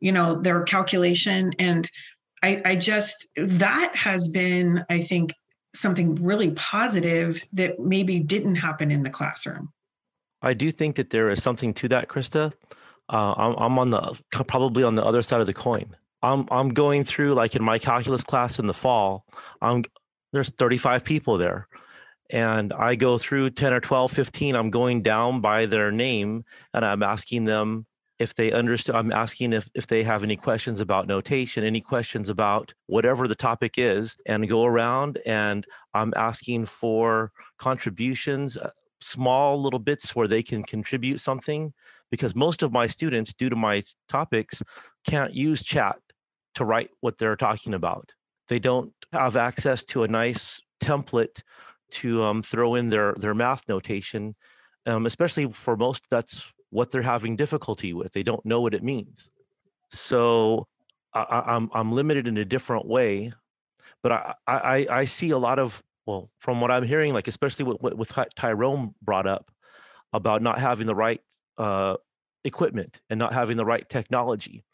you 0.05 0.13
know 0.13 0.35
their 0.41 0.63
calculation. 0.63 1.53
And 1.59 1.89
i 2.43 2.61
i 2.65 2.77
just 2.77 3.27
that 3.37 3.97
has 3.97 4.29
been 4.29 4.85
i 4.91 5.03
think 5.03 5.33
something 5.75 6.15
really 6.17 6.51
positive 6.53 7.43
that 7.53 7.81
maybe 7.81 8.21
didn't 8.21 8.55
happen 8.55 8.91
in 8.93 9.03
the 9.03 9.11
classroom. 9.11 9.73
I 10.41 10.55
do 10.55 10.71
think 10.71 10.97
that 10.97 11.11
there 11.11 11.31
is 11.31 11.43
something 11.43 11.75
to 11.75 11.89
that 11.89 12.09
krista. 12.09 12.53
Uh, 13.09 13.35
I'm, 13.37 13.55
I'm 13.57 13.79
on 13.79 13.91
the 13.91 14.17
probably 14.31 14.85
on 14.85 14.95
the 14.95 15.05
other 15.05 15.23
side 15.23 15.41
of 15.41 15.47
the 15.47 15.55
coin. 15.55 15.97
I'm 16.23 16.47
i'm 16.51 16.69
going 16.69 17.05
through 17.05 17.35
like 17.35 17.57
in 17.57 17.63
my 17.63 17.79
calculus 17.79 18.25
class 18.25 18.59
in 18.59 18.67
the 18.67 18.75
fall 18.75 19.27
i'm 19.61 19.85
there's 20.35 20.51
35 20.51 21.05
people 21.05 21.39
there. 21.39 21.69
And 22.31 22.73
I 22.73 22.97
go 22.97 23.17
through 23.19 23.51
10 23.51 23.73
or 23.73 23.81
12, 23.81 24.11
15, 24.11 24.57
I'm 24.57 24.71
going 24.71 25.03
down 25.03 25.41
by 25.41 25.67
their 25.67 25.93
name 25.93 26.45
and 26.75 26.85
I'm 26.85 27.03
asking 27.03 27.45
them 27.45 27.87
if 28.19 28.35
they 28.35 28.53
understand. 28.53 28.99
I'm 28.99 29.13
asking 29.13 29.53
if, 29.53 29.69
if 29.75 29.87
they 29.87 30.03
have 30.05 30.23
any 30.23 30.37
questions 30.37 30.81
about 30.81 31.07
notation, 31.07 31.65
any 31.65 31.81
questions 31.81 32.31
about 32.31 32.73
whatever 32.87 33.27
the 33.27 33.35
topic 33.35 33.75
is, 33.77 34.17
and 34.27 34.49
go 34.49 34.65
around 34.65 35.19
and 35.27 35.67
I'm 35.95 36.13
asking 36.17 36.67
for 36.67 37.33
contributions, 37.59 38.57
uh, 38.57 38.71
small 39.01 39.61
little 39.61 39.79
bits 39.79 40.15
where 40.15 40.29
they 40.29 40.43
can 40.43 40.63
contribute 40.63 41.19
something. 41.19 41.73
Because 42.11 42.37
most 42.37 42.63
of 42.63 42.71
my 42.71 42.87
students, 42.87 43.35
due 43.35 43.51
to 43.51 43.57
my 43.57 43.83
topics, 44.09 44.63
can't 45.05 45.35
use 45.35 45.65
chat 45.65 45.97
to 46.55 46.65
write 46.65 46.91
what 47.01 47.19
they're 47.19 47.35
talking 47.35 47.75
about. 47.75 48.13
They 48.49 48.61
don't 48.61 48.93
have 49.13 49.37
access 49.37 49.85
to 49.87 50.05
a 50.05 50.09
nice 50.09 50.61
template 50.81 51.43
to 51.93 52.23
um, 52.23 52.43
throw 52.43 52.77
in 52.77 52.91
their 52.91 53.15
their 53.15 53.35
math 53.35 53.69
notation, 53.69 54.37
um, 54.87 55.07
especially 55.07 55.49
for 55.49 55.77
most. 55.77 56.05
That's 56.11 56.53
what 56.75 56.91
they're 56.91 57.03
having 57.03 57.37
difficulty 57.37 57.93
with. 57.93 58.13
They 58.13 58.25
don't 58.25 58.45
know 58.45 58.61
what 58.61 58.75
it 58.75 58.83
means. 58.83 59.31
So 59.91 60.67
I, 61.15 61.45
I'm 61.47 61.71
I'm 61.73 61.93
limited 61.93 62.27
in 62.27 62.37
a 62.37 62.45
different 62.45 62.87
way, 62.87 63.33
but 64.03 64.11
I, 64.11 64.35
I 64.49 64.87
I 64.91 65.05
see 65.05 65.31
a 65.31 65.39
lot 65.39 65.61
of 65.61 65.81
well 66.05 66.29
from 66.41 66.61
what 66.61 66.73
I'm 66.73 66.83
hearing, 66.83 67.15
like 67.15 67.29
especially 67.29 67.65
with 67.65 67.81
what 67.81 67.97
with 67.97 68.13
Tyrone 68.35 68.93
brought 69.01 69.29
up 69.29 69.53
about 70.13 70.43
not 70.43 70.59
having 70.59 70.89
the 70.89 70.97
right 70.97 71.21
uh, 71.59 71.95
equipment 72.43 73.01
and 73.09 73.21
not 73.21 73.33
having 73.33 73.57
the 73.57 73.65
right 73.65 73.89
technology. 73.89 74.65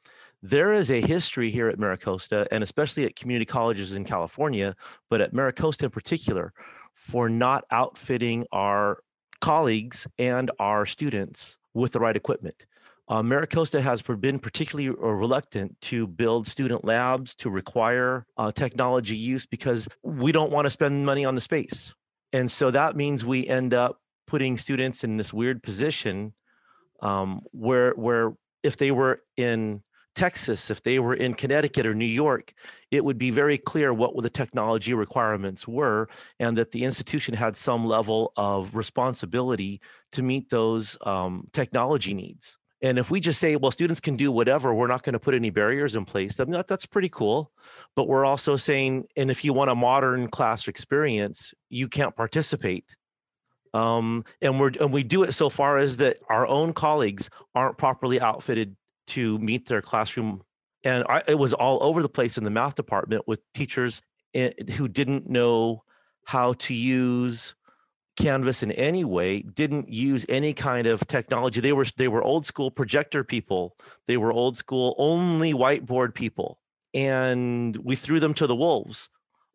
There 0.42 0.72
is 0.72 0.90
a 0.90 1.03
history 1.03 1.51
here 1.51 1.68
at 1.68 1.78
MiraCosta, 1.78 2.46
and 2.51 2.64
especially 2.64 3.05
at 3.05 3.14
community 3.14 3.44
colleges 3.44 3.94
in 3.94 4.07
California, 4.07 4.74
but 5.11 5.20
at 5.20 5.34
MiraCosta 5.34 5.84
in 5.84 5.90
particular, 5.90 6.55
for 6.94 7.28
not 7.28 7.64
outfitting 7.70 8.46
our 8.53 9.03
colleagues 9.42 10.07
and 10.18 10.51
our 10.59 10.86
students 10.86 11.59
with 11.74 11.92
the 11.92 12.00
right 12.00 12.16
equipment. 12.16 12.66
Uh, 13.08 13.22
MiraCosta 13.22 13.80
has 13.80 14.02
been 14.02 14.38
particularly 14.38 14.88
uh, 14.88 15.06
reluctant 15.08 15.80
to 15.80 16.06
build 16.06 16.46
student 16.46 16.84
labs 16.84 17.34
to 17.34 17.50
require 17.50 18.24
uh, 18.36 18.52
technology 18.52 19.16
use 19.16 19.46
because 19.46 19.88
we 20.04 20.30
don't 20.30 20.52
want 20.52 20.66
to 20.66 20.70
spend 20.70 21.04
money 21.04 21.24
on 21.24 21.34
the 21.34 21.40
space. 21.40 21.92
And 22.32 22.50
so 22.50 22.70
that 22.70 22.94
means 22.94 23.24
we 23.24 23.48
end 23.48 23.74
up 23.74 24.00
putting 24.28 24.56
students 24.56 25.02
in 25.02 25.16
this 25.16 25.32
weird 25.32 25.60
position 25.60 26.34
um, 27.02 27.40
where, 27.50 27.92
where 27.94 28.32
if 28.62 28.76
they 28.76 28.92
were 28.92 29.22
in 29.36 29.82
Texas, 30.14 30.70
if 30.70 30.82
they 30.82 30.98
were 30.98 31.14
in 31.14 31.34
Connecticut 31.34 31.86
or 31.86 31.94
New 31.94 32.04
York, 32.04 32.52
it 32.90 33.04
would 33.04 33.18
be 33.18 33.30
very 33.30 33.56
clear 33.56 33.92
what 33.92 34.20
the 34.20 34.30
technology 34.30 34.92
requirements 34.92 35.68
were 35.68 36.08
and 36.38 36.58
that 36.58 36.72
the 36.72 36.84
institution 36.84 37.34
had 37.34 37.56
some 37.56 37.86
level 37.86 38.32
of 38.36 38.74
responsibility 38.74 39.80
to 40.12 40.22
meet 40.22 40.50
those 40.50 40.96
um, 41.02 41.46
technology 41.52 42.14
needs. 42.14 42.58
And 42.82 42.98
if 42.98 43.11
we 43.11 43.20
just 43.20 43.38
say, 43.38 43.56
well, 43.56 43.70
students 43.70 44.00
can 44.00 44.16
do 44.16 44.32
whatever, 44.32 44.74
we're 44.74 44.86
not 44.86 45.02
going 45.02 45.12
to 45.12 45.18
put 45.18 45.34
any 45.34 45.50
barriers 45.50 45.96
in 45.96 46.04
place, 46.04 46.36
that, 46.36 46.66
that's 46.66 46.86
pretty 46.86 47.11
cool. 47.11 47.52
But 47.94 48.08
we're 48.08 48.24
also 48.24 48.56
saying, 48.56 49.04
and 49.16 49.30
if 49.30 49.44
you 49.44 49.52
want 49.52 49.70
a 49.70 49.74
modern 49.74 50.28
class 50.28 50.66
experience, 50.66 51.52
you 51.68 51.88
can't 51.88 52.16
participate. 52.16 52.96
Um, 53.72 54.24
and 54.42 54.58
we're 54.58 54.72
and 54.80 54.92
we 54.92 55.04
do 55.04 55.22
it 55.22 55.32
so 55.32 55.48
far 55.48 55.78
as 55.78 55.98
that 55.98 56.18
our 56.28 56.46
own 56.46 56.72
colleagues 56.72 57.30
aren't 57.54 57.78
properly 57.78 58.20
outfitted 58.20 58.74
to 59.11 59.38
meet 59.38 59.66
their 59.66 59.82
classroom. 59.82 60.42
And 60.84 61.04
I, 61.08 61.22
it 61.26 61.38
was 61.38 61.52
all 61.52 61.82
over 61.82 62.02
the 62.02 62.08
place 62.08 62.38
in 62.38 62.44
the 62.44 62.50
math 62.50 62.74
department 62.74 63.26
with 63.26 63.40
teachers 63.52 64.00
eh, 64.34 64.52
who 64.76 64.88
didn't 64.88 65.28
know 65.28 65.84
how 66.24 66.54
to 66.54 66.74
use 66.74 67.54
Canvas 68.16 68.62
in 68.62 68.72
any 68.72 69.04
way, 69.04 69.40
didn't 69.42 69.88
use 69.88 70.26
any 70.28 70.52
kind 70.52 70.86
of 70.86 71.06
technology. 71.06 71.61
They 71.61 71.72
were 71.72 71.86
they 71.96 72.08
were 72.08 72.22
old 72.22 72.46
school 72.46 72.70
projector 72.70 73.24
people. 73.24 73.76
They 74.06 74.16
were 74.16 74.32
old 74.32 74.56
school 74.56 74.94
only 74.98 75.54
whiteboard 75.54 76.14
people, 76.14 76.58
and 76.92 77.76
we 77.76 77.96
threw 77.96 78.20
them 78.20 78.34
to 78.34 78.46
the 78.46 78.56
wolves. 78.56 79.08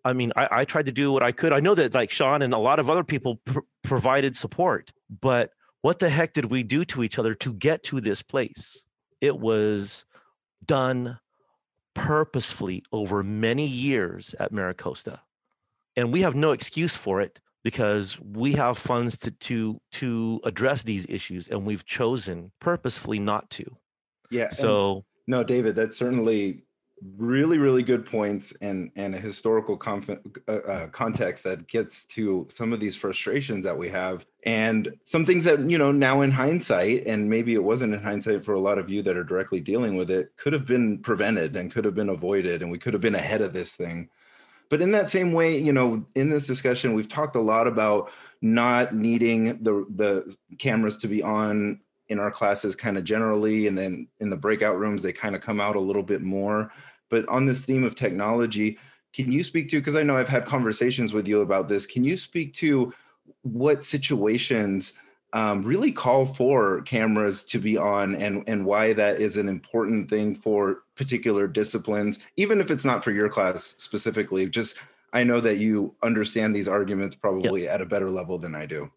I 0.03 0.13
mean, 0.13 0.31
I, 0.35 0.47
I 0.51 0.65
tried 0.65 0.85
to 0.85 0.91
do 0.91 1.11
what 1.11 1.23
I 1.23 1.31
could. 1.31 1.51
I 1.51 1.59
know 1.59 1.75
that 1.75 1.93
like 1.93 2.11
Sean 2.11 2.41
and 2.41 2.53
a 2.53 2.59
lot 2.59 2.79
of 2.79 2.89
other 2.89 3.03
people 3.03 3.37
pr- 3.45 3.59
provided 3.83 4.37
support, 4.37 4.91
but 5.21 5.51
what 5.81 5.99
the 5.99 6.09
heck 6.09 6.33
did 6.33 6.45
we 6.45 6.63
do 6.63 6.83
to 6.85 7.03
each 7.03 7.19
other 7.19 7.35
to 7.35 7.53
get 7.53 7.83
to 7.83 8.01
this 8.01 8.21
place? 8.21 8.84
It 9.21 9.39
was 9.39 10.05
done 10.65 11.19
purposefully 11.93 12.83
over 12.91 13.23
many 13.23 13.65
years 13.65 14.35
at 14.39 14.51
MiraCosta. 14.51 15.19
And 15.95 16.11
we 16.11 16.21
have 16.21 16.35
no 16.35 16.51
excuse 16.51 16.95
for 16.95 17.21
it 17.21 17.39
because 17.65 18.19
we 18.19 18.53
have 18.53 18.77
funds 18.77 19.17
to 19.17 19.31
to 19.31 19.81
to 19.91 20.39
address 20.45 20.83
these 20.83 21.05
issues 21.09 21.47
and 21.49 21.65
we've 21.65 21.83
chosen 21.83 22.51
purposefully 22.61 23.19
not 23.19 23.49
to 23.49 23.65
yeah 24.29 24.49
so 24.49 25.03
no 25.27 25.43
david 25.43 25.75
that's 25.75 25.97
certainly 25.97 26.63
really 27.17 27.57
really 27.57 27.83
good 27.83 28.05
points 28.05 28.53
and 28.61 28.89
and 28.95 29.13
a 29.15 29.19
historical 29.19 29.77
conf- 29.77 30.09
uh, 30.47 30.51
uh, 30.51 30.87
context 30.87 31.43
that 31.43 31.67
gets 31.67 32.05
to 32.05 32.47
some 32.49 32.73
of 32.73 32.79
these 32.79 32.95
frustrations 32.95 33.65
that 33.65 33.77
we 33.77 33.89
have 33.89 34.25
and 34.45 34.93
some 35.03 35.25
things 35.25 35.43
that 35.43 35.59
you 35.69 35.77
know 35.77 35.91
now 35.91 36.21
in 36.21 36.31
hindsight 36.31 37.05
and 37.05 37.29
maybe 37.29 37.53
it 37.53 37.63
wasn't 37.63 37.93
in 37.93 38.01
hindsight 38.01 38.43
for 38.43 38.53
a 38.53 38.59
lot 38.59 38.77
of 38.77 38.89
you 38.89 39.01
that 39.01 39.17
are 39.17 39.23
directly 39.23 39.59
dealing 39.59 39.95
with 39.95 40.09
it 40.09 40.31
could 40.37 40.53
have 40.53 40.65
been 40.65 40.97
prevented 40.99 41.55
and 41.55 41.71
could 41.71 41.85
have 41.85 41.95
been 41.95 42.09
avoided 42.09 42.61
and 42.61 42.71
we 42.71 42.79
could 42.79 42.93
have 42.93 43.01
been 43.01 43.15
ahead 43.15 43.41
of 43.41 43.53
this 43.53 43.73
thing. 43.73 44.09
But 44.69 44.81
in 44.81 44.91
that 44.91 45.11
same 45.11 45.31
way, 45.31 45.59
you 45.59 45.71
know, 45.71 46.03
in 46.15 46.29
this 46.29 46.47
discussion, 46.47 46.95
we've 46.95 47.07
talked 47.07 47.35
a 47.35 47.41
lot 47.41 47.67
about 47.67 48.09
not 48.41 48.95
needing 48.95 49.61
the 49.63 49.85
the 49.95 50.35
cameras 50.57 50.97
to 50.97 51.07
be 51.07 51.21
on 51.21 51.79
in 52.09 52.19
our 52.19 52.31
classes 52.31 52.75
kind 52.75 52.97
of 52.97 53.03
generally 53.03 53.67
and 53.67 53.77
then 53.77 54.07
in 54.19 54.29
the 54.29 54.35
breakout 54.35 54.77
rooms 54.77 55.01
they 55.01 55.11
kind 55.11 55.35
of 55.35 55.41
come 55.41 55.59
out 55.59 55.75
a 55.75 55.79
little 55.79 56.03
bit 56.03 56.21
more 56.21 56.71
but 57.09 57.27
on 57.27 57.45
this 57.45 57.65
theme 57.65 57.83
of 57.83 57.95
technology 57.95 58.77
can 59.13 59.31
you 59.31 59.43
speak 59.43 59.69
to 59.69 59.79
because 59.79 59.95
i 59.95 60.03
know 60.03 60.17
i've 60.17 60.29
had 60.29 60.45
conversations 60.45 61.13
with 61.13 61.27
you 61.27 61.41
about 61.41 61.67
this 61.67 61.85
can 61.85 62.03
you 62.03 62.17
speak 62.17 62.53
to 62.53 62.93
what 63.41 63.83
situations 63.83 64.93
um, 65.35 65.63
really 65.63 65.91
call 65.91 66.25
for 66.25 66.81
cameras 66.83 67.43
to 67.43 67.59
be 67.59 67.75
on 67.75 68.15
and, 68.15 68.43
and 68.47 68.65
why 68.65 68.93
that 68.93 69.19
is 69.19 69.35
an 69.35 69.49
important 69.49 70.09
thing 70.09 70.33
for 70.33 70.83
particular 70.95 71.45
disciplines, 71.45 72.19
even 72.37 72.61
if 72.61 72.71
it's 72.71 72.85
not 72.85 73.03
for 73.03 73.11
your 73.11 73.27
class 73.27 73.75
specifically. 73.77 74.47
Just 74.47 74.77
I 75.11 75.25
know 75.25 75.41
that 75.41 75.57
you 75.57 75.93
understand 76.03 76.55
these 76.55 76.69
arguments 76.69 77.17
probably 77.17 77.63
yes. 77.63 77.71
at 77.71 77.81
a 77.81 77.85
better 77.85 78.09
level 78.09 78.37
than 78.37 78.55
I 78.55 78.65
do. 78.65 78.89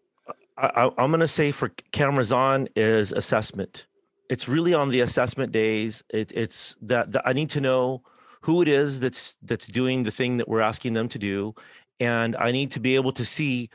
I, 0.57 0.89
am 0.97 1.11
going 1.11 1.19
to 1.19 1.27
say 1.27 1.51
for 1.51 1.71
cameras 1.91 2.31
on 2.31 2.69
is 2.75 3.11
assessment. 3.11 3.85
It's 4.29 4.47
really 4.47 4.73
on 4.73 4.89
the 4.89 5.01
assessment 5.01 5.51
days. 5.51 6.03
It, 6.09 6.31
it's 6.33 6.75
that, 6.83 7.07
I 7.25 7.33
need 7.33 7.49
to 7.51 7.61
know 7.61 8.03
who 8.41 8.61
it 8.61 8.67
is 8.67 8.99
that's 8.99 9.37
that's 9.41 9.67
doing 9.67 10.03
the 10.03 10.11
thing 10.11 10.37
that 10.37 10.47
we're 10.47 10.61
asking 10.61 10.93
them 10.93 11.09
to 11.09 11.19
do, 11.19 11.53
and 11.99 12.35
I 12.37 12.51
need 12.51 12.71
to 12.71 12.79
be 12.79 12.95
able 12.95 13.11
to 13.13 13.25
see 13.25 13.69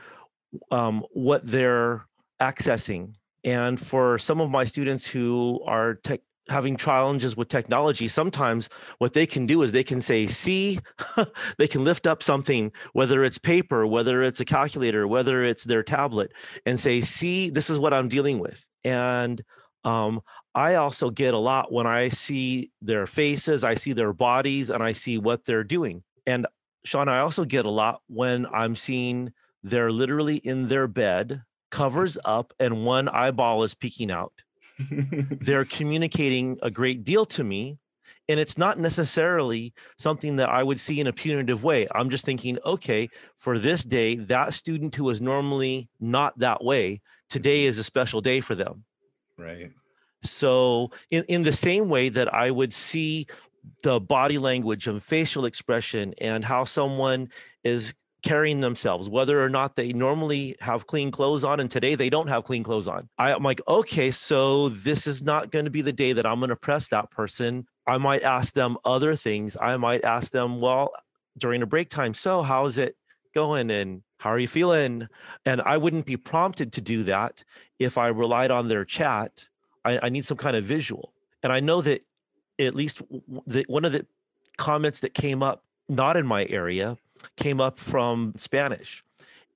um, 0.71 1.03
what 1.11 1.45
their 1.45 2.05
accessing. 2.41 3.13
And 3.43 3.79
for 3.79 4.17
some 4.17 4.41
of 4.41 4.49
my 4.49 4.63
students 4.63 5.05
who 5.05 5.61
are 5.67 5.95
tech, 5.95 6.21
having 6.49 6.77
challenges 6.77 7.37
with 7.37 7.47
technology, 7.47 8.07
sometimes 8.07 8.69
what 8.97 9.13
they 9.13 9.25
can 9.25 9.45
do 9.45 9.61
is 9.61 9.71
they 9.71 9.83
can 9.83 10.01
say, 10.01 10.25
see, 10.25 10.79
they 11.57 11.67
can 11.67 11.83
lift 11.83 12.07
up 12.07 12.23
something, 12.23 12.71
whether 12.93 13.23
it's 13.23 13.37
paper, 13.37 13.85
whether 13.85 14.23
it's 14.23 14.39
a 14.39 14.45
calculator, 14.45 15.07
whether 15.07 15.43
it's 15.43 15.63
their 15.63 15.83
tablet, 15.83 16.31
and 16.65 16.79
say, 16.79 17.01
see, 17.01 17.49
this 17.49 17.69
is 17.69 17.77
what 17.77 17.93
I'm 17.93 18.07
dealing 18.07 18.39
with. 18.39 18.65
And 18.83 19.43
um, 19.85 20.21
I 20.53 20.75
also 20.75 21.09
get 21.09 21.33
a 21.33 21.39
lot 21.39 21.71
when 21.71 21.85
I 21.85 22.09
see 22.09 22.71
their 22.81 23.05
faces, 23.05 23.63
I 23.63 23.75
see 23.75 23.93
their 23.93 24.13
bodies, 24.13 24.69
and 24.69 24.81
I 24.81 24.91
see 24.93 25.17
what 25.17 25.45
they're 25.45 25.63
doing. 25.63 26.03
And 26.25 26.47
Sean, 26.83 27.07
I 27.07 27.19
also 27.19 27.45
get 27.45 27.65
a 27.65 27.69
lot 27.69 28.01
when 28.07 28.45
I'm 28.47 28.75
seeing 28.75 29.31
they're 29.63 29.91
literally 29.91 30.37
in 30.37 30.67
their 30.67 30.87
bed 30.87 31.43
covers 31.71 32.17
up 32.23 32.53
and 32.59 32.85
one 32.85 33.09
eyeball 33.09 33.63
is 33.63 33.73
peeking 33.73 34.11
out. 34.11 34.33
They're 34.79 35.65
communicating 35.79 36.57
a 36.61 36.71
great 36.71 37.03
deal 37.03 37.25
to 37.25 37.43
me. 37.43 37.77
And 38.27 38.39
it's 38.39 38.57
not 38.57 38.79
necessarily 38.79 39.73
something 39.99 40.37
that 40.37 40.49
I 40.49 40.63
would 40.63 40.79
see 40.79 40.99
in 40.99 41.07
a 41.07 41.13
punitive 41.13 41.63
way. 41.63 41.87
I'm 41.93 42.09
just 42.09 42.25
thinking, 42.25 42.57
okay, 42.65 43.09
for 43.35 43.59
this 43.59 43.83
day, 43.83 44.15
that 44.15 44.53
student 44.53 44.95
who 44.95 45.09
is 45.09 45.21
normally 45.21 45.89
not 45.99 46.37
that 46.39 46.63
way, 46.63 47.01
today 47.29 47.65
is 47.65 47.77
a 47.77 47.83
special 47.83 48.21
day 48.21 48.41
for 48.41 48.55
them. 48.55 48.83
Right. 49.37 49.71
So, 50.23 50.91
in, 51.11 51.23
in 51.25 51.43
the 51.43 51.53
same 51.53 51.87
way 51.89 52.09
that 52.09 52.33
I 52.33 52.49
would 52.49 52.73
see 52.73 53.27
the 53.83 53.99
body 53.99 54.37
language 54.37 54.87
and 54.87 55.01
facial 55.01 55.45
expression 55.45 56.13
and 56.19 56.43
how 56.43 56.63
someone 56.63 57.29
is 57.63 57.93
carrying 58.23 58.59
themselves, 58.59 59.07
whether 59.07 59.43
or 59.43 59.49
not 59.49 59.75
they 59.75 59.93
normally 59.93 60.55
have 60.59 60.87
clean 60.87 61.11
clothes 61.11 61.43
on, 61.43 61.59
and 61.59 61.69
today 61.69 61.93
they 61.93 62.09
don't 62.09 62.27
have 62.27 62.43
clean 62.43 62.63
clothes 62.63 62.87
on. 62.87 63.07
I, 63.19 63.31
am 63.31 63.43
like, 63.43 63.61
okay, 63.67 64.09
so 64.09 64.69
this 64.69 65.05
is 65.05 65.21
not 65.21 65.51
going 65.51 65.65
to 65.65 65.71
be 65.71 65.83
the 65.83 65.93
day 65.93 66.13
that 66.13 66.25
I'm 66.25 66.39
going 66.39 66.49
to 66.49 66.55
press 66.55 66.87
that 66.89 67.11
person. 67.11 67.67
I 67.85 67.99
might 67.99 68.23
ask 68.23 68.53
them 68.53 68.77
other 68.83 69.15
things. 69.15 69.55
I 69.61 69.77
might 69.77 70.03
ask 70.03 70.31
them, 70.31 70.59
well, 70.59 70.91
during 71.37 71.61
a 71.61 71.67
break 71.67 71.89
time, 71.89 72.15
so 72.15 72.41
how's 72.41 72.79
it 72.79 72.95
going? 73.35 73.69
And 73.69 74.01
how 74.17 74.31
are 74.31 74.39
you 74.39 74.47
feeling? 74.47 75.07
And 75.45 75.61
I 75.61 75.77
wouldn't 75.77 76.05
be 76.05 76.17
prompted 76.17 76.73
to 76.73 76.81
do 76.81 77.03
that 77.03 77.43
if 77.77 77.97
I 77.97 78.07
relied 78.07 78.49
on 78.49 78.67
their 78.67 78.85
chat. 78.85 79.47
I, 79.83 79.99
I 80.03 80.09
need 80.09 80.25
some 80.25 80.37
kind 80.37 80.55
of 80.55 80.63
visual. 80.63 81.13
And 81.43 81.53
I 81.53 81.59
know 81.59 81.81
that 81.81 82.03
at 82.57 82.73
least 82.73 83.01
the, 83.45 83.65
one 83.67 83.85
of 83.85 83.91
the 83.91 84.05
comments 84.57 85.01
that 85.01 85.13
came 85.13 85.43
up, 85.43 85.63
not 85.87 86.17
in 86.17 86.25
my 86.25 86.45
area, 86.45 86.97
came 87.35 87.61
up 87.61 87.77
from 87.77 88.33
Spanish. 88.37 89.03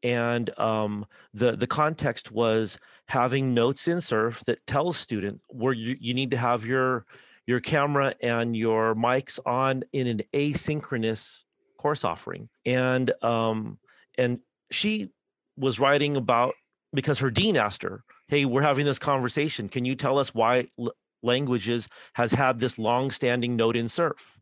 And 0.03 0.57
um, 0.59 1.05
the, 1.34 1.55
the 1.55 1.67
context 1.67 2.32
was 2.32 2.77
having 3.07 3.53
notes 3.53 3.88
in 3.88 4.01
Surf 4.01 4.43
that 4.45 4.65
tells 4.67 4.97
students 4.97 5.41
where 5.47 5.73
you, 5.73 5.97
you 5.99 6.13
need 6.13 6.32
to 6.32 6.38
have 6.38 6.65
your, 6.65 7.05
your 7.47 7.59
camera 7.59 8.13
and 8.21 8.55
your 8.55 8.93
mics 8.93 9.39
on 9.45 9.84
in 9.93 10.07
an 10.07 10.21
asynchronous 10.34 11.43
course 11.80 12.03
offering 12.03 12.49
and 12.65 13.11
um 13.23 13.80
and 14.17 14.39
she 14.69 15.09
was 15.57 15.80
writing 15.80 16.17
about 16.17 16.53
because 16.93 17.19
her 17.19 17.32
dean 17.32 17.57
asked 17.57 17.82
her 17.82 18.03
hey 18.27 18.45
we're 18.45 18.61
having 18.61 18.86
this 18.86 18.99
conversation. 18.99 19.67
Can 19.67 19.86
you 19.86 19.95
tell 19.95 20.19
us 20.19 20.34
why 20.34 20.67
l- 20.80 20.93
languages 21.23 21.89
has 22.13 22.32
had 22.32 22.59
this 22.59 22.77
long 22.77 23.11
standing 23.11 23.55
note 23.55 23.75
in 23.75 23.89
surf 23.89 24.39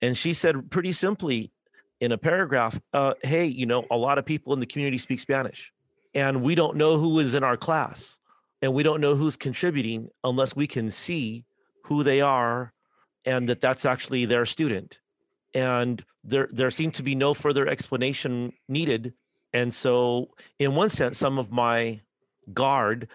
and 0.00 0.16
she 0.18 0.32
said 0.32 0.70
pretty 0.70 0.92
simply 0.92 1.52
in 2.00 2.10
a 2.10 2.18
paragraph 2.18 2.80
uh, 2.92 3.14
hey 3.22 3.44
you 3.44 3.66
know 3.66 3.84
a 3.90 3.96
lot 3.96 4.18
of 4.18 4.26
people 4.26 4.52
in 4.52 4.60
the 4.60 4.66
community 4.66 4.98
speak 4.98 5.20
spanish 5.20 5.72
and 6.14 6.42
we 6.42 6.54
don't 6.54 6.76
know 6.76 6.98
who 6.98 7.18
is 7.20 7.34
in 7.34 7.44
our 7.44 7.56
class 7.56 8.18
and 8.60 8.74
we 8.74 8.82
don't 8.82 9.00
know 9.00 9.14
who's 9.14 9.36
contributing 9.36 10.08
unless 10.24 10.56
we 10.56 10.66
can 10.66 10.90
see 10.90 11.44
who 11.84 12.02
they 12.02 12.20
are 12.20 12.72
and 13.24 13.48
that 13.48 13.60
that's 13.60 13.86
actually 13.86 14.24
their 14.24 14.44
student 14.44 14.98
and 15.54 16.04
there 16.24 16.48
there 16.52 16.70
seemed 16.70 16.94
to 16.94 17.02
be 17.02 17.14
no 17.14 17.34
further 17.34 17.66
explanation 17.66 18.52
needed. 18.68 19.14
And 19.52 19.72
so 19.72 20.28
in 20.58 20.74
one 20.74 20.90
sense 20.90 21.18
some 21.18 21.38
of 21.38 21.50
my 21.50 22.00
guard 22.52 23.08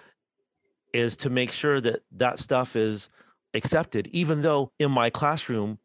is 0.93 1.17
to 1.17 1.29
make 1.29 1.51
sure 1.51 1.81
that 1.81 2.01
that 2.11 2.39
stuff 2.39 2.75
is 2.75 3.09
accepted 3.53 4.07
even 4.07 4.41
though 4.41 4.71
in 4.79 4.91
my 4.91 5.09
classroom 5.09 5.79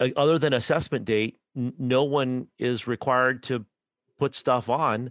uh, 0.00 0.08
other 0.16 0.38
than 0.38 0.52
assessment 0.52 1.04
date 1.04 1.38
n- 1.56 1.72
no 1.78 2.04
one 2.04 2.46
is 2.58 2.86
required 2.86 3.42
to 3.44 3.64
put 4.18 4.34
stuff 4.34 4.68
on. 4.68 5.10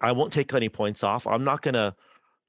I 0.00 0.12
won't 0.12 0.32
take 0.32 0.52
any 0.54 0.68
points 0.68 1.02
off. 1.02 1.26
I'm 1.26 1.44
not 1.44 1.62
going 1.62 1.74
to 1.74 1.94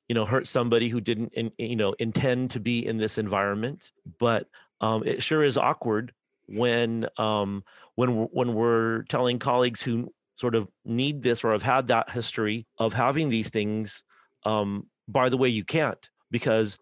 you 0.10 0.16
know 0.16 0.26
hurt 0.26 0.48
somebody 0.48 0.90
who 0.90 1.00
didn't 1.00 1.32
in, 1.34 1.52
you 1.58 1.76
know 1.76 1.94
intend 2.00 2.52
to 2.52 2.60
be 2.60 2.86
in 2.86 2.98
this 2.98 3.18
environment 3.18 3.92
but 4.18 4.48
um, 4.82 5.04
it 5.06 5.24
sure 5.24 5.44
is 5.44 5.58
awkward 5.58 6.12
when 6.50 7.08
um, 7.18 7.64
when 7.96 8.16
we're, 8.16 8.26
when 8.26 8.54
we're 8.54 9.04
telling 9.04 9.40
colleagues 9.40 9.82
who 9.82 10.12
sort 10.36 10.56
of 10.56 10.68
need 10.86 11.22
this 11.22 11.44
or 11.44 11.52
have 11.52 11.64
had 11.64 11.88
that 11.88 12.10
history 12.10 12.66
of 12.78 12.94
having 12.94 13.30
these 13.30 13.50
things 13.50 14.04
um, 14.46 14.88
by 15.08 15.30
the 15.30 15.38
way 15.38 15.50
you 15.50 15.64
can't 15.64 16.10
because 16.32 16.78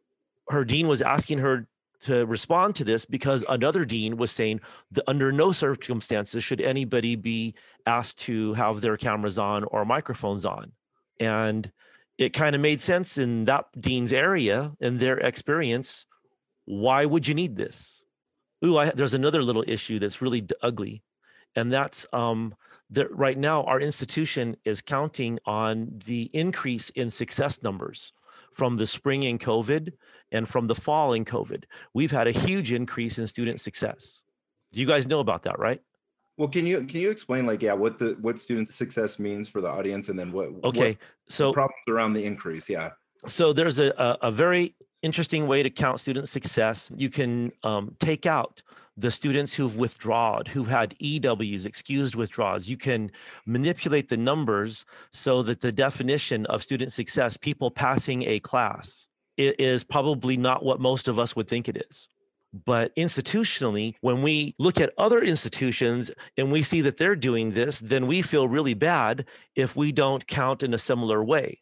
her 0.49 0.63
dean 0.63 0.87
was 0.87 1.01
asking 1.01 1.39
her 1.39 1.67
to 2.01 2.25
respond 2.25 2.75
to 2.75 2.83
this 2.83 3.05
because 3.05 3.43
another 3.49 3.83
dean 3.83 4.17
was 4.17 4.31
saying 4.31 4.61
that 4.91 5.03
under 5.07 5.31
no 5.31 5.51
circumstances 5.51 6.43
should 6.43 6.61
anybody 6.61 7.15
be 7.15 7.55
asked 7.85 8.19
to 8.19 8.53
have 8.53 8.81
their 8.81 8.97
cameras 8.97 9.39
on 9.39 9.63
or 9.65 9.83
microphones 9.85 10.45
on. 10.45 10.71
And 11.19 11.71
it 12.17 12.33
kind 12.33 12.55
of 12.55 12.61
made 12.61 12.81
sense 12.81 13.17
in 13.17 13.45
that 13.45 13.65
dean's 13.79 14.13
area 14.13 14.71
and 14.79 14.99
their 14.99 15.17
experience 15.17 16.05
why 16.65 17.05
would 17.05 17.27
you 17.27 17.33
need 17.33 17.55
this 17.55 18.03
ooh 18.65 18.77
I, 18.77 18.89
there's 18.89 19.13
another 19.13 19.43
little 19.43 19.63
issue 19.67 19.99
that's 19.99 20.21
really 20.21 20.41
d- 20.41 20.55
ugly 20.61 21.03
and 21.55 21.71
that's 21.71 22.05
um 22.13 22.55
that 22.89 23.13
right 23.15 23.37
now 23.37 23.63
our 23.63 23.79
institution 23.79 24.55
is 24.63 24.81
counting 24.81 25.39
on 25.45 25.99
the 26.05 26.29
increase 26.33 26.89
in 26.91 27.09
success 27.09 27.61
numbers 27.63 28.13
from 28.53 28.77
the 28.77 28.87
spring 28.87 29.23
in 29.23 29.37
covid 29.37 29.93
and 30.31 30.47
from 30.47 30.67
the 30.67 30.75
fall 30.75 31.13
in 31.13 31.25
covid 31.25 31.63
we've 31.93 32.11
had 32.11 32.27
a 32.27 32.31
huge 32.31 32.71
increase 32.71 33.17
in 33.19 33.27
student 33.27 33.59
success 33.59 34.23
do 34.73 34.79
you 34.79 34.87
guys 34.87 35.07
know 35.07 35.19
about 35.19 35.43
that 35.43 35.57
right 35.59 35.81
Well, 36.37 36.49
can 36.49 36.65
you 36.67 36.85
can 36.85 37.01
you 37.01 37.09
explain 37.09 37.45
like 37.45 37.61
yeah 37.61 37.73
what 37.73 37.97
the 37.99 38.17
what 38.21 38.39
student 38.39 38.69
success 38.69 39.17
means 39.19 39.49
for 39.49 39.61
the 39.61 39.69
audience 39.69 40.09
and 40.09 40.17
then 40.19 40.31
what 40.31 40.47
okay 40.63 40.89
what 40.89 41.31
so 41.37 41.51
problems 41.53 41.87
around 41.89 42.13
the 42.13 42.23
increase? 42.23 42.69
Yeah. 42.69 42.91
so 43.27 43.53
there's 43.53 43.79
a, 43.79 43.89
a, 43.97 44.29
a 44.29 44.31
very 44.31 44.75
interesting 45.01 45.47
way 45.47 45.63
to 45.63 45.69
count 45.69 45.99
student 45.99 46.29
success. 46.29 46.91
You 46.95 47.09
can 47.09 47.51
um, 47.63 47.95
take 47.99 48.25
out 48.25 48.61
the 48.97 49.11
students 49.11 49.53
who've 49.53 49.77
withdrawn, 49.77 50.45
who've 50.47 50.67
had 50.67 50.97
EWs, 50.97 51.65
excused 51.65 52.15
withdrawals. 52.15 52.67
You 52.67 52.77
can 52.77 53.11
manipulate 53.45 54.09
the 54.09 54.17
numbers 54.17 54.85
so 55.11 55.43
that 55.43 55.61
the 55.61 55.71
definition 55.71 56.47
of 56.47 56.63
student 56.63 56.91
success, 56.91 57.37
people 57.37 57.69
passing 57.69 58.23
a 58.23 58.39
class, 58.39 59.07
is 59.37 59.83
probably 59.83 60.35
not 60.35 60.65
what 60.65 60.79
most 60.79 61.07
of 61.07 61.19
us 61.19 61.35
would 61.35 61.47
think 61.47 61.69
it 61.69 61.85
is. 61.89 62.09
But 62.65 62.95
institutionally, 62.95 63.95
when 64.01 64.23
we 64.23 64.55
look 64.57 64.79
at 64.79 64.93
other 64.97 65.21
institutions 65.21 66.09
and 66.37 66.51
we 66.51 66.63
see 66.63 66.81
that 66.81 66.97
they're 66.97 67.15
doing 67.15 67.51
this, 67.51 67.79
then 67.81 68.07
we 68.07 68.23
feel 68.23 68.47
really 68.47 68.73
bad 68.73 69.25
if 69.55 69.75
we 69.75 69.91
don't 69.91 70.25
count 70.25 70.63
in 70.63 70.73
a 70.73 70.77
similar 70.77 71.23
way. 71.23 71.59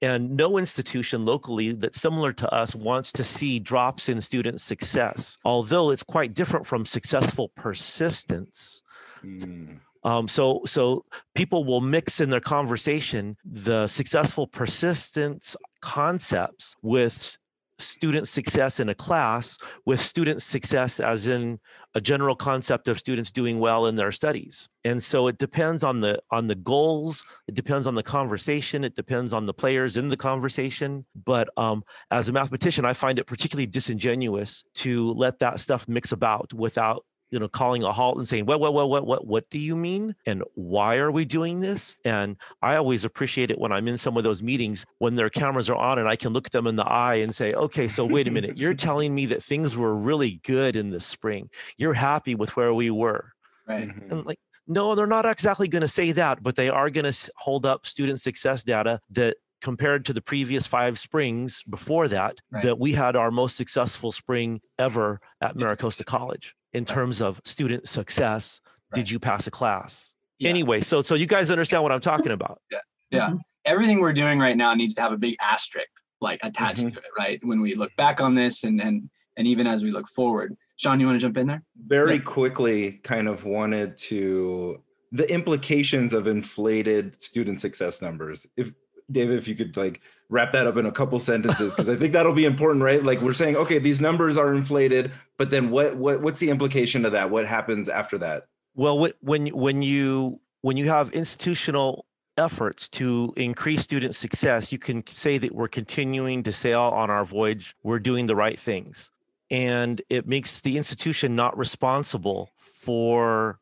And 0.00 0.36
no 0.36 0.58
institution 0.58 1.24
locally 1.24 1.72
that's 1.72 2.00
similar 2.00 2.32
to 2.34 2.54
us 2.54 2.74
wants 2.74 3.12
to 3.14 3.24
see 3.24 3.58
drops 3.58 4.08
in 4.08 4.20
student 4.20 4.60
success, 4.60 5.38
although 5.44 5.90
it's 5.90 6.04
quite 6.04 6.34
different 6.34 6.66
from 6.66 6.86
successful 6.86 7.48
persistence. 7.56 8.82
Mm. 9.24 9.80
Um, 10.04 10.28
so, 10.28 10.62
so 10.64 11.04
people 11.34 11.64
will 11.64 11.80
mix 11.80 12.20
in 12.20 12.30
their 12.30 12.40
conversation 12.40 13.36
the 13.44 13.88
successful 13.88 14.46
persistence 14.46 15.56
concepts 15.80 16.76
with 16.82 17.36
student 17.78 18.26
success 18.28 18.80
in 18.80 18.88
a 18.88 18.94
class 18.94 19.58
with 19.86 20.00
student 20.00 20.42
success 20.42 21.00
as 21.00 21.26
in 21.26 21.58
a 21.94 22.00
general 22.00 22.36
concept 22.36 22.88
of 22.88 22.98
students 22.98 23.32
doing 23.32 23.58
well 23.58 23.86
in 23.86 23.96
their 23.96 24.12
studies. 24.12 24.68
And 24.84 25.02
so 25.02 25.28
it 25.28 25.38
depends 25.38 25.84
on 25.84 26.00
the 26.00 26.20
on 26.30 26.46
the 26.46 26.54
goals 26.54 27.24
it 27.46 27.54
depends 27.54 27.86
on 27.86 27.94
the 27.94 28.02
conversation 28.02 28.84
it 28.84 28.94
depends 28.94 29.32
on 29.32 29.46
the 29.46 29.54
players 29.54 29.96
in 29.96 30.08
the 30.08 30.16
conversation. 30.16 31.06
But 31.24 31.48
um, 31.56 31.82
as 32.10 32.28
a 32.28 32.32
mathematician 32.32 32.84
i 32.84 32.92
find 32.92 33.18
it 33.18 33.26
particularly 33.26 33.66
disingenuous 33.66 34.64
to 34.74 35.12
let 35.12 35.38
that 35.38 35.60
stuff 35.60 35.88
mix 35.88 36.12
about 36.12 36.52
without 36.52 37.04
you 37.30 37.38
know 37.38 37.48
calling 37.48 37.82
a 37.82 37.92
halt 37.92 38.18
and 38.18 38.26
saying 38.26 38.46
what 38.46 38.60
what 38.60 38.72
what 38.72 38.88
what 38.88 39.06
what 39.06 39.26
what 39.26 39.50
do 39.50 39.58
you 39.58 39.76
mean? 39.76 40.14
And 40.26 40.42
why 40.54 40.96
are 40.96 41.10
we 41.10 41.24
doing 41.24 41.60
this? 41.60 41.96
And 42.04 42.36
i 42.62 42.76
always 42.76 43.04
appreciate 43.04 43.50
it 43.50 43.58
when 43.58 43.72
i'm 43.72 43.88
in 43.88 43.98
some 43.98 44.16
of 44.16 44.24
those 44.24 44.42
meetings 44.42 44.84
when 44.98 45.14
their 45.14 45.30
cameras 45.30 45.68
are 45.70 45.76
on 45.76 45.98
and 45.98 46.08
i 46.08 46.16
can 46.16 46.32
look 46.32 46.50
them 46.50 46.66
in 46.66 46.76
the 46.76 46.84
eye 46.84 47.16
and 47.16 47.34
say 47.34 47.54
okay 47.54 47.88
so 47.88 48.04
wait 48.04 48.28
a 48.28 48.30
minute. 48.30 48.56
You're 48.56 48.74
telling 48.88 49.14
me 49.14 49.26
that 49.26 49.42
things 49.42 49.76
were 49.76 49.94
really 49.94 50.40
good 50.44 50.76
in 50.76 50.90
the 50.90 51.00
spring. 51.00 51.50
You're 51.76 51.94
happy 51.94 52.34
with 52.34 52.56
where 52.56 52.74
we 52.74 52.90
were. 52.90 53.32
Right. 53.66 53.82
And 53.82 54.10
mm-hmm. 54.10 54.26
like 54.26 54.38
no 54.66 54.94
they're 54.94 55.06
not 55.06 55.26
exactly 55.26 55.68
going 55.68 55.82
to 55.82 55.88
say 55.88 56.12
that 56.12 56.42
but 56.42 56.56
they 56.56 56.68
are 56.68 56.90
going 56.90 57.10
to 57.10 57.30
hold 57.36 57.66
up 57.66 57.86
student 57.86 58.20
success 58.20 58.62
data 58.62 59.00
that 59.10 59.36
compared 59.62 60.04
to 60.06 60.12
the 60.12 60.20
previous 60.20 60.66
five 60.66 60.98
springs 60.98 61.62
before 61.68 62.08
that 62.08 62.36
Right. 62.50 62.62
that 62.62 62.78
we 62.78 62.92
had 62.92 63.16
our 63.16 63.30
most 63.30 63.56
successful 63.56 64.12
spring 64.12 64.60
ever 64.78 65.20
at 65.40 65.56
MiraCosta 65.56 66.04
college 66.04 66.54
in 66.72 66.84
terms 66.84 67.20
of 67.20 67.40
student 67.44 67.88
success 67.88 68.60
did 68.94 69.10
you 69.10 69.18
pass 69.18 69.46
a 69.46 69.50
class 69.50 70.12
Yeah. 70.38 70.50
anyway 70.50 70.80
so 70.80 71.02
so 71.02 71.14
you 71.14 71.26
guys 71.26 71.50
understand 71.50 71.82
what 71.82 71.92
i'm 71.92 72.00
talking 72.00 72.32
about 72.32 72.60
Yeah. 72.70 72.78
Yeah. 73.10 73.32
Everything 73.64 74.00
we're 74.00 74.12
doing 74.12 74.38
right 74.38 74.56
now 74.56 74.72
needs 74.74 74.94
to 74.94 75.02
have 75.02 75.12
a 75.12 75.16
big 75.16 75.34
asterisk 75.40 75.88
like 76.20 76.40
attached 76.42 76.82
Mhm. 76.84 76.92
to 76.94 76.98
it, 76.98 77.04
right? 77.18 77.38
When 77.42 77.60
we 77.60 77.74
look 77.74 77.94
back 77.96 78.20
on 78.20 78.34
this 78.34 78.64
and 78.64 78.80
and 78.80 79.08
and 79.36 79.46
even 79.46 79.66
as 79.66 79.82
we 79.84 79.90
look 79.92 80.08
forward. 80.08 80.54
Sean, 80.76 80.98
you 81.00 81.06
want 81.06 81.18
to 81.20 81.24
jump 81.24 81.36
in 81.36 81.46
there? 81.46 81.62
Very 81.86 82.14
Yeah. 82.16 82.22
quickly, 82.22 82.92
kind 83.04 83.28
of 83.28 83.44
wanted 83.44 83.96
to 84.08 84.82
the 85.12 85.30
implications 85.32 86.12
of 86.12 86.26
inflated 86.26 87.20
student 87.22 87.60
success 87.60 88.02
numbers. 88.02 88.46
If 88.56 88.72
David, 89.10 89.38
if 89.38 89.48
you 89.48 89.54
could 89.54 89.76
like 89.76 90.00
wrap 90.28 90.52
that 90.52 90.66
up 90.66 90.76
in 90.76 90.86
a 90.86 90.92
couple 90.92 91.18
sentences, 91.18 91.74
because 91.74 91.88
I 91.88 91.96
think 91.96 92.12
that'll 92.12 92.34
be 92.34 92.44
important, 92.44 92.84
right? 92.84 93.02
Like 93.02 93.20
we're 93.20 93.32
saying, 93.32 93.56
okay, 93.56 93.78
these 93.78 94.00
numbers 94.00 94.36
are 94.36 94.54
inflated, 94.54 95.12
but 95.36 95.50
then 95.50 95.70
what 95.70 95.96
what 95.96 96.20
what's 96.20 96.40
the 96.40 96.50
implication 96.50 97.04
of 97.04 97.12
that? 97.12 97.30
What 97.30 97.46
happens 97.46 97.88
after 97.88 98.18
that? 98.18 98.46
well 98.78 99.12
when 99.20 99.48
when 99.48 99.82
you 99.82 100.40
when 100.62 100.78
you 100.78 100.88
have 100.88 101.10
institutional 101.10 102.06
efforts 102.38 102.88
to 102.88 103.34
increase 103.36 103.82
student 103.82 104.14
success 104.14 104.70
you 104.70 104.78
can 104.78 105.04
say 105.08 105.36
that 105.36 105.52
we're 105.52 105.68
continuing 105.68 106.42
to 106.42 106.52
sail 106.52 106.82
on 106.82 107.10
our 107.10 107.24
voyage 107.24 107.74
we're 107.82 107.98
doing 107.98 108.26
the 108.26 108.36
right 108.36 108.58
things 108.58 109.10
and 109.50 110.00
it 110.08 110.28
makes 110.28 110.60
the 110.60 110.76
institution 110.76 111.34
not 111.34 111.56
responsible 111.58 112.50
for 112.56 113.58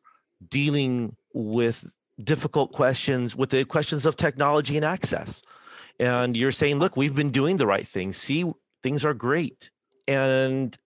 dealing 0.49 1.15
with 1.33 1.89
difficult 2.23 2.71
questions 2.71 3.35
with 3.35 3.49
the 3.51 3.63
questions 3.63 4.05
of 4.05 4.15
technology 4.15 4.75
and 4.75 4.85
access 4.85 5.41
and 5.99 6.35
you're 6.35 6.51
saying 6.51 6.79
look 6.79 6.97
we've 6.97 7.15
been 7.15 7.29
doing 7.29 7.57
the 7.57 7.65
right 7.67 7.87
things 7.87 8.17
see 8.17 8.43
things 8.83 9.05
are 9.05 9.13
great 9.13 9.69
and 10.07 10.77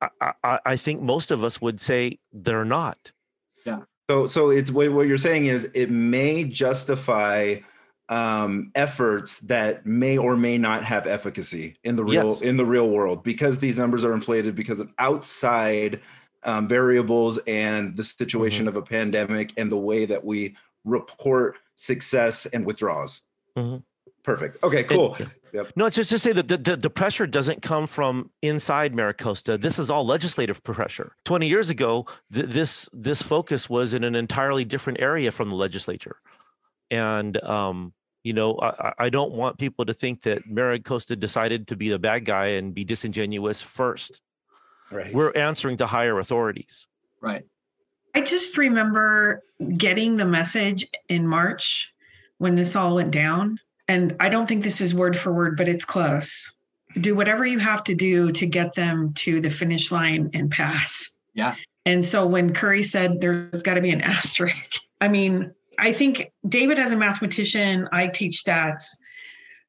I, 0.00 0.32
I, 0.44 0.58
I 0.66 0.76
think 0.76 1.00
most 1.00 1.30
of 1.30 1.42
us 1.42 1.60
would 1.60 1.80
say 1.80 2.18
they're 2.32 2.64
not 2.64 3.12
Yeah. 3.64 3.80
So 4.10 4.26
so 4.26 4.50
it's 4.50 4.70
what, 4.70 4.92
what 4.92 5.06
you're 5.06 5.18
saying 5.18 5.46
is 5.46 5.68
it 5.74 5.90
may 5.90 6.44
justify 6.44 7.56
um, 8.10 8.70
efforts 8.74 9.38
that 9.40 9.84
may 9.84 10.16
or 10.16 10.34
may 10.34 10.56
not 10.56 10.82
have 10.84 11.06
efficacy 11.06 11.76
in 11.84 11.94
the 11.96 12.04
real 12.04 12.28
Yes. 12.28 12.40
in 12.40 12.56
the 12.56 12.64
real 12.64 12.88
world 12.88 13.22
because 13.22 13.58
these 13.58 13.76
numbers 13.76 14.04
are 14.04 14.14
inflated 14.14 14.54
because 14.54 14.80
of 14.80 14.88
outside 14.98 16.00
um, 16.44 16.68
variables 16.68 17.38
and 17.46 17.96
the 17.96 18.04
situation 18.04 18.68
of 18.68 18.76
a 18.76 18.82
pandemic 18.82 19.52
and 19.56 19.70
the 19.70 19.76
way 19.76 20.06
that 20.06 20.24
we 20.24 20.56
report 20.84 21.56
success 21.76 22.46
and 22.46 22.64
withdrawals. 22.64 23.22
Mhm. 23.56 23.82
Perfect. 24.22 24.62
Okay, 24.62 24.84
cool. 24.84 25.16
Yep. 25.52 25.72
No, 25.76 25.86
it's 25.86 25.96
just 25.96 26.10
to 26.10 26.18
say 26.18 26.32
that 26.32 26.48
the, 26.48 26.58
the, 26.58 26.76
the 26.76 26.90
pressure 26.90 27.26
doesn't 27.26 27.62
come 27.62 27.86
from 27.86 28.30
inside 28.42 28.92
MiraCosta. 28.92 29.58
This 29.58 29.78
is 29.78 29.90
all 29.90 30.04
legislative 30.06 30.62
pressure. 30.62 31.12
20 31.24 31.48
years 31.48 31.70
ago, 31.70 32.04
th- 32.32 32.46
this 32.46 32.88
this 32.92 33.22
focus 33.22 33.70
was 33.70 33.94
in 33.94 34.04
an 34.04 34.14
entirely 34.14 34.66
different 34.66 35.00
area 35.00 35.32
from 35.32 35.48
the 35.48 35.54
legislature. 35.54 36.16
And 36.90 37.42
um, 37.42 37.94
you 38.24 38.34
know, 38.34 38.58
I, 38.60 38.92
I 38.98 39.08
don't 39.08 39.32
want 39.32 39.58
people 39.58 39.86
to 39.86 39.94
think 39.94 40.22
that 40.22 40.46
MiraCosta 40.46 41.18
decided 41.18 41.66
to 41.68 41.76
be 41.76 41.88
the 41.88 41.98
bad 41.98 42.26
guy 42.26 42.46
and 42.48 42.74
be 42.74 42.84
disingenuous 42.84 43.62
first. 43.62 44.20
Right. 44.90 45.12
We're 45.12 45.32
answering 45.32 45.76
to 45.78 45.86
higher 45.86 46.18
authorities. 46.18 46.86
Right. 47.20 47.44
I 48.14 48.22
just 48.22 48.56
remember 48.56 49.42
getting 49.76 50.16
the 50.16 50.24
message 50.24 50.86
in 51.08 51.26
March 51.26 51.92
when 52.38 52.54
this 52.56 52.74
all 52.74 52.94
went 52.94 53.10
down. 53.10 53.58
And 53.86 54.16
I 54.20 54.28
don't 54.28 54.46
think 54.46 54.64
this 54.64 54.80
is 54.80 54.94
word 54.94 55.16
for 55.16 55.32
word, 55.32 55.56
but 55.56 55.68
it's 55.68 55.84
close. 55.84 56.50
Do 57.00 57.14
whatever 57.14 57.46
you 57.46 57.58
have 57.58 57.84
to 57.84 57.94
do 57.94 58.32
to 58.32 58.46
get 58.46 58.74
them 58.74 59.12
to 59.14 59.40
the 59.40 59.50
finish 59.50 59.90
line 59.90 60.30
and 60.34 60.50
pass. 60.50 61.08
Yeah. 61.34 61.54
And 61.84 62.04
so 62.04 62.26
when 62.26 62.52
Curry 62.52 62.84
said 62.84 63.20
there's 63.20 63.62
got 63.62 63.74
to 63.74 63.80
be 63.80 63.90
an 63.90 64.00
asterisk, 64.02 64.74
I 65.00 65.08
mean, 65.08 65.52
I 65.78 65.92
think 65.92 66.32
David, 66.48 66.78
as 66.78 66.92
a 66.92 66.96
mathematician, 66.96 67.88
I 67.92 68.08
teach 68.08 68.42
stats. 68.44 68.96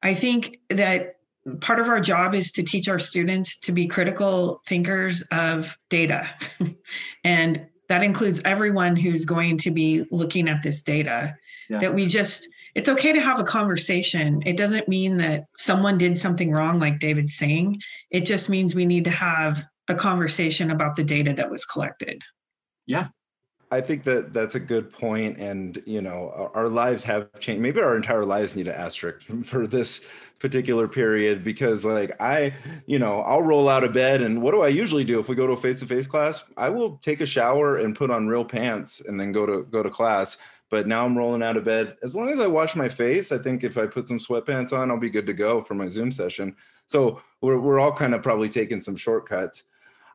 I 0.02 0.14
think 0.14 0.58
that 0.70 1.16
part 1.60 1.80
of 1.80 1.88
our 1.88 2.00
job 2.00 2.34
is 2.34 2.52
to 2.52 2.62
teach 2.62 2.88
our 2.88 2.98
students 2.98 3.58
to 3.60 3.72
be 3.72 3.86
critical 3.86 4.62
thinkers 4.66 5.22
of 5.32 5.76
data. 5.88 6.28
and 7.24 7.66
that 7.88 8.02
includes 8.02 8.40
everyone 8.44 8.94
who's 8.96 9.24
going 9.24 9.58
to 9.58 9.70
be 9.70 10.04
looking 10.10 10.48
at 10.48 10.62
this 10.62 10.82
data. 10.82 11.34
Yeah. 11.68 11.78
That 11.78 11.94
we 11.94 12.06
just, 12.06 12.48
it's 12.74 12.88
okay 12.88 13.12
to 13.12 13.20
have 13.20 13.40
a 13.40 13.44
conversation. 13.44 14.42
It 14.44 14.56
doesn't 14.56 14.88
mean 14.88 15.18
that 15.18 15.44
someone 15.56 15.98
did 15.98 16.18
something 16.18 16.52
wrong, 16.52 16.78
like 16.78 16.98
David's 16.98 17.36
saying. 17.36 17.80
It 18.10 18.26
just 18.26 18.48
means 18.48 18.74
we 18.74 18.86
need 18.86 19.04
to 19.04 19.10
have 19.10 19.64
a 19.88 19.94
conversation 19.94 20.70
about 20.70 20.96
the 20.96 21.04
data 21.04 21.32
that 21.34 21.50
was 21.50 21.64
collected. 21.64 22.22
Yeah. 22.86 23.08
I 23.72 23.80
think 23.80 24.02
that 24.04 24.32
that's 24.32 24.56
a 24.56 24.60
good 24.60 24.92
point, 24.92 25.38
and 25.38 25.80
you 25.86 26.02
know, 26.02 26.32
our, 26.34 26.64
our 26.64 26.68
lives 26.68 27.04
have 27.04 27.28
changed. 27.38 27.62
Maybe 27.62 27.80
our 27.80 27.96
entire 27.96 28.24
lives 28.24 28.56
need 28.56 28.66
an 28.66 28.74
asterisk 28.74 29.22
for 29.44 29.66
this 29.66 30.00
particular 30.40 30.88
period 30.88 31.44
because, 31.44 31.84
like, 31.84 32.18
I, 32.20 32.54
you 32.86 32.98
know, 32.98 33.20
I'll 33.20 33.42
roll 33.42 33.68
out 33.68 33.84
of 33.84 33.92
bed, 33.92 34.22
and 34.22 34.42
what 34.42 34.52
do 34.52 34.62
I 34.62 34.68
usually 34.68 35.04
do 35.04 35.20
if 35.20 35.28
we 35.28 35.36
go 35.36 35.46
to 35.46 35.52
a 35.52 35.56
face-to-face 35.56 36.08
class? 36.08 36.42
I 36.56 36.68
will 36.68 36.98
take 37.02 37.20
a 37.20 37.26
shower 37.26 37.78
and 37.78 37.94
put 37.94 38.10
on 38.10 38.26
real 38.26 38.44
pants, 38.44 39.02
and 39.06 39.20
then 39.20 39.30
go 39.30 39.46
to 39.46 39.62
go 39.70 39.82
to 39.82 39.90
class. 39.90 40.36
But 40.68 40.86
now 40.86 41.04
I'm 41.04 41.18
rolling 41.18 41.42
out 41.42 41.56
of 41.56 41.64
bed. 41.64 41.96
As 42.02 42.14
long 42.14 42.28
as 42.28 42.38
I 42.38 42.46
wash 42.46 42.76
my 42.76 42.88
face, 42.88 43.32
I 43.32 43.38
think 43.38 43.64
if 43.64 43.76
I 43.76 43.86
put 43.86 44.06
some 44.06 44.20
sweatpants 44.20 44.72
on, 44.72 44.90
I'll 44.90 45.00
be 45.00 45.10
good 45.10 45.26
to 45.26 45.32
go 45.32 45.62
for 45.62 45.74
my 45.74 45.88
Zoom 45.88 46.12
session. 46.12 46.54
So 46.86 47.20
we're 47.40 47.58
we're 47.58 47.78
all 47.78 47.92
kind 47.92 48.14
of 48.14 48.22
probably 48.22 48.48
taking 48.48 48.82
some 48.82 48.96
shortcuts. 48.96 49.64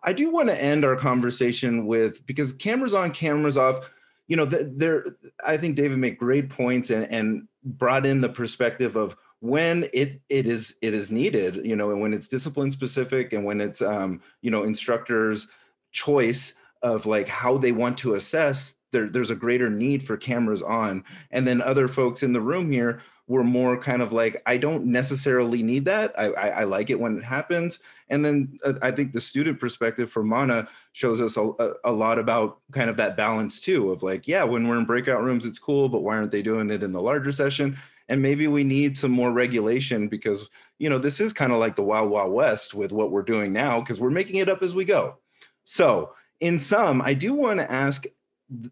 I 0.05 0.13
do 0.13 0.29
want 0.29 0.49
to 0.49 0.61
end 0.61 0.85
our 0.85 0.95
conversation 0.95 1.87
with 1.87 2.25
because 2.25 2.53
cameras 2.53 2.93
on, 2.93 3.11
cameras 3.11 3.57
off. 3.57 3.89
You 4.27 4.37
know, 4.37 4.45
there. 4.45 5.17
I 5.45 5.57
think 5.57 5.75
David 5.75 5.97
made 5.97 6.17
great 6.17 6.49
points 6.49 6.91
and 6.91 7.05
and 7.11 7.47
brought 7.63 8.05
in 8.05 8.21
the 8.21 8.29
perspective 8.29 8.95
of 8.95 9.15
when 9.39 9.89
it 9.93 10.21
it 10.29 10.45
is 10.45 10.75
it 10.81 10.93
is 10.93 11.11
needed. 11.11 11.65
You 11.65 11.75
know, 11.75 11.91
and 11.91 12.01
when 12.01 12.13
it's 12.13 12.27
discipline 12.27 12.71
specific 12.71 13.33
and 13.33 13.43
when 13.43 13.59
it's 13.59 13.81
um, 13.81 14.21
you 14.41 14.51
know 14.51 14.63
instructors' 14.63 15.47
choice 15.91 16.53
of 16.83 17.07
like 17.07 17.27
how 17.27 17.57
they 17.57 17.71
want 17.71 17.97
to 17.99 18.13
assess. 18.13 18.74
There, 18.91 19.09
there's 19.09 19.31
a 19.31 19.35
greater 19.35 19.69
need 19.69 20.05
for 20.05 20.17
cameras 20.17 20.61
on, 20.61 21.03
and 21.31 21.45
then 21.45 21.61
other 21.61 21.87
folks 21.87 22.23
in 22.23 22.33
the 22.33 22.41
room 22.41 22.71
here 22.71 23.01
were 23.27 23.43
more 23.43 23.75
kind 23.75 24.01
of 24.01 24.13
like 24.13 24.41
i 24.45 24.55
don't 24.55 24.85
necessarily 24.85 25.63
need 25.63 25.85
that. 25.85 26.13
I 26.17 26.25
i, 26.25 26.47
I 26.47 26.63
like 26.63 26.89
it 26.89 26.99
when 26.99 27.17
it 27.17 27.23
happens. 27.23 27.79
And 28.09 28.23
then 28.23 28.59
uh, 28.63 28.73
i 28.81 28.91
think 28.91 29.13
the 29.13 29.21
student 29.21 29.59
perspective 29.59 30.11
for 30.11 30.23
mana 30.23 30.67
shows 30.91 31.21
us 31.21 31.37
a, 31.37 31.73
a, 31.83 31.91
lot 31.91 32.19
about 32.19 32.59
kind 32.71 32.89
of 32.89 32.97
that 32.97 33.17
balance 33.17 33.59
too 33.59 33.91
of 33.91 34.03
like 34.03 34.27
yeah 34.27 34.43
when 34.43 34.67
we're 34.67 34.77
in 34.77 34.85
breakout 34.85 35.23
rooms 35.23 35.45
it's 35.45 35.59
cool 35.59 35.89
but 35.89 36.03
why 36.03 36.15
aren't 36.17 36.31
they 36.31 36.41
doing 36.41 36.69
it 36.69 36.83
in 36.83 36.91
the 36.91 37.01
larger 37.01 37.31
session? 37.31 37.77
And 38.07 38.21
maybe 38.21 38.45
we 38.45 38.63
need 38.63 38.95
some 38.95 39.09
more 39.09 39.31
regulation 39.31 40.07
because 40.07 40.47
you 40.77 40.89
know 40.89 40.99
this 40.99 41.19
is 41.19 41.33
kind 41.33 41.51
of 41.51 41.59
like 41.59 41.75
the 41.75 41.81
wild 41.81 42.11
wild 42.11 42.31
west 42.31 42.75
with 42.75 42.91
what 42.91 43.11
we're 43.11 43.23
doing 43.23 43.51
now 43.51 43.79
because 43.79 43.99
we're 43.99 44.11
making 44.11 44.35
it 44.35 44.49
up 44.49 44.61
as 44.61 44.75
we 44.75 44.85
go. 44.85 45.17
So 45.63 46.13
in 46.41 46.59
sum 46.59 47.01
i 47.01 47.13
do 47.13 47.33
want 47.33 47.59
to 47.59 47.71
ask 47.71 48.05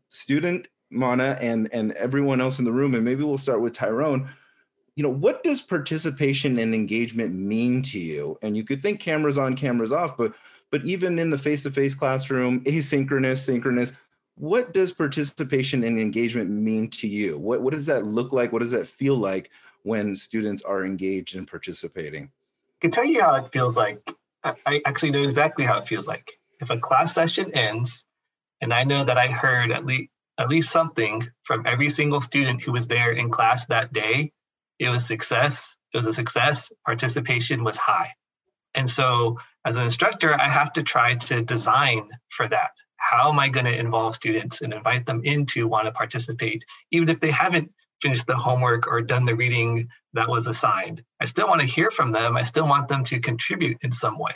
student 0.09 0.67
mana 0.89 1.37
and 1.41 1.69
and 1.73 1.91
everyone 1.93 2.39
else 2.39 2.59
in 2.59 2.65
the 2.65 2.71
room 2.71 2.93
and 2.93 3.03
maybe 3.03 3.23
we'll 3.23 3.37
start 3.37 3.61
with 3.61 3.73
tyrone. 3.73 4.29
You 4.95 5.03
know 5.03 5.09
what 5.09 5.43
does 5.43 5.61
participation 5.61 6.59
and 6.59 6.73
engagement 6.73 7.33
mean 7.33 7.81
to 7.83 7.99
you? 7.99 8.37
And 8.41 8.55
you 8.55 8.63
could 8.63 8.81
think 8.81 8.99
cameras 8.99 9.37
on 9.37 9.55
cameras 9.55 9.91
off 9.91 10.17
but 10.17 10.33
but 10.69 10.83
even 10.85 11.19
in 11.19 11.29
the 11.29 11.37
face-to-face 11.37 11.95
classroom 11.95 12.63
asynchronous 12.65 13.37
synchronous 13.37 13.93
what 14.35 14.73
does 14.73 14.91
participation 14.91 15.83
and 15.83 15.99
engagement 15.99 16.49
mean 16.49 16.89
to 16.89 17.07
you? 17.07 17.37
What, 17.37 17.61
what 17.61 17.73
does 17.73 17.85
that 17.85 18.05
look 18.05 18.31
like? 18.31 18.51
What 18.51 18.59
does 18.59 18.71
that 18.71 18.87
feel 18.87 19.15
like 19.15 19.51
when 19.83 20.15
students 20.15 20.63
are 20.63 20.85
engaged 20.85 21.35
and 21.35 21.47
participating? 21.47 22.23
I 22.25 22.77
can 22.81 22.91
tell 22.91 23.05
you 23.05 23.21
how 23.21 23.35
it 23.35 23.51
feels 23.51 23.75
like. 23.77 24.01
I, 24.43 24.55
I 24.65 24.81
actually 24.85 25.11
know 25.11 25.23
exactly 25.23 25.65
how 25.65 25.79
it 25.79 25.87
feels 25.87 26.07
like. 26.07 26.39
If 26.59 26.69
a 26.69 26.77
class 26.77 27.13
session 27.13 27.51
ends 27.53 28.05
and 28.61 28.73
i 28.73 28.83
know 28.83 29.03
that 29.03 29.17
i 29.17 29.27
heard 29.27 29.71
at 29.71 29.85
least 29.85 30.09
at 30.39 30.49
least 30.49 30.71
something 30.71 31.27
from 31.43 31.63
every 31.67 31.89
single 31.89 32.19
student 32.19 32.61
who 32.61 32.71
was 32.71 32.87
there 32.87 33.11
in 33.11 33.29
class 33.29 33.67
that 33.67 33.93
day 33.93 34.31
it 34.79 34.89
was 34.89 35.05
success. 35.05 35.77
It 35.93 35.97
was 35.97 36.07
a 36.07 36.13
success. 36.13 36.71
Participation 36.85 37.63
was 37.63 37.77
high. 37.77 38.13
And 38.75 38.89
so 38.89 39.37
as 39.65 39.75
an 39.75 39.85
instructor, 39.85 40.33
I 40.33 40.49
have 40.49 40.73
to 40.73 40.83
try 40.83 41.15
to 41.15 41.41
design 41.41 42.09
for 42.29 42.47
that. 42.47 42.71
How 42.97 43.31
am 43.31 43.39
I 43.39 43.49
going 43.49 43.65
to 43.65 43.77
involve 43.77 44.15
students 44.15 44.61
and 44.61 44.73
invite 44.73 45.05
them 45.05 45.21
in 45.23 45.45
to 45.47 45.67
want 45.67 45.85
to 45.85 45.91
participate, 45.91 46.65
even 46.91 47.09
if 47.09 47.19
they 47.19 47.31
haven't 47.31 47.71
finished 48.01 48.27
the 48.27 48.35
homework 48.35 48.87
or 48.87 49.01
done 49.01 49.25
the 49.25 49.35
reading 49.35 49.87
that 50.13 50.29
was 50.29 50.47
assigned? 50.47 51.03
I 51.21 51.25
still 51.25 51.47
want 51.47 51.61
to 51.61 51.67
hear 51.67 51.91
from 51.91 52.11
them. 52.11 52.35
I 52.35 52.43
still 52.43 52.67
want 52.67 52.87
them 52.87 53.03
to 53.05 53.19
contribute 53.19 53.77
in 53.81 53.91
some 53.91 54.17
way. 54.17 54.33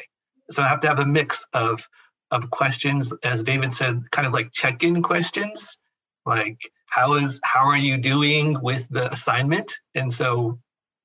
So 0.51 0.63
I 0.63 0.67
have 0.67 0.81
to 0.81 0.87
have 0.87 0.99
a 0.99 1.05
mix 1.05 1.45
of, 1.53 1.87
of 2.31 2.49
questions, 2.49 3.13
as 3.23 3.43
David 3.43 3.73
said, 3.73 4.03
kind 4.11 4.27
of 4.27 4.33
like 4.33 4.51
check-in 4.51 5.01
questions, 5.01 5.77
like 6.25 6.57
how 6.87 7.13
is 7.15 7.39
how 7.43 7.65
are 7.65 7.77
you 7.77 7.97
doing 7.97 8.61
with 8.61 8.87
the 8.89 9.11
assignment? 9.11 9.71
And 9.95 10.13
so 10.13 10.59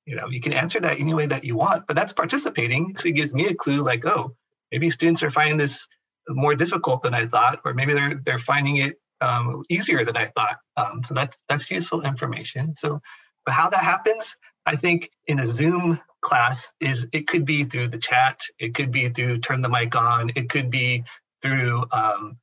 you 0.07 0.17
know 0.17 0.29
you 0.29 0.41
can 0.41 0.53
answer 0.53 0.81
that 0.81 0.99
any 0.99 1.15
way 1.15 1.27
that 1.27 1.45
you 1.45 1.57
want 1.57 1.87
but 1.87 1.97
that's 1.97 2.13
participating. 2.13 2.91
Actually 2.91 3.13
gives 3.13 3.35
me 3.35 3.47
a 3.47 3.55
clue 3.55 3.83
like 3.83 4.05
oh 4.05 4.35
maybe 4.71 4.91
students 4.91 5.23
are 5.23 5.31
finding 5.31 5.59
this 5.59 5.87
more 6.29 6.55
difficult 6.55 7.03
than 7.03 7.15
i 7.15 7.27
thought 7.27 7.61
or 7.65 7.75
maybe 7.75 7.95
they're 7.95 8.21
they're 8.25 8.39
finding 8.39 8.77
it 8.77 9.01
um, 9.21 9.63
easier 9.69 10.05
than 10.05 10.17
i 10.17 10.27
thought. 10.27 10.57
Um, 10.77 11.03
so 11.05 11.15
that's 11.15 11.43
that's 11.49 11.71
useful 11.71 12.03
information. 12.03 12.75
So 12.77 13.01
but 13.45 13.55
how 13.55 13.71
that 13.71 13.81
happens 13.81 14.37
i 14.67 14.77
think 14.77 15.11
in 15.27 15.39
a 15.41 15.47
zoom 15.47 16.01
class 16.23 16.73
is 16.81 17.07
it 17.13 17.27
could 17.27 17.45
be 17.45 17.65
through 17.65 17.89
the 17.89 17.99
chat 17.99 18.41
it 18.59 18.75
could 18.75 18.91
be 18.91 19.09
through 19.09 19.39
turn 19.39 19.61
the 19.61 19.69
mic 19.69 19.95
on 19.95 20.31
it 20.37 20.49
could 20.49 20.71
be 20.71 21.05
through 21.43 21.85
um, 21.93 22.39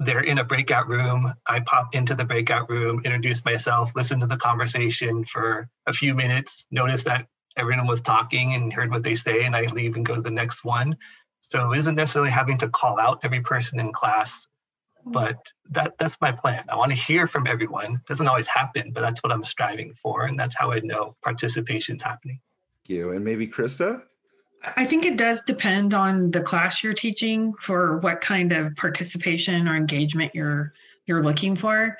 they're 0.00 0.20
in 0.20 0.38
a 0.38 0.44
breakout 0.44 0.88
room. 0.88 1.32
I 1.46 1.60
pop 1.60 1.94
into 1.94 2.14
the 2.14 2.24
breakout 2.24 2.68
room, 2.68 3.02
introduce 3.04 3.44
myself, 3.44 3.92
listen 3.94 4.20
to 4.20 4.26
the 4.26 4.36
conversation 4.36 5.24
for 5.24 5.68
a 5.86 5.92
few 5.92 6.14
minutes, 6.14 6.66
notice 6.70 7.04
that 7.04 7.26
everyone 7.56 7.86
was 7.86 8.00
talking 8.00 8.54
and 8.54 8.72
heard 8.72 8.90
what 8.90 9.02
they 9.02 9.14
say, 9.14 9.44
and 9.44 9.54
I 9.54 9.62
leave 9.66 9.96
and 9.96 10.04
go 10.04 10.16
to 10.16 10.20
the 10.20 10.30
next 10.30 10.64
one. 10.64 10.96
So 11.40 11.72
it 11.72 11.78
isn't 11.78 11.94
necessarily 11.94 12.30
having 12.30 12.58
to 12.58 12.68
call 12.68 12.98
out 12.98 13.20
every 13.22 13.40
person 13.40 13.78
in 13.78 13.92
class, 13.92 14.46
but 15.04 15.36
that 15.70 15.94
that's 15.98 16.20
my 16.20 16.32
plan. 16.32 16.64
I 16.68 16.76
want 16.76 16.90
to 16.90 16.98
hear 16.98 17.26
from 17.26 17.46
everyone. 17.46 17.94
It 17.94 18.06
doesn't 18.06 18.26
always 18.26 18.48
happen, 18.48 18.92
but 18.92 19.00
that's 19.00 19.22
what 19.22 19.32
I'm 19.32 19.44
striving 19.44 19.94
for, 19.94 20.24
and 20.24 20.38
that's 20.38 20.56
how 20.56 20.72
I 20.72 20.80
know 20.80 21.16
participation's 21.22 22.02
happening. 22.02 22.40
You. 22.88 23.12
And 23.12 23.24
maybe 23.24 23.46
Krista? 23.46 24.02
I 24.76 24.84
think 24.84 25.04
it 25.04 25.16
does 25.16 25.42
depend 25.44 25.94
on 25.94 26.30
the 26.30 26.40
class 26.40 26.82
you're 26.82 26.94
teaching 26.94 27.54
for 27.60 27.98
what 27.98 28.20
kind 28.20 28.52
of 28.52 28.74
participation 28.76 29.68
or 29.68 29.76
engagement 29.76 30.34
you're 30.34 30.72
you're 31.06 31.22
looking 31.22 31.56
for. 31.56 31.96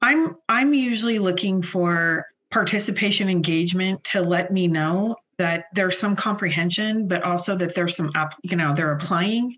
I'm 0.00 0.36
I'm 0.48 0.72
usually 0.72 1.18
looking 1.18 1.62
for 1.62 2.26
participation 2.50 3.28
engagement 3.28 4.02
to 4.04 4.22
let 4.22 4.52
me 4.52 4.66
know 4.68 5.16
that 5.38 5.66
there's 5.74 5.98
some 5.98 6.16
comprehension, 6.16 7.08
but 7.08 7.22
also 7.22 7.56
that 7.56 7.74
there's 7.74 7.96
some 7.96 8.10
you 8.42 8.56
know 8.56 8.74
they're 8.74 8.92
applying 8.92 9.56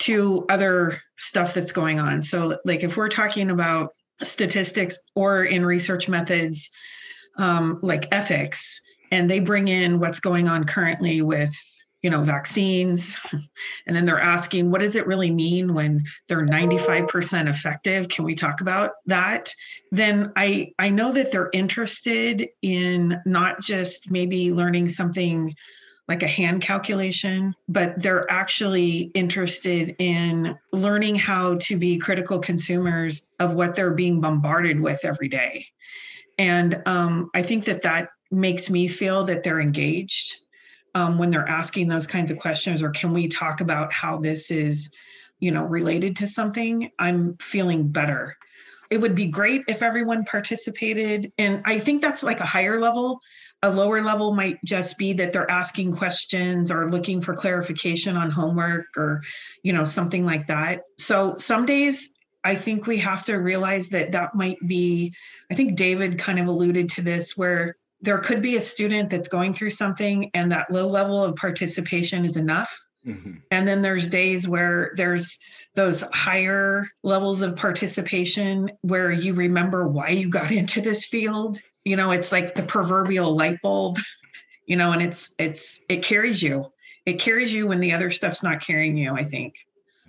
to 0.00 0.44
other 0.48 1.00
stuff 1.16 1.54
that's 1.54 1.70
going 1.70 2.00
on. 2.00 2.22
So 2.22 2.58
like 2.64 2.82
if 2.82 2.96
we're 2.96 3.08
talking 3.08 3.50
about 3.50 3.90
statistics 4.22 4.98
or 5.14 5.44
in 5.44 5.64
research 5.64 6.08
methods 6.08 6.70
um, 7.38 7.78
like 7.82 8.08
ethics, 8.10 8.80
and 9.12 9.30
they 9.30 9.38
bring 9.38 9.68
in 9.68 10.00
what's 10.00 10.18
going 10.18 10.48
on 10.48 10.64
currently 10.64 11.22
with 11.22 11.54
you 12.02 12.10
know, 12.10 12.22
vaccines. 12.22 13.16
And 13.86 13.96
then 13.96 14.04
they're 14.06 14.20
asking, 14.20 14.70
what 14.70 14.80
does 14.80 14.94
it 14.96 15.06
really 15.06 15.30
mean 15.30 15.74
when 15.74 16.04
they're 16.28 16.46
95% 16.46 17.48
effective? 17.48 18.08
Can 18.08 18.24
we 18.24 18.34
talk 18.34 18.60
about 18.60 18.92
that? 19.06 19.52
Then 19.90 20.32
I 20.36 20.72
I 20.78 20.88
know 20.88 21.12
that 21.12 21.32
they're 21.32 21.50
interested 21.52 22.48
in 22.62 23.20
not 23.26 23.60
just 23.60 24.10
maybe 24.10 24.52
learning 24.52 24.88
something 24.88 25.54
like 26.08 26.22
a 26.22 26.28
hand 26.28 26.62
calculation, 26.62 27.54
but 27.68 28.00
they're 28.00 28.30
actually 28.30 29.10
interested 29.14 29.96
in 29.98 30.56
learning 30.72 31.16
how 31.16 31.56
to 31.56 31.76
be 31.76 31.98
critical 31.98 32.38
consumers 32.38 33.22
of 33.40 33.52
what 33.54 33.74
they're 33.74 33.94
being 33.94 34.20
bombarded 34.20 34.80
with 34.80 35.04
every 35.04 35.28
day. 35.28 35.66
And 36.38 36.82
um, 36.86 37.30
I 37.34 37.42
think 37.42 37.64
that 37.64 37.82
that 37.82 38.10
makes 38.32 38.70
me 38.70 38.88
feel 38.88 39.24
that 39.24 39.42
they're 39.42 39.60
engaged 39.60 40.36
um, 40.94 41.18
when 41.18 41.30
they're 41.30 41.48
asking 41.48 41.88
those 41.88 42.06
kinds 42.06 42.30
of 42.30 42.38
questions 42.38 42.82
or 42.82 42.90
can 42.90 43.12
we 43.12 43.28
talk 43.28 43.60
about 43.60 43.92
how 43.92 44.18
this 44.18 44.50
is 44.50 44.90
you 45.40 45.50
know 45.50 45.64
related 45.64 46.16
to 46.16 46.26
something? 46.26 46.90
I'm 46.98 47.36
feeling 47.38 47.88
better. 47.88 48.36
It 48.90 49.00
would 49.00 49.14
be 49.14 49.26
great 49.26 49.62
if 49.68 49.82
everyone 49.82 50.24
participated 50.24 51.32
and 51.38 51.62
i 51.64 51.78
think 51.78 52.02
that's 52.02 52.22
like 52.22 52.40
a 52.40 52.46
higher 52.46 52.80
level. 52.80 53.20
A 53.64 53.70
lower 53.70 54.02
level 54.02 54.34
might 54.34 54.58
just 54.64 54.98
be 54.98 55.12
that 55.12 55.32
they're 55.32 55.50
asking 55.50 55.92
questions 55.92 56.68
or 56.68 56.90
looking 56.90 57.20
for 57.20 57.34
clarification 57.34 58.16
on 58.16 58.30
homework 58.30 58.86
or 58.96 59.22
you 59.62 59.72
know 59.72 59.84
something 59.84 60.24
like 60.24 60.46
that. 60.48 60.82
So 60.98 61.36
some 61.38 61.64
days 61.66 62.10
i 62.44 62.54
think 62.54 62.86
we 62.86 62.98
have 62.98 63.24
to 63.24 63.36
realize 63.36 63.88
that 63.88 64.12
that 64.12 64.34
might 64.34 64.58
be 64.66 65.14
i 65.50 65.54
think 65.54 65.76
david 65.76 66.18
kind 66.18 66.38
of 66.38 66.48
alluded 66.48 66.88
to 66.88 67.02
this 67.02 67.36
where 67.36 67.76
there 68.02 68.18
could 68.18 68.42
be 68.42 68.56
a 68.56 68.60
student 68.60 69.08
that's 69.10 69.28
going 69.28 69.54
through 69.54 69.70
something 69.70 70.30
and 70.34 70.50
that 70.52 70.70
low 70.70 70.86
level 70.86 71.22
of 71.22 71.36
participation 71.36 72.24
is 72.24 72.36
enough. 72.36 72.78
Mm-hmm. 73.04 73.32
and 73.50 73.66
then 73.66 73.82
there's 73.82 74.06
days 74.06 74.46
where 74.46 74.92
there's 74.94 75.36
those 75.74 76.02
higher 76.12 76.86
levels 77.02 77.42
of 77.42 77.56
participation 77.56 78.70
where 78.82 79.10
you 79.10 79.34
remember 79.34 79.88
why 79.88 80.10
you 80.10 80.28
got 80.28 80.52
into 80.60 80.80
this 80.80 81.06
field. 81.06 81.58
You 81.84 81.96
know 81.96 82.12
it's 82.12 82.30
like 82.30 82.54
the 82.54 82.62
proverbial 82.62 83.34
light 83.34 83.60
bulb 83.60 83.98
you 84.66 84.76
know 84.76 84.92
and 84.92 85.02
it's 85.02 85.34
it's 85.40 85.80
it 85.88 86.04
carries 86.04 86.44
you. 86.44 86.70
It 87.04 87.14
carries 87.14 87.52
you 87.52 87.66
when 87.66 87.80
the 87.80 87.92
other 87.92 88.12
stuff's 88.12 88.44
not 88.44 88.60
carrying 88.60 88.96
you 88.96 89.14
i 89.14 89.24
think 89.24 89.56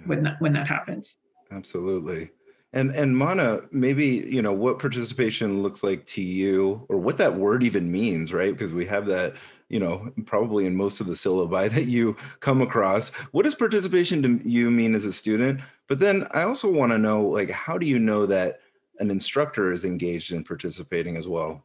when 0.06 0.22
that 0.22 0.40
when 0.40 0.54
that 0.54 0.68
happens. 0.68 1.16
Absolutely 1.52 2.30
and 2.74 2.92
and 2.92 3.16
Mana, 3.16 3.62
maybe 3.72 4.06
you 4.28 4.42
know 4.42 4.52
what 4.52 4.80
participation 4.80 5.62
looks 5.62 5.84
like 5.84 6.06
to 6.08 6.22
you, 6.22 6.86
or 6.90 6.98
what 6.98 7.18
that 7.18 7.36
word 7.36 7.64
even 7.64 7.92
means, 7.92 8.34
right? 8.34 8.52
Because 8.52 8.74
we 8.74 8.86
have 8.88 9.06
that, 9.06 9.36
you 9.70 9.80
know, 9.80 10.12
probably 10.26 10.66
in 10.66 10.76
most 10.76 11.00
of 11.00 11.06
the 11.06 11.14
syllabi 11.14 11.70
that 11.74 11.86
you 11.86 12.18
come 12.40 12.62
across. 12.62 13.10
What 13.32 13.44
does 13.44 13.56
participation 13.56 14.24
to 14.24 14.50
you 14.50 14.72
mean 14.72 14.96
as 14.96 15.06
a 15.06 15.14
student? 15.14 15.62
But 15.88 16.00
then 16.00 16.28
I 16.32 16.44
also 16.44 16.72
want 16.72 16.92
to 16.92 16.98
know, 16.98 17.24
like, 17.24 17.52
how 17.52 17.78
do 17.78 17.86
you 17.86 18.00
know 18.00 18.26
that 18.26 18.62
an 19.00 19.12
instructor 19.12 19.72
is 19.72 19.86
engaged 19.86 20.32
in 20.32 20.44
participating 20.44 21.16
as 21.16 21.28
well? 21.28 21.64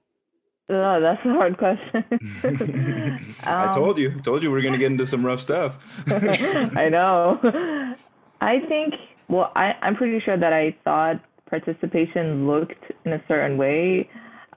Oh, 0.71 1.01
that's 1.01 1.25
a 1.25 1.31
hard 1.31 1.57
question. 1.57 2.05
I 3.45 3.73
told 3.73 3.97
you, 3.97 4.11
um, 4.11 4.21
told 4.21 4.43
you 4.43 4.51
we 4.51 4.59
are 4.59 4.63
going 4.63 4.75
to 4.75 4.79
get 4.79 4.93
into 4.93 5.07
some 5.07 5.25
rough 5.25 5.41
stuff. 5.41 5.77
I 6.07 6.91
know. 6.91 7.97
I 8.43 8.61
think 8.61 8.95
well, 9.29 9.53
I, 9.55 9.73
I'm 9.83 9.95
pretty 9.95 10.21
sure 10.25 10.39
that 10.39 10.53
I 10.53 10.77
thought 10.85 11.23
participation 11.49 12.47
looked 12.47 12.85
in 13.05 13.13
a 13.13 13.23
certain 13.29 13.57
way. 13.57 14.09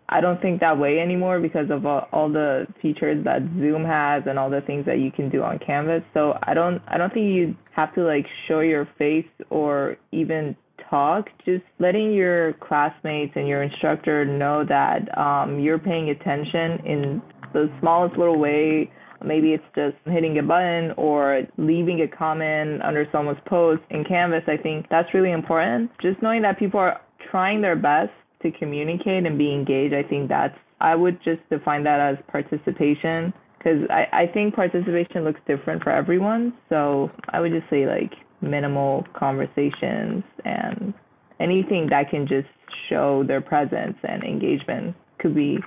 I 0.10 0.20
don't 0.20 0.42
think 0.42 0.60
that 0.60 0.78
way 0.78 1.00
anymore 1.00 1.40
because 1.40 1.70
of 1.70 1.86
all, 1.86 2.08
all 2.12 2.30
the 2.30 2.68
features 2.82 3.24
that 3.24 3.42
Zoom 3.60 3.86
has 3.86 4.24
and 4.28 4.38
all 4.38 4.50
the 4.50 4.60
things 4.62 4.86
that 4.86 5.00
you 5.00 5.10
can 5.10 5.30
do 5.30 5.42
on 5.42 5.58
Canvas. 5.60 6.04
So 6.14 6.34
I 6.44 6.54
don't 6.54 6.82
I 6.88 6.98
don't 6.98 7.14
think 7.14 7.34
you 7.34 7.56
have 7.74 7.96
to 7.96 8.02
like 8.02 8.26
show 8.48 8.60
your 8.60 8.90
face 8.98 9.26
or 9.50 9.96
even 10.12 10.56
talk. 10.90 11.28
Just 11.46 11.64
letting 11.80 12.14
your 12.14 12.54
classmates 12.54 13.32
and 13.36 13.48
your 13.48 13.64
instructor 13.64 14.26
know 14.26 14.66
that 14.68 15.18
um, 15.18 15.62
you're 15.62 15.80
paying 15.80 16.10
attention 16.10 16.86
in 16.86 17.22
the 17.54 17.72
smallest 17.80 18.18
little 18.18 18.38
way 18.38 18.92
Maybe 19.24 19.54
it's 19.54 19.64
just 19.76 19.96
hitting 20.06 20.38
a 20.40 20.44
button 20.44 20.92
or 20.98 21.44
leaving 21.58 22.02
a 22.02 22.08
comment 22.08 22.82
under 22.82 23.08
someone's 23.12 23.40
post 23.46 23.82
in 23.90 24.04
Canvas. 24.04 24.44
I 24.48 24.58
think 24.58 24.88
that's 24.90 25.14
really 25.14 25.32
important. 25.32 25.92
Just 26.02 26.22
knowing 26.22 26.42
that 26.44 26.60
people 26.60 26.80
are 26.80 27.02
trying 27.30 27.62
their 27.62 27.76
best 27.76 28.12
to 28.42 28.52
communicate 28.52 29.26
and 29.26 29.38
be 29.38 29.54
engaged, 29.54 29.94
I 29.94 30.04
think 30.04 30.30
that's, 30.30 30.58
I 30.80 30.96
would 30.96 31.20
just 31.24 31.48
define 31.50 31.84
that 31.84 32.00
as 32.00 32.18
participation 32.32 33.34
because 33.58 33.88
I, 33.90 34.24
I 34.24 34.28
think 34.34 34.56
participation 34.56 35.24
looks 35.24 35.40
different 35.46 35.84
for 35.84 35.92
everyone. 35.92 36.54
So 36.70 37.12
I 37.30 37.40
would 37.40 37.52
just 37.52 37.70
say 37.70 37.86
like 37.86 38.12
minimal 38.42 39.06
conversations 39.14 40.24
and 40.44 40.94
anything 41.40 41.88
that 41.92 42.10
can 42.10 42.28
just 42.28 42.48
show 42.90 43.24
their 43.24 43.42
presence 43.42 43.98
and 44.04 44.24
engagement 44.24 44.96
could 45.20 45.36
be 45.36 45.60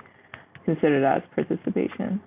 considered 0.65 1.05
as 1.05 1.21
participation. 1.33 2.19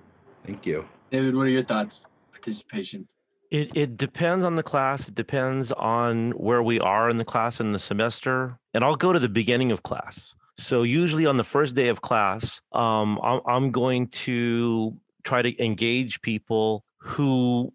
Thank 0.44 0.64
you. 0.64 0.86
David, 1.10 1.34
what 1.34 1.46
are 1.46 1.50
your 1.50 1.62
thoughts? 1.62 2.06
Participation. 2.32 3.08
It 3.50 3.74
it 3.74 3.96
depends 3.96 4.44
on 4.44 4.56
the 4.56 4.62
class. 4.62 5.08
It 5.08 5.14
depends 5.14 5.72
on 5.72 6.32
where 6.32 6.62
we 6.62 6.78
are 6.80 7.08
in 7.08 7.16
the 7.16 7.24
class 7.24 7.60
in 7.60 7.72
the 7.72 7.78
semester. 7.78 8.58
And 8.74 8.84
I'll 8.84 8.96
go 8.96 9.12
to 9.12 9.18
the 9.18 9.28
beginning 9.28 9.72
of 9.72 9.82
class. 9.82 10.34
So 10.58 10.82
usually 10.82 11.24
on 11.24 11.36
the 11.36 11.44
first 11.44 11.74
day 11.74 11.88
of 11.88 12.02
class, 12.02 12.60
um, 12.72 13.18
I'm, 13.22 13.40
I'm 13.46 13.70
going 13.70 14.08
to 14.08 14.96
try 15.22 15.40
to 15.40 15.64
engage 15.64 16.20
people 16.20 16.84
who 16.98 17.72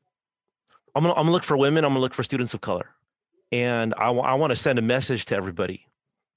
I'm 0.93 1.03
gonna, 1.03 1.15
I'm 1.15 1.23
gonna 1.23 1.31
look 1.31 1.43
for 1.43 1.57
women. 1.57 1.86
I'm 1.86 1.91
gonna 1.91 2.01
look 2.01 2.13
for 2.13 2.23
students 2.23 2.53
of 2.53 2.61
color, 2.61 2.89
and 3.51 3.95
I, 3.95 4.07
w- 4.07 4.23
I 4.23 4.36
want 4.36 4.51
to 4.51 4.55
send 4.55 4.77
a 4.77 4.84
message 4.84 5.25
to 5.25 5.36
everybody 5.36 5.88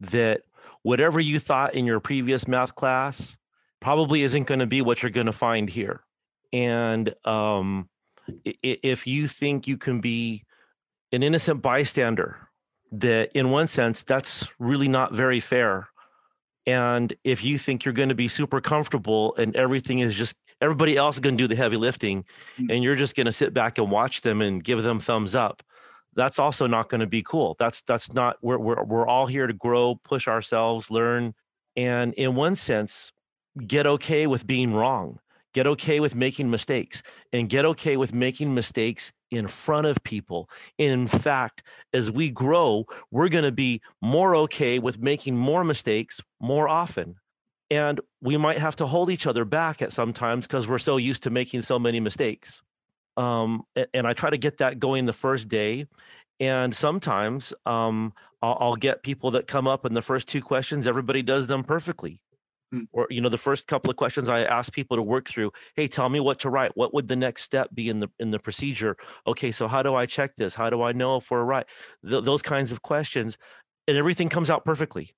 that 0.00 0.42
whatever 0.82 1.20
you 1.20 1.38
thought 1.40 1.74
in 1.74 1.84
your 1.84 2.00
previous 2.00 2.48
math 2.48 2.74
class 2.74 3.36
probably 3.80 4.22
isn't 4.22 4.44
going 4.44 4.60
to 4.60 4.66
be 4.66 4.80
what 4.80 5.02
you're 5.02 5.10
going 5.10 5.26
to 5.26 5.32
find 5.32 5.68
here 5.68 6.05
and 6.52 7.14
um, 7.24 7.88
if 8.44 9.06
you 9.06 9.28
think 9.28 9.66
you 9.66 9.76
can 9.76 10.00
be 10.00 10.44
an 11.12 11.22
innocent 11.22 11.62
bystander 11.62 12.48
that 12.92 13.30
in 13.34 13.50
one 13.50 13.66
sense 13.66 14.02
that's 14.02 14.48
really 14.58 14.88
not 14.88 15.12
very 15.12 15.40
fair 15.40 15.88
and 16.66 17.14
if 17.22 17.44
you 17.44 17.58
think 17.58 17.84
you're 17.84 17.94
going 17.94 18.08
to 18.08 18.14
be 18.14 18.28
super 18.28 18.60
comfortable 18.60 19.34
and 19.36 19.54
everything 19.56 20.00
is 20.00 20.14
just 20.14 20.36
everybody 20.60 20.96
else 20.96 21.16
is 21.16 21.20
going 21.20 21.36
to 21.36 21.42
do 21.42 21.48
the 21.48 21.56
heavy 21.56 21.76
lifting 21.76 22.24
mm. 22.58 22.72
and 22.72 22.82
you're 22.82 22.96
just 22.96 23.16
going 23.16 23.26
to 23.26 23.32
sit 23.32 23.52
back 23.52 23.78
and 23.78 23.90
watch 23.90 24.22
them 24.22 24.40
and 24.40 24.62
give 24.62 24.82
them 24.82 25.00
thumbs 25.00 25.34
up 25.34 25.62
that's 26.14 26.38
also 26.38 26.66
not 26.66 26.88
going 26.88 27.00
to 27.00 27.06
be 27.06 27.22
cool 27.22 27.56
that's 27.58 27.82
that's 27.82 28.12
not 28.14 28.36
we're, 28.40 28.58
we're 28.58 28.82
we're 28.84 29.06
all 29.06 29.26
here 29.26 29.46
to 29.46 29.52
grow 29.52 29.94
push 30.04 30.28
ourselves 30.28 30.90
learn 30.90 31.34
and 31.76 32.14
in 32.14 32.34
one 32.34 32.56
sense 32.56 33.12
get 33.66 33.86
okay 33.86 34.26
with 34.26 34.46
being 34.46 34.72
wrong 34.72 35.18
get 35.56 35.66
okay 35.66 36.00
with 36.00 36.14
making 36.14 36.50
mistakes 36.50 37.02
and 37.32 37.48
get 37.48 37.64
okay 37.64 37.96
with 37.96 38.12
making 38.12 38.54
mistakes 38.54 39.10
in 39.30 39.46
front 39.46 39.86
of 39.86 39.96
people. 40.04 40.50
And 40.78 40.92
in 40.92 41.06
fact, 41.06 41.62
as 41.94 42.10
we 42.10 42.28
grow, 42.28 42.84
we're 43.10 43.30
going 43.30 43.44
to 43.44 43.52
be 43.52 43.80
more 44.02 44.36
okay 44.36 44.78
with 44.78 44.98
making 44.98 45.34
more 45.34 45.64
mistakes 45.64 46.20
more 46.40 46.68
often. 46.68 47.14
And 47.70 48.02
we 48.20 48.36
might 48.36 48.58
have 48.58 48.76
to 48.76 48.86
hold 48.86 49.08
each 49.08 49.26
other 49.26 49.46
back 49.46 49.80
at 49.80 49.94
sometimes 49.94 50.46
because 50.46 50.68
we're 50.68 50.78
so 50.78 50.98
used 50.98 51.22
to 51.22 51.30
making 51.30 51.62
so 51.62 51.78
many 51.78 52.00
mistakes. 52.00 52.60
Um, 53.16 53.62
and, 53.74 53.86
and, 53.94 54.06
I 54.06 54.12
try 54.12 54.28
to 54.28 54.36
get 54.36 54.58
that 54.58 54.78
going 54.78 55.06
the 55.06 55.14
first 55.14 55.48
day. 55.48 55.86
And 56.38 56.76
sometimes 56.76 57.54
um, 57.64 58.12
I'll, 58.42 58.58
I'll 58.60 58.76
get 58.76 59.02
people 59.02 59.30
that 59.30 59.46
come 59.46 59.66
up 59.66 59.86
in 59.86 59.94
the 59.94 60.02
first 60.02 60.28
two 60.28 60.42
questions, 60.42 60.86
everybody 60.86 61.22
does 61.22 61.46
them 61.46 61.64
perfectly. 61.64 62.20
Mm. 62.76 62.88
Or, 62.92 63.06
you 63.10 63.20
know, 63.20 63.28
the 63.28 63.38
first 63.38 63.66
couple 63.66 63.90
of 63.90 63.96
questions 63.96 64.28
I 64.28 64.42
ask 64.44 64.72
people 64.72 64.96
to 64.96 65.02
work 65.02 65.28
through, 65.28 65.52
hey, 65.74 65.88
tell 65.88 66.08
me 66.08 66.20
what 66.20 66.38
to 66.40 66.50
write. 66.50 66.72
What 66.74 66.94
would 66.94 67.08
the 67.08 67.16
next 67.16 67.42
step 67.42 67.70
be 67.74 67.88
in 67.88 68.00
the 68.00 68.08
in 68.18 68.30
the 68.30 68.38
procedure? 68.38 68.96
Okay, 69.26 69.52
so 69.52 69.68
how 69.68 69.82
do 69.82 69.94
I 69.94 70.06
check 70.06 70.36
this? 70.36 70.54
How 70.54 70.70
do 70.70 70.82
I 70.82 70.92
know 70.92 71.16
if 71.16 71.30
we're 71.30 71.42
right? 71.42 71.66
Th- 72.08 72.24
those 72.24 72.42
kinds 72.42 72.72
of 72.72 72.82
questions. 72.82 73.38
And 73.88 73.96
everything 73.96 74.28
comes 74.28 74.50
out 74.50 74.64
perfectly. 74.64 75.14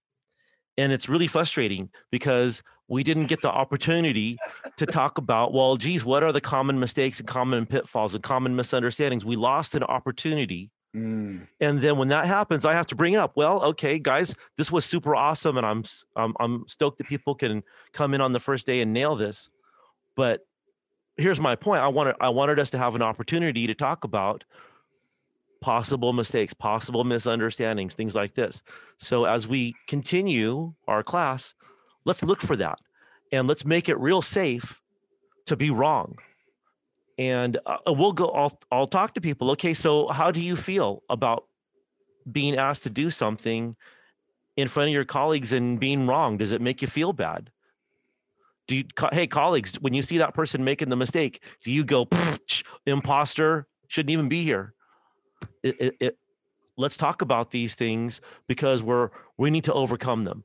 And 0.77 0.93
it's 0.93 1.09
really 1.09 1.27
frustrating 1.27 1.91
because 2.13 2.63
we 2.87 3.03
didn't 3.03 3.27
get 3.27 3.43
the 3.43 3.51
opportunity 3.51 4.39
to 4.77 4.87
talk 4.87 5.19
about, 5.19 5.53
well, 5.53 5.77
geez, 5.77 6.05
what 6.05 6.23
are 6.23 6.33
the 6.33 6.41
common 6.41 6.79
mistakes 6.79 7.19
and 7.19 7.29
common 7.29 7.67
pitfalls 7.67 8.15
and 8.15 8.23
common 8.23 8.55
misunderstandings? 8.55 9.25
We 9.25 9.37
lost 9.37 9.75
an 9.75 9.83
opportunity 9.83 10.71
Mm. 10.97 11.47
And 11.61 11.81
then 11.81 11.99
when 11.99 12.09
that 12.09 12.27
happens, 12.27 12.65
I 12.65 12.73
have 12.75 12.87
to 12.87 12.95
bring 12.95 13.17
up, 13.17 13.33
well, 13.37 13.63
okay, 13.63 13.99
guys, 13.99 14.35
this 14.57 14.73
was 14.73 14.85
super 14.85 15.15
awesome, 15.15 15.57
and 15.57 15.67
I'm 15.67 15.85
I'm, 16.17 16.35
I'm 16.41 16.65
stoked 16.67 16.99
that 16.99 17.09
people 17.09 17.35
can 17.35 17.63
come 17.93 18.15
in 18.15 18.21
on 18.21 18.33
the 18.33 18.41
first 18.41 18.67
day 18.67 18.81
and 18.81 18.93
nail 18.93 19.15
this. 19.15 19.51
But 20.17 20.47
here's 21.17 21.41
my 21.41 21.57
point: 21.57 21.83
I 21.83 21.89
wanted 21.89 22.17
I 22.21 22.31
wanted 22.31 22.59
us 22.59 22.71
to 22.71 22.79
have 22.79 22.95
an 22.95 23.03
opportunity 23.03 23.67
to 23.67 23.75
talk 23.75 24.05
about 24.05 24.45
possible 25.61 26.13
mistakes, 26.13 26.55
possible 26.55 27.05
misunderstandings, 27.05 27.95
things 27.95 28.15
like 28.15 28.35
this. 28.35 28.63
So 28.97 29.25
as 29.25 29.47
we 29.47 29.75
continue 29.89 30.73
our 30.87 31.03
class, 31.03 31.55
let's 32.07 32.23
look 32.23 32.41
for 32.41 32.57
that, 32.57 32.79
and 33.31 33.47
let's 33.47 33.65
make 33.65 33.91
it 33.91 33.99
real 33.99 34.23
safe 34.23 34.81
to 35.47 35.57
be 35.57 35.69
wrong 35.69 36.17
and 37.19 37.59
uh, 37.67 37.79
we'll 37.89 38.13
go. 38.13 38.29
I'll 38.31 38.59
I'll 38.71 38.87
talk 38.87 39.15
to 39.15 39.21
people. 39.21 39.51
Okay, 39.53 39.75
so 39.75 40.09
how 40.09 40.31
do 40.31 40.41
you 40.41 40.57
feel 40.57 41.03
about 41.11 41.45
being 42.31 42.57
asked 42.57 42.85
to 42.85 42.91
do 42.91 43.11
something 43.11 43.77
in 44.57 44.69
front 44.69 44.89
of 44.89 44.93
your 44.93 45.05
colleagues 45.05 45.53
and 45.53 45.79
being 45.81 46.07
wrong? 46.07 46.39
Does 46.39 46.53
it 46.53 46.61
make 46.61 46.81
you 46.81 46.89
feel 46.89 47.13
bad? 47.13 47.51
Do 48.69 48.77
you, 48.77 48.85
hey 49.13 49.27
colleagues, 49.27 49.81
when 49.81 49.95
you 49.95 50.03
see 50.03 50.19
that 50.19 50.35
person 50.35 50.63
making 50.63 50.91
the 50.91 50.97
mistake, 50.97 51.43
do 51.65 51.71
you 51.71 51.85
go 51.85 52.07
imposter? 52.87 53.67
Shouldn't 53.89 54.11
even 54.11 54.29
be 54.29 54.43
here. 54.43 54.75
It, 55.63 55.77
it, 55.81 55.95
it, 56.01 56.19
let's 56.77 56.99
talk 56.99 57.23
about 57.23 57.51
these 57.51 57.75
things 57.75 58.21
because 58.47 58.83
we're 58.83 59.11
we 59.39 59.51
need 59.51 59.65
to 59.65 59.73
overcome 59.73 60.25
them. 60.25 60.45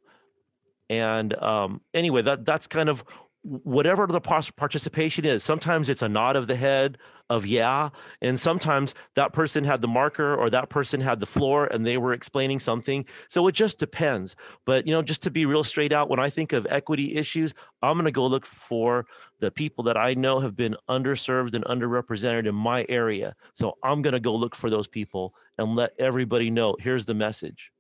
And 0.90 1.34
um, 1.42 1.82
anyway, 1.94 2.22
that 2.22 2.46
that's 2.46 2.68
kind 2.68 2.88
of 2.90 3.04
whatever 3.44 4.08
the 4.08 4.22
participation 4.22 5.26
is 5.26 5.44
sometimes 5.44 5.90
it's 5.90 6.02
a 6.02 6.08
nod 6.08 6.38
of 6.38 6.48
the 6.48 6.56
head 6.56 6.98
of 7.30 7.46
yeah 7.46 7.90
and 8.22 8.40
sometimes 8.40 8.94
that 9.16 9.34
person 9.34 9.64
had 9.64 9.82
the 9.82 9.88
marker 9.88 10.36
or 10.36 10.50
that 10.50 10.70
person 10.70 11.02
had 11.02 11.20
the 11.20 11.26
floor 11.26 11.66
and 11.68 11.86
they 11.86 11.98
were 11.98 12.14
explaining 12.14 12.60
something. 12.60 13.06
So 13.28 13.48
it 13.48 13.54
just 13.54 13.80
depends. 13.80 14.36
But 14.66 14.88
you 14.88 14.94
know 14.94 15.02
just 15.02 15.24
to 15.24 15.32
be 15.32 15.46
real 15.46 15.64
straight 15.64 15.92
out 15.92 16.10
when 16.10 16.20
i 16.20 16.30
think 16.30 16.54
of 16.54 16.68
equity 16.70 17.16
issues 17.16 17.54
i'm 17.82 17.96
going 17.96 18.06
to 18.06 18.12
go 18.12 18.26
look 18.26 18.46
for 18.46 19.06
the 19.40 19.52
people 19.52 19.84
that 19.86 19.98
i 19.98 20.14
know 20.14 20.40
have 20.40 20.56
been 20.56 20.76
underserved 20.90 21.54
and 21.54 21.66
underrepresented 21.66 22.48
in 22.48 22.56
my 22.56 22.86
area. 22.88 23.36
So 23.54 23.78
i'm 23.84 24.02
going 24.02 24.14
to 24.14 24.20
go 24.20 24.36
look 24.36 24.56
for 24.56 24.70
those 24.70 24.88
people 24.88 25.34
and 25.58 25.76
let 25.76 25.92
everybody 26.00 26.50
know 26.50 26.76
here's 26.80 27.06
the 27.06 27.14
message. 27.14 27.72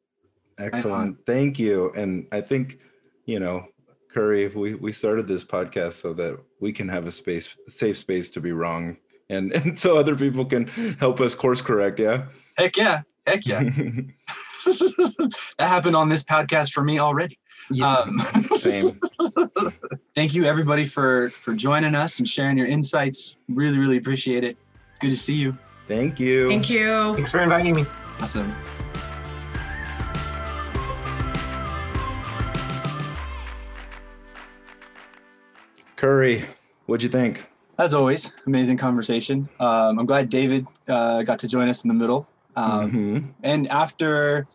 Excellent. 0.57 1.17
Thank 1.25 1.59
you. 1.59 1.91
And 1.95 2.27
i 2.31 2.41
think 2.41 2.79
you 3.25 3.39
know 3.39 3.65
Curry, 4.13 4.47
we, 4.47 4.75
we 4.75 4.91
started 4.91 5.27
this 5.27 5.43
podcast 5.43 5.93
so 5.93 6.13
that 6.13 6.37
we 6.59 6.71
can 6.71 6.87
have 6.87 7.07
a 7.07 7.11
space, 7.11 7.49
safe 7.67 7.97
space 7.97 8.29
to 8.31 8.39
be 8.39 8.51
wrong, 8.51 8.97
and 9.29 9.51
and 9.55 9.77
so 9.79 9.97
other 9.97 10.15
people 10.15 10.45
can 10.45 10.67
help 10.99 11.19
us 11.21 11.35
course 11.35 11.61
correct. 11.61 11.99
Yeah. 11.99 12.25
Heck 12.57 12.77
yeah! 12.77 13.01
Heck 13.25 13.45
yeah! 13.45 13.61
that 14.65 15.33
happened 15.59 15.95
on 15.95 16.09
this 16.09 16.23
podcast 16.23 16.71
for 16.71 16.83
me 16.83 16.99
already. 16.99 17.39
Yeah. 17.71 17.95
Um, 17.95 18.19
same. 18.57 18.99
thank 20.15 20.33
you 20.33 20.45
everybody 20.45 20.85
for 20.85 21.29
for 21.29 21.53
joining 21.53 21.95
us 21.95 22.19
and 22.19 22.27
sharing 22.27 22.57
your 22.57 22.67
insights. 22.67 23.37
Really, 23.49 23.77
really 23.77 23.97
appreciate 23.97 24.43
it. 24.43 24.57
Good 24.99 25.11
to 25.11 25.17
see 25.17 25.35
you. 25.35 25.57
Thank 25.87 26.19
you. 26.19 26.49
Thank 26.49 26.69
you. 26.69 27.13
Thanks 27.15 27.31
for 27.31 27.39
inviting 27.39 27.75
me. 27.75 27.85
Awesome. 28.19 28.53
Curry, 36.03 36.43
what'd 36.87 37.01
you 37.01 37.07
think? 37.07 37.49
As 37.79 37.93
always, 37.93 38.33
amazing 38.45 38.75
conversation. 38.75 39.47
Um, 39.61 39.99
I'm 39.99 40.05
glad 40.05 40.27
David 40.27 40.67
uh, 40.89 41.23
got 41.23 41.39
to 41.39 41.47
join 41.47 41.69
us 41.69 41.85
in 41.85 41.87
the 41.87 41.93
middle. 41.93 42.27
Um, 42.57 42.91
mm-hmm. 42.91 43.27
And 43.43 43.69
after, 43.69 44.45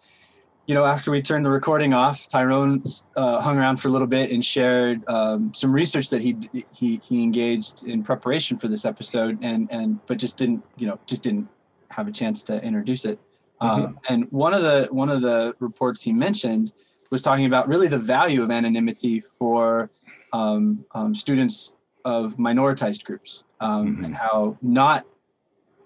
you 0.66 0.74
know, 0.74 0.84
after 0.84 1.10
we 1.10 1.22
turned 1.22 1.46
the 1.46 1.50
recording 1.50 1.94
off, 1.94 2.28
Tyrone 2.28 2.84
uh, 3.16 3.40
hung 3.40 3.56
around 3.56 3.78
for 3.78 3.88
a 3.88 3.90
little 3.90 4.06
bit 4.06 4.30
and 4.30 4.44
shared 4.44 5.02
um, 5.08 5.54
some 5.54 5.72
research 5.72 6.10
that 6.10 6.20
he 6.20 6.36
he 6.74 7.00
he 7.02 7.22
engaged 7.22 7.86
in 7.86 8.02
preparation 8.02 8.58
for 8.58 8.68
this 8.68 8.84
episode, 8.84 9.38
and 9.40 9.68
and 9.70 10.06
but 10.06 10.18
just 10.18 10.36
didn't, 10.36 10.62
you 10.76 10.86
know, 10.86 11.00
just 11.06 11.22
didn't 11.22 11.48
have 11.88 12.06
a 12.06 12.12
chance 12.12 12.42
to 12.42 12.62
introduce 12.62 13.06
it. 13.06 13.18
Mm-hmm. 13.62 13.84
Um, 13.84 13.98
and 14.10 14.30
one 14.30 14.52
of 14.52 14.60
the 14.60 14.86
one 14.90 15.08
of 15.08 15.22
the 15.22 15.54
reports 15.60 16.02
he 16.02 16.12
mentioned 16.12 16.74
was 17.08 17.22
talking 17.22 17.46
about 17.46 17.68
really 17.68 17.88
the 17.88 17.98
value 17.98 18.42
of 18.42 18.50
anonymity 18.50 19.18
for 19.18 19.90
um, 20.32 20.84
um, 20.94 21.14
students 21.14 21.74
of 22.04 22.36
minoritized 22.36 23.04
groups 23.04 23.44
um, 23.60 23.94
mm-hmm. 23.94 24.04
and 24.04 24.14
how 24.14 24.56
not 24.62 25.04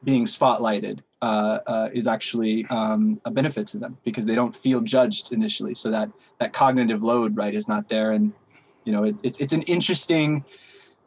being 0.04 0.24
spotlighted 0.24 1.00
uh, 1.22 1.58
uh, 1.66 1.88
is 1.92 2.06
actually 2.06 2.66
um, 2.66 3.20
a 3.24 3.30
benefit 3.30 3.66
to 3.68 3.78
them 3.78 3.96
because 4.04 4.26
they 4.26 4.34
don't 4.34 4.54
feel 4.54 4.80
judged 4.80 5.32
initially. 5.32 5.74
So 5.74 5.90
that 5.90 6.10
that 6.40 6.52
cognitive 6.52 7.02
load, 7.02 7.36
right, 7.36 7.54
is 7.54 7.68
not 7.68 7.88
there. 7.88 8.12
And 8.12 8.32
you 8.84 8.92
know, 8.92 9.04
it, 9.04 9.16
it's 9.22 9.40
it's 9.40 9.52
an 9.52 9.62
interesting 9.62 10.44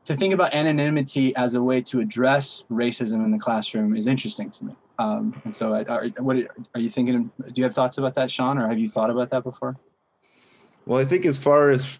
to 0.05 0.15
think 0.15 0.33
about 0.33 0.53
anonymity 0.53 1.35
as 1.35 1.55
a 1.55 1.61
way 1.61 1.81
to 1.81 1.99
address 1.99 2.63
racism 2.71 3.25
in 3.25 3.31
the 3.31 3.39
classroom 3.39 3.95
is 3.95 4.07
interesting 4.07 4.49
to 4.51 4.65
me. 4.65 4.75
Um, 4.99 5.41
and 5.43 5.53
so, 5.53 5.73
are, 5.73 6.07
what 6.19 6.37
are 6.73 6.79
you 6.79 6.89
thinking? 6.89 7.29
Do 7.37 7.51
you 7.55 7.63
have 7.63 7.73
thoughts 7.73 7.97
about 7.97 8.15
that, 8.15 8.31
Sean, 8.31 8.57
or 8.57 8.69
have 8.69 8.79
you 8.79 8.87
thought 8.87 9.09
about 9.09 9.31
that 9.31 9.43
before? 9.43 9.75
Well, 10.85 10.99
I 10.99 11.05
think 11.05 11.25
as 11.25 11.37
far 11.37 11.71
as 11.71 11.99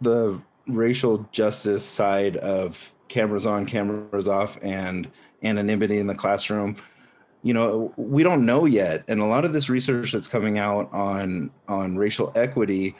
the 0.00 0.40
racial 0.66 1.28
justice 1.32 1.84
side 1.84 2.36
of 2.38 2.92
cameras 3.08 3.46
on, 3.46 3.66
cameras 3.66 4.28
off, 4.28 4.58
and 4.62 5.10
anonymity 5.42 5.98
in 5.98 6.06
the 6.06 6.14
classroom, 6.14 6.76
you 7.42 7.54
know, 7.54 7.92
we 7.96 8.22
don't 8.22 8.44
know 8.44 8.64
yet. 8.64 9.04
And 9.08 9.20
a 9.20 9.24
lot 9.24 9.44
of 9.44 9.52
this 9.52 9.68
research 9.68 10.12
that's 10.12 10.28
coming 10.28 10.58
out 10.58 10.92
on 10.92 11.50
on 11.68 11.96
racial 11.96 12.32
equity, 12.34 12.96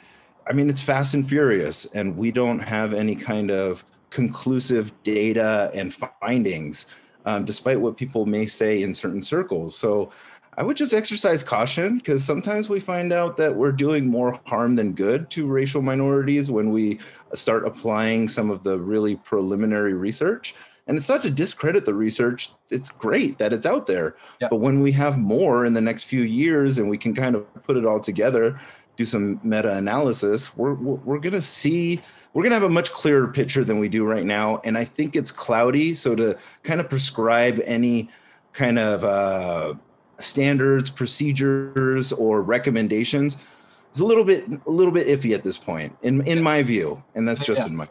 I 0.47 0.53
mean, 0.53 0.69
it's 0.69 0.81
fast 0.81 1.13
and 1.13 1.27
furious, 1.27 1.85
and 1.93 2.15
we 2.15 2.31
don't 2.31 2.59
have 2.59 2.93
any 2.93 3.15
kind 3.15 3.51
of 3.51 3.85
conclusive 4.09 4.93
data 5.03 5.69
and 5.73 5.93
findings, 5.93 6.85
um, 7.25 7.43
despite 7.43 7.79
what 7.81 7.97
people 7.97 8.25
may 8.25 8.45
say 8.45 8.83
in 8.83 8.93
certain 8.93 9.21
circles. 9.21 9.77
So 9.77 10.11
I 10.57 10.63
would 10.63 10.75
just 10.75 10.93
exercise 10.93 11.43
caution 11.43 11.99
because 11.99 12.23
sometimes 12.23 12.67
we 12.67 12.79
find 12.79 13.13
out 13.13 13.37
that 13.37 13.55
we're 13.55 13.71
doing 13.71 14.07
more 14.07 14.39
harm 14.45 14.75
than 14.75 14.93
good 14.93 15.29
to 15.31 15.45
racial 15.45 15.83
minorities 15.83 16.49
when 16.49 16.71
we 16.71 16.97
start 17.35 17.67
applying 17.67 18.27
some 18.27 18.49
of 18.49 18.63
the 18.63 18.79
really 18.79 19.17
preliminary 19.17 19.93
research. 19.93 20.55
And 20.87 20.97
it's 20.97 21.09
not 21.09 21.21
to 21.21 21.29
discredit 21.29 21.85
the 21.85 21.93
research, 21.93 22.49
it's 22.71 22.89
great 22.89 23.37
that 23.37 23.53
it's 23.53 23.67
out 23.67 23.85
there. 23.85 24.15
Yeah. 24.41 24.47
But 24.49 24.57
when 24.57 24.81
we 24.81 24.91
have 24.93 25.19
more 25.19 25.63
in 25.65 25.73
the 25.73 25.81
next 25.81 26.05
few 26.05 26.21
years 26.21 26.79
and 26.79 26.89
we 26.89 26.97
can 26.97 27.13
kind 27.13 27.35
of 27.35 27.45
put 27.63 27.77
it 27.77 27.85
all 27.85 27.99
together, 27.99 28.59
do 28.95 29.05
some 29.05 29.39
meta 29.43 29.75
analysis, 29.75 30.57
we're, 30.57 30.73
we're 30.73 31.19
going 31.19 31.33
to 31.33 31.41
see 31.41 32.01
we're 32.33 32.43
going 32.43 32.51
to 32.51 32.55
have 32.55 32.63
a 32.63 32.69
much 32.69 32.91
clearer 32.91 33.27
picture 33.27 33.63
than 33.63 33.79
we 33.79 33.89
do 33.89 34.05
right 34.05 34.25
now. 34.25 34.61
And 34.63 34.77
I 34.77 34.85
think 34.85 35.15
it's 35.15 35.31
cloudy. 35.31 35.93
So 35.93 36.15
to 36.15 36.37
kind 36.63 36.79
of 36.79 36.89
prescribe 36.89 37.59
any 37.65 38.09
kind 38.53 38.77
of 38.77 39.03
uh, 39.03 39.73
standards, 40.19 40.89
procedures, 40.89 42.11
or 42.11 42.41
recommendations 42.41 43.37
is 43.93 43.99
a 44.01 44.05
little 44.05 44.23
bit 44.23 44.45
a 44.65 44.71
little 44.71 44.91
bit 44.91 45.07
iffy 45.07 45.33
at 45.33 45.43
this 45.43 45.57
point, 45.57 45.95
in 46.01 46.25
in 46.27 46.41
my 46.41 46.63
view, 46.63 47.03
and 47.15 47.27
that's 47.27 47.43
just 47.43 47.61
yeah. 47.61 47.67
in 47.67 47.75
my. 47.75 47.87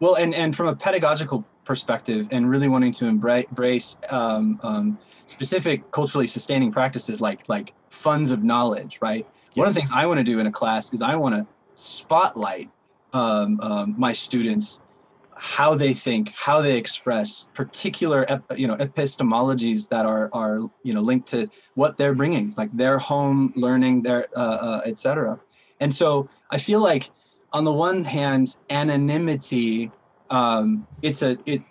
Well, 0.00 0.16
and 0.16 0.34
and 0.34 0.54
from 0.56 0.68
a 0.68 0.76
pedagogical 0.76 1.44
perspective, 1.64 2.28
and 2.30 2.48
really 2.48 2.68
wanting 2.68 2.92
to 2.92 3.06
embrace 3.06 3.98
um, 4.10 4.58
um, 4.62 4.98
specific 5.26 5.90
culturally 5.90 6.26
sustaining 6.26 6.72
practices 6.72 7.20
like 7.20 7.48
like 7.48 7.74
funds 7.90 8.30
of 8.30 8.42
knowledge, 8.42 8.98
right? 9.00 9.26
Yes. 9.50 9.56
One 9.56 9.68
of 9.68 9.74
the 9.74 9.80
things 9.80 9.92
I 9.94 10.06
want 10.06 10.18
to 10.18 10.24
do 10.24 10.38
in 10.38 10.46
a 10.46 10.52
class 10.52 10.92
is 10.92 11.02
I 11.02 11.14
want 11.16 11.34
to 11.34 11.46
spotlight 11.74 12.70
um, 13.12 13.60
um, 13.60 13.94
my 13.98 14.12
students 14.12 14.80
how 15.36 15.74
they 15.74 15.94
think, 15.94 16.32
how 16.34 16.60
they 16.60 16.76
express 16.76 17.48
particular, 17.54 18.26
you 18.56 18.66
know, 18.66 18.76
epistemologies 18.76 19.88
that 19.88 20.06
are 20.06 20.30
are 20.32 20.58
you 20.82 20.92
know 20.92 21.00
linked 21.00 21.28
to 21.28 21.48
what 21.74 21.96
they're 21.96 22.14
bringing, 22.14 22.52
like 22.56 22.74
their 22.76 22.98
home 22.98 23.52
learning, 23.56 24.02
their 24.02 24.26
uh, 24.36 24.40
uh, 24.40 24.80
etc. 24.84 25.38
And 25.80 25.92
so 25.92 26.28
I 26.50 26.58
feel 26.58 26.80
like, 26.80 27.10
on 27.52 27.64
the 27.64 27.72
one 27.72 28.04
hand, 28.04 28.56
anonymity, 28.70 29.90
um, 30.30 30.86
it's 31.02 31.22
a 31.22 31.38
it. 31.46 31.62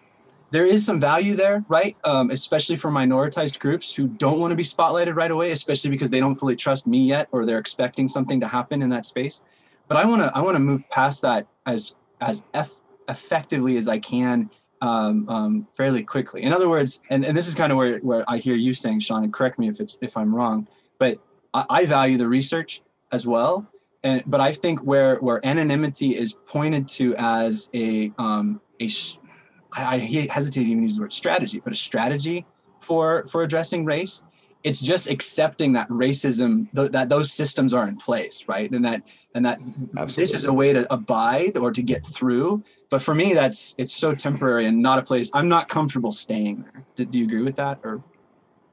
There 0.51 0.65
is 0.65 0.85
some 0.85 0.99
value 0.99 1.35
there, 1.35 1.63
right? 1.69 1.95
Um, 2.03 2.29
especially 2.29 2.75
for 2.75 2.91
minoritized 2.91 3.59
groups 3.59 3.95
who 3.95 4.07
don't 4.07 4.41
want 4.41 4.51
to 4.51 4.55
be 4.57 4.63
spotlighted 4.63 5.15
right 5.15 5.31
away, 5.31 5.51
especially 5.51 5.91
because 5.91 6.09
they 6.09 6.19
don't 6.19 6.35
fully 6.35 6.57
trust 6.57 6.87
me 6.87 7.05
yet, 7.05 7.29
or 7.31 7.45
they're 7.45 7.57
expecting 7.57 8.09
something 8.09 8.41
to 8.41 8.47
happen 8.47 8.81
in 8.81 8.89
that 8.89 9.05
space. 9.05 9.45
But 9.87 9.95
I 9.97 10.05
want 10.05 10.21
to 10.23 10.31
I 10.35 10.41
want 10.41 10.55
to 10.55 10.59
move 10.59 10.87
past 10.89 11.21
that 11.21 11.47
as 11.65 11.95
as 12.19 12.45
F 12.53 12.81
effectively 13.09 13.77
as 13.77 13.87
I 13.87 13.99
can 13.99 14.49
um, 14.81 15.29
um, 15.29 15.67
fairly 15.75 16.03
quickly. 16.03 16.43
In 16.43 16.53
other 16.53 16.69
words, 16.69 17.01
and, 17.09 17.23
and 17.23 17.37
this 17.37 17.47
is 17.47 17.55
kind 17.55 17.71
of 17.71 17.77
where, 17.77 17.99
where 17.99 18.23
I 18.27 18.37
hear 18.37 18.55
you 18.55 18.73
saying, 18.73 18.99
Sean, 19.01 19.23
and 19.23 19.33
correct 19.33 19.59
me 19.59 19.67
if 19.67 19.79
it's 19.79 19.97
if 20.01 20.17
I'm 20.17 20.33
wrong, 20.33 20.67
but 20.97 21.19
I, 21.53 21.65
I 21.69 21.85
value 21.85 22.17
the 22.17 22.27
research 22.27 22.81
as 23.11 23.27
well. 23.27 23.67
And 24.03 24.23
but 24.25 24.41
I 24.41 24.51
think 24.51 24.79
where 24.79 25.17
where 25.17 25.45
anonymity 25.45 26.17
is 26.17 26.33
pointed 26.33 26.87
to 26.89 27.15
as 27.17 27.69
a 27.73 28.11
um, 28.17 28.59
a 28.81 28.89
I, 29.73 29.95
I 29.95 29.97
hesitate 29.99 30.63
to 30.63 30.69
even 30.69 30.83
use 30.83 30.95
the 30.95 31.01
word 31.01 31.13
strategy, 31.13 31.59
but 31.59 31.71
a 31.71 31.75
strategy 31.75 32.45
for 32.79 33.25
for 33.27 33.43
addressing 33.43 33.85
race 33.85 34.23
it's 34.63 34.81
just 34.81 35.09
accepting 35.09 35.73
that 35.73 35.87
racism 35.89 36.67
th- 36.75 36.91
that 36.91 37.09
those 37.09 37.31
systems 37.31 37.73
are 37.73 37.87
in 37.87 37.95
place 37.95 38.45
right 38.47 38.71
and 38.71 38.83
that 38.83 39.01
and 39.35 39.45
that 39.45 39.59
Absolutely. 39.97 40.23
this 40.23 40.33
is 40.33 40.45
a 40.45 40.53
way 40.53 40.73
to 40.73 40.91
abide 40.93 41.57
or 41.57 41.71
to 41.71 41.81
get 41.81 42.05
through 42.05 42.63
but 42.89 43.01
for 43.01 43.15
me 43.15 43.33
that's 43.33 43.75
it's 43.77 43.93
so 43.93 44.13
temporary 44.13 44.65
and 44.65 44.81
not 44.81 44.99
a 44.99 45.01
place 45.01 45.31
i'm 45.33 45.49
not 45.49 45.69
comfortable 45.69 46.11
staying 46.11 46.63
there 46.63 46.83
do, 46.95 47.05
do 47.05 47.19
you 47.19 47.25
agree 47.25 47.43
with 47.43 47.55
that 47.55 47.79
or 47.83 48.03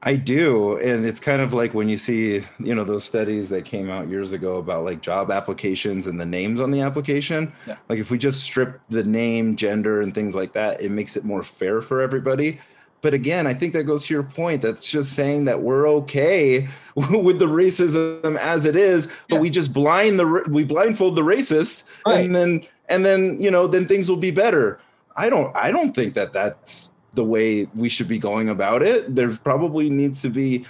I 0.01 0.15
do. 0.15 0.77
And 0.77 1.05
it's 1.05 1.19
kind 1.19 1.41
of 1.41 1.51
like 1.51 1.73
when 1.73 1.89
you 1.89 1.97
see, 1.97 2.41
you 2.59 2.73
know, 2.73 2.85
those 2.85 3.03
studies 3.03 3.49
that 3.49 3.65
came 3.65 3.89
out 3.89 4.07
years 4.07 4.31
ago 4.31 4.57
about 4.57 4.85
like 4.85 5.01
job 5.01 5.29
applications 5.29 6.07
and 6.07 6.19
the 6.19 6.25
names 6.25 6.61
on 6.61 6.71
the 6.71 6.79
application. 6.79 7.51
Yeah. 7.67 7.75
Like 7.89 7.99
if 7.99 8.09
we 8.09 8.17
just 8.17 8.41
strip 8.43 8.79
the 8.89 9.03
name, 9.03 9.57
gender, 9.57 10.01
and 10.01 10.15
things 10.15 10.35
like 10.35 10.53
that, 10.53 10.81
it 10.81 10.89
makes 10.89 11.17
it 11.17 11.25
more 11.25 11.43
fair 11.43 11.81
for 11.81 12.01
everybody. 12.01 12.61
But 13.01 13.13
again, 13.13 13.47
I 13.47 13.53
think 13.53 13.73
that 13.73 13.83
goes 13.83 14.05
to 14.05 14.13
your 14.13 14.23
point. 14.23 14.61
That's 14.61 14.89
just 14.89 15.13
saying 15.13 15.45
that 15.45 15.61
we're 15.61 15.87
okay 15.87 16.67
with 16.95 17.39
the 17.39 17.45
racism 17.45 18.37
as 18.37 18.65
it 18.65 18.75
is, 18.75 19.07
but 19.29 19.35
yeah. 19.35 19.39
we 19.39 19.49
just 19.49 19.73
blind 19.73 20.19
the 20.19 20.45
we 20.49 20.63
blindfold 20.63 21.15
the 21.15 21.21
racists, 21.21 21.85
right. 22.05 22.25
and 22.25 22.35
then 22.35 22.67
and 22.89 23.05
then 23.05 23.39
you 23.39 23.49
know 23.49 23.67
then 23.67 23.87
things 23.87 24.09
will 24.09 24.17
be 24.17 24.31
better. 24.31 24.79
I 25.15 25.29
don't 25.29 25.55
I 25.55 25.71
don't 25.71 25.93
think 25.93 26.13
that 26.15 26.33
that's 26.33 26.91
the 27.13 27.23
way 27.23 27.65
we 27.75 27.89
should 27.89 28.07
be 28.07 28.19
going 28.19 28.49
about 28.49 28.81
it. 28.81 29.15
There 29.15 29.29
probably 29.29 29.89
needs 29.89 30.21
to 30.21 30.29
be, 30.29 30.65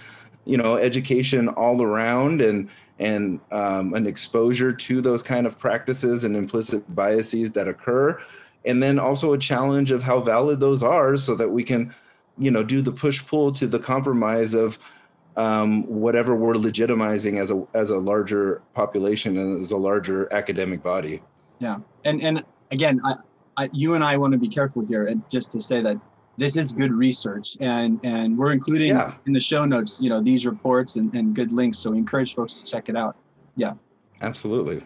you 0.45 0.57
know, 0.57 0.77
education 0.77 1.49
all 1.49 1.81
around 1.81 2.41
and 2.41 2.69
and 2.99 3.39
um, 3.51 3.93
an 3.93 4.05
exposure 4.05 4.73
to 4.73 5.01
those 5.01 5.23
kind 5.23 5.47
of 5.47 5.57
practices 5.57 6.25
and 6.25 6.35
implicit 6.35 6.83
biases 6.95 7.51
that 7.53 7.67
occur, 7.67 8.21
and 8.65 8.83
then 8.83 8.99
also 8.99 9.33
a 9.33 9.37
challenge 9.37 9.91
of 9.91 10.03
how 10.03 10.19
valid 10.19 10.59
those 10.59 10.83
are, 10.83 11.15
so 11.17 11.33
that 11.35 11.49
we 11.49 11.63
can 11.63 11.93
you 12.39 12.49
know 12.49 12.63
do 12.63 12.81
the 12.81 12.91
push 12.91 13.25
pull 13.25 13.51
to 13.53 13.67
the 13.67 13.79
compromise 13.79 14.53
of 14.53 14.79
um, 15.35 15.83
whatever 15.83 16.35
we're 16.35 16.55
legitimizing 16.55 17.39
as 17.39 17.51
a 17.51 17.65
as 17.73 17.91
a 17.91 17.97
larger 17.97 18.61
population 18.73 19.37
and 19.37 19.59
as 19.59 19.71
a 19.71 19.77
larger 19.77 20.31
academic 20.33 20.81
body. 20.81 21.21
Yeah, 21.59 21.77
and 22.05 22.21
and 22.23 22.43
again, 22.71 22.99
I, 23.05 23.13
I, 23.57 23.69
you 23.73 23.93
and 23.93 24.03
I 24.03 24.17
want 24.17 24.31
to 24.33 24.39
be 24.39 24.49
careful 24.49 24.85
here, 24.85 25.07
and 25.07 25.21
just 25.29 25.51
to 25.51 25.61
say 25.61 25.81
that 25.81 25.97
this 26.37 26.57
is 26.57 26.71
good 26.71 26.91
research, 26.91 27.57
and 27.59 27.99
and 28.03 28.37
we're 28.37 28.51
including 28.51 28.89
yeah. 28.89 29.13
in 29.27 29.33
the 29.33 29.39
show 29.39 29.65
notes, 29.65 30.01
you 30.01 30.09
know, 30.09 30.21
these 30.21 30.45
reports 30.45 30.95
and, 30.95 31.13
and 31.13 31.35
good 31.35 31.51
links. 31.53 31.77
So 31.77 31.91
we 31.91 31.97
encourage 31.97 32.35
folks 32.35 32.61
to 32.61 32.71
check 32.71 32.89
it 32.89 32.95
out. 32.95 33.15
Yeah, 33.55 33.73
absolutely. 34.21 34.83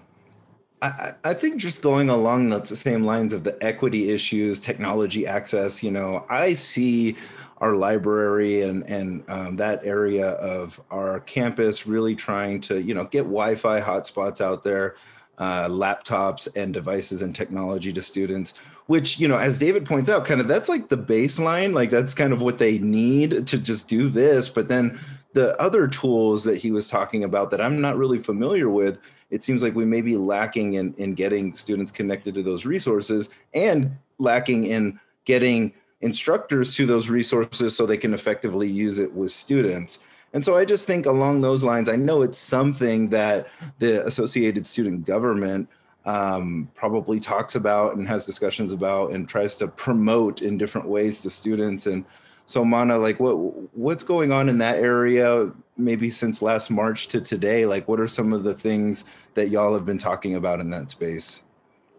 I, 0.84 1.14
I 1.24 1.34
think 1.34 1.62
just 1.62 1.82
going 1.82 2.10
along 2.10 2.50
the 2.50 2.66
same 2.66 3.06
lines 3.06 3.32
of 3.32 3.46
the 3.46 3.58
equity 3.64 4.10
issues, 4.10 4.60
technology 4.60 5.26
access, 5.26 5.82
you 5.82 5.92
know, 5.92 6.26
I 6.30 6.52
see 6.54 7.16
our 7.64 7.78
library 7.78 8.64
and 8.64 8.84
and 8.90 9.24
um, 9.30 9.56
that 9.56 9.86
area 9.86 10.32
of 10.32 10.82
our 10.92 11.22
campus 11.22 11.88
really 11.88 12.14
trying 12.14 12.60
to 12.60 12.82
you 12.82 12.94
know 12.94 13.06
get 13.06 13.22
Wi-Fi 13.22 13.80
hotspots 13.80 14.42
out 14.42 14.66
there, 14.66 14.98
uh, 15.38 15.70
laptops 15.70 16.50
and 16.58 16.74
devices 16.74 17.22
and 17.22 17.34
technology 17.34 17.94
to 17.94 18.02
students. 18.02 18.56
Which 18.88 19.18
you 19.18 19.30
know, 19.30 19.38
as 19.38 19.60
David 19.60 19.86
points 19.86 20.10
out, 20.10 20.26
kind 20.26 20.42
of 20.42 20.50
that's 20.50 20.68
like 20.68 20.90
the 20.90 20.98
baseline. 20.98 21.74
Like 21.74 21.90
that's 21.90 22.14
kind 22.14 22.34
of 22.34 22.42
what 22.42 22.58
they 22.58 22.80
need 22.80 23.48
to 23.48 23.58
just 23.58 23.88
do 23.88 24.10
this. 24.10 24.50
But 24.50 24.68
then 24.68 25.00
the 25.32 25.60
other 25.60 25.88
tools 25.88 26.44
that 26.44 26.58
he 26.58 26.70
was 26.70 26.90
talking 26.90 27.24
about 27.24 27.50
that 27.52 27.62
I'm 27.62 27.80
not 27.80 27.98
really 27.98 28.20
familiar 28.20 28.70
with, 28.70 29.00
it 29.30 29.42
seems 29.42 29.64
like 29.64 29.74
we 29.74 29.86
may 29.86 30.02
be 30.02 30.18
lacking 30.18 30.74
in 30.74 30.94
in 30.98 31.14
getting 31.14 31.54
students 31.54 31.94
connected 31.94 32.36
to 32.36 32.44
those 32.44 32.66
resources 32.66 33.30
and 33.54 33.96
lacking 34.18 34.66
in 34.66 35.00
getting 35.24 35.72
instructors 36.04 36.76
to 36.76 36.86
those 36.86 37.10
resources 37.10 37.76
so 37.76 37.86
they 37.86 37.98
can 37.98 38.14
effectively 38.14 38.70
use 38.70 39.00
it 39.00 39.12
with 39.14 39.32
students. 39.32 40.00
And 40.34 40.44
so 40.44 40.58
I 40.58 40.66
just 40.66 40.86
think 40.86 41.06
along 41.06 41.42
those 41.42 41.64
lines, 41.64 41.90
I 41.90 41.96
know 41.96 42.24
it's 42.24 42.38
something 42.38 43.10
that 43.10 43.48
the 43.80 44.06
Associated 44.06 44.66
Student 44.68 45.06
Government 45.06 45.70
um, 46.06 46.70
probably 46.76 47.20
talks 47.20 47.56
about 47.56 47.96
and 47.96 48.08
has 48.08 48.26
discussions 48.26 48.74
about 48.74 49.12
and 49.12 49.30
tries 49.30 49.56
to 49.58 49.68
promote 49.68 50.42
in 50.42 50.58
different 50.58 50.88
ways 50.88 51.22
to 51.22 51.30
students. 51.30 51.86
And 51.86 52.04
so 52.46 52.66
Mana, 52.66 52.98
like 52.98 53.20
what 53.20 53.36
what's 53.78 54.04
going 54.04 54.32
on 54.32 54.50
in 54.50 54.58
that 54.58 54.78
area 54.78 55.52
maybe 55.78 56.10
since 56.10 56.42
last 56.42 56.70
March 56.70 57.08
to 57.10 57.22
today? 57.22 57.66
Like 57.66 57.88
what 57.88 58.00
are 58.00 58.08
some 58.08 58.34
of 58.34 58.44
the 58.44 58.54
things 58.54 59.06
that 59.36 59.50
y'all 59.50 59.74
have 59.74 59.86
been 59.86 59.98
talking 59.98 60.36
about 60.36 60.60
in 60.60 60.70
that 60.72 60.90
space? 60.90 61.44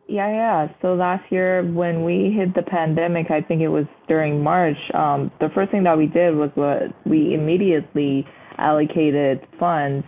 Yeah, 0.06 0.28
yeah. 0.30 0.68
So 0.82 0.94
last 0.94 1.24
year 1.32 1.64
when 1.72 2.04
we 2.04 2.34
hit 2.36 2.54
the 2.54 2.62
pandemic, 2.62 3.30
I 3.30 3.40
think 3.40 3.62
it 3.62 3.68
was 3.68 3.86
during 4.06 4.42
March, 4.42 4.76
um, 4.92 5.30
the 5.40 5.48
first 5.54 5.70
thing 5.70 5.84
that 5.84 5.96
we 5.96 6.06
did 6.06 6.36
was 6.36 6.50
what 6.54 6.82
we 7.06 7.34
immediately 7.34 8.26
allocated 8.58 9.40
funds 9.58 10.04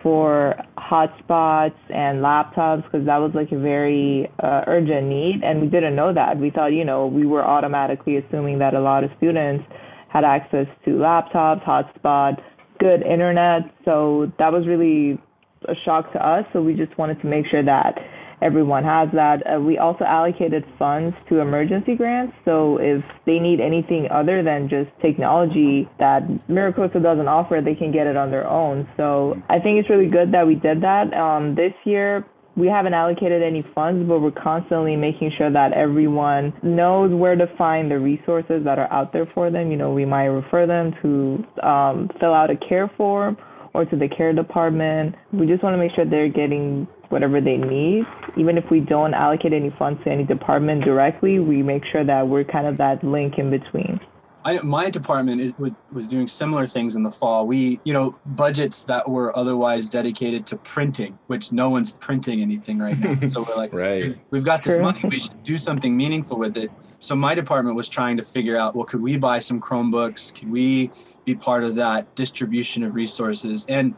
for 0.00 0.54
hotspots 0.78 1.74
and 1.90 2.20
laptops 2.20 2.84
because 2.84 3.04
that 3.06 3.16
was 3.16 3.32
like 3.34 3.50
a 3.50 3.58
very 3.58 4.30
uh, 4.40 4.62
urgent 4.68 5.08
need. 5.08 5.42
And 5.42 5.60
we 5.60 5.66
didn't 5.66 5.96
know 5.96 6.14
that. 6.14 6.38
We 6.38 6.50
thought, 6.50 6.68
you 6.68 6.84
know, 6.84 7.06
we 7.08 7.26
were 7.26 7.44
automatically 7.44 8.18
assuming 8.18 8.60
that 8.60 8.74
a 8.74 8.80
lot 8.80 9.02
of 9.02 9.10
students 9.16 9.64
had 10.08 10.22
access 10.22 10.66
to 10.84 10.90
laptops, 10.92 11.64
hotspot, 11.64 12.40
good 12.78 13.02
internet. 13.02 13.62
So 13.84 14.30
that 14.38 14.52
was 14.52 14.68
really 14.68 15.20
a 15.68 15.74
shock 15.84 16.12
to 16.12 16.24
us. 16.24 16.44
So 16.52 16.62
we 16.62 16.74
just 16.74 16.96
wanted 16.96 17.20
to 17.22 17.26
make 17.26 17.46
sure 17.50 17.64
that 17.64 17.98
everyone 18.42 18.84
has 18.84 19.08
that. 19.12 19.42
Uh, 19.46 19.60
we 19.60 19.78
also 19.78 20.04
allocated 20.04 20.64
funds 20.78 21.16
to 21.28 21.40
emergency 21.40 21.94
grants. 21.94 22.34
So 22.44 22.78
if 22.78 23.04
they 23.24 23.38
need 23.38 23.60
anything 23.60 24.08
other 24.10 24.42
than 24.42 24.68
just 24.68 24.90
technology 25.00 25.88
that 25.98 26.22
MiraCosta 26.48 27.02
doesn't 27.02 27.28
offer, 27.28 27.60
they 27.64 27.74
can 27.74 27.92
get 27.92 28.06
it 28.06 28.16
on 28.16 28.30
their 28.30 28.48
own. 28.48 28.88
So 28.96 29.40
I 29.48 29.58
think 29.58 29.80
it's 29.80 29.90
really 29.90 30.08
good 30.08 30.32
that 30.32 30.46
we 30.46 30.54
did 30.54 30.82
that. 30.82 31.12
Um, 31.14 31.54
this 31.54 31.72
year, 31.84 32.26
we 32.56 32.68
haven't 32.68 32.94
allocated 32.94 33.42
any 33.42 33.62
funds, 33.74 34.08
but 34.08 34.20
we're 34.20 34.30
constantly 34.30 34.96
making 34.96 35.30
sure 35.36 35.50
that 35.50 35.74
everyone 35.74 36.54
knows 36.62 37.12
where 37.12 37.36
to 37.36 37.46
find 37.58 37.90
the 37.90 37.98
resources 37.98 38.64
that 38.64 38.78
are 38.78 38.90
out 38.90 39.12
there 39.12 39.26
for 39.34 39.50
them. 39.50 39.70
You 39.70 39.76
know, 39.76 39.92
we 39.92 40.06
might 40.06 40.26
refer 40.26 40.66
them 40.66 40.94
to 41.02 41.66
um, 41.66 42.10
fill 42.18 42.32
out 42.32 42.50
a 42.50 42.56
care 42.56 42.90
form 42.96 43.36
or 43.74 43.84
to 43.84 43.94
the 43.94 44.08
care 44.08 44.32
department. 44.32 45.14
We 45.34 45.46
just 45.46 45.62
want 45.62 45.74
to 45.74 45.78
make 45.78 45.92
sure 45.94 46.06
they're 46.06 46.30
getting 46.30 46.88
whatever 47.08 47.40
they 47.40 47.56
need. 47.56 48.04
Even 48.36 48.58
if 48.58 48.70
we 48.70 48.80
don't 48.80 49.14
allocate 49.14 49.52
any 49.52 49.70
funds 49.78 50.02
to 50.04 50.10
any 50.10 50.24
department 50.24 50.84
directly, 50.84 51.38
we 51.38 51.62
make 51.62 51.84
sure 51.90 52.04
that 52.04 52.28
we're 52.28 52.44
kind 52.44 52.66
of 52.66 52.76
that 52.78 53.02
link 53.02 53.38
in 53.38 53.50
between. 53.50 54.00
I, 54.46 54.60
my 54.62 54.90
department 54.90 55.40
is, 55.40 55.58
was, 55.58 55.72
was 55.90 56.06
doing 56.06 56.28
similar 56.28 56.68
things 56.68 56.94
in 56.94 57.02
the 57.02 57.10
fall. 57.10 57.48
We, 57.48 57.80
you 57.82 57.92
know, 57.92 58.16
budgets 58.26 58.84
that 58.84 59.08
were 59.10 59.36
otherwise 59.36 59.90
dedicated 59.90 60.46
to 60.46 60.56
printing, 60.58 61.18
which 61.26 61.50
no 61.50 61.68
one's 61.68 61.90
printing 61.90 62.40
anything 62.42 62.78
right 62.78 62.96
now. 62.96 63.28
So 63.28 63.42
we're 63.42 63.56
like, 63.56 63.72
right, 63.74 64.16
we've 64.30 64.44
got 64.44 64.62
this 64.62 64.76
True. 64.76 64.84
money. 64.84 65.00
We 65.02 65.18
should 65.18 65.42
do 65.42 65.58
something 65.58 65.96
meaningful 65.96 66.38
with 66.38 66.56
it. 66.56 66.70
So 67.00 67.16
my 67.16 67.34
department 67.34 67.74
was 67.74 67.88
trying 67.88 68.16
to 68.18 68.22
figure 68.22 68.56
out, 68.56 68.76
well, 68.76 68.84
could 68.84 69.02
we 69.02 69.16
buy 69.16 69.40
some 69.40 69.60
Chromebooks? 69.60 70.32
Could 70.32 70.48
we 70.48 70.92
be 71.24 71.34
part 71.34 71.64
of 71.64 71.74
that 71.74 72.14
distribution 72.14 72.84
of 72.84 72.94
resources? 72.94 73.66
And 73.68 73.96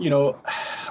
you 0.00 0.10
know, 0.10 0.38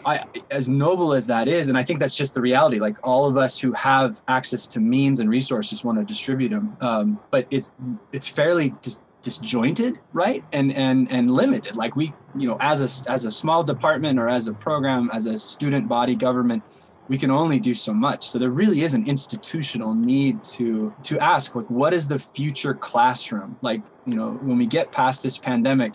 I 0.05 0.24
as 0.51 0.70
noble 0.70 1.14
as 1.14 1.28
that 1.28 1.47
is, 1.47 1.68
and 1.68 1.78
I 1.78 1.84
think 1.84 1.99
that's 1.99 2.16
just 2.16 2.34
the 2.34 2.41
reality. 2.41 2.80
Like 2.80 2.97
all 3.03 3.26
of 3.26 3.38
us 3.38 3.60
who 3.60 3.74
have 3.74 4.22
access 4.28 4.68
to 4.68 4.80
means 4.80 5.20
and 5.20 5.30
resources 5.30 5.84
want 5.84 5.97
to 5.99 6.05
distribute 6.05 6.49
them, 6.49 6.78
um, 6.82 7.20
but 7.32 7.47
it's 7.49 7.76
it's 8.14 8.28
fairly 8.28 8.74
dis- 8.82 9.01
disjointed, 9.22 9.99
right? 10.14 10.43
And 10.53 10.74
and 10.74 11.12
and 11.12 11.32
limited. 11.32 11.76
Like 11.76 11.95
we, 11.95 12.14
you 12.36 12.47
know, 12.47 12.57
as 12.60 12.80
a 12.82 13.12
as 13.12 13.26
a 13.26 13.32
small 13.32 13.64
department 13.64 14.20
or 14.20 14.30
as 14.30 14.47
a 14.47 14.53
program, 14.53 15.10
as 15.14 15.26
a 15.26 15.38
student 15.38 15.88
body 15.88 16.16
government, 16.16 16.64
we 17.10 17.18
can 17.18 17.32
only 17.32 17.60
do 17.60 17.74
so 17.74 17.93
much. 17.93 18.30
So 18.30 18.39
there 18.39 18.51
really 18.51 18.82
is 18.82 18.93
an 18.93 19.07
institutional 19.07 19.93
need 19.93 20.43
to 20.55 20.93
to 21.03 21.20
ask, 21.20 21.55
like, 21.55 21.70
what 21.70 21.93
is 21.93 22.07
the 22.07 22.20
future 22.20 22.74
classroom? 22.74 23.57
Like, 23.62 23.82
you 24.05 24.16
know, 24.16 24.32
when 24.41 24.57
we 24.57 24.68
get 24.68 24.91
past 24.91 25.24
this 25.24 25.38
pandemic, 25.38 25.93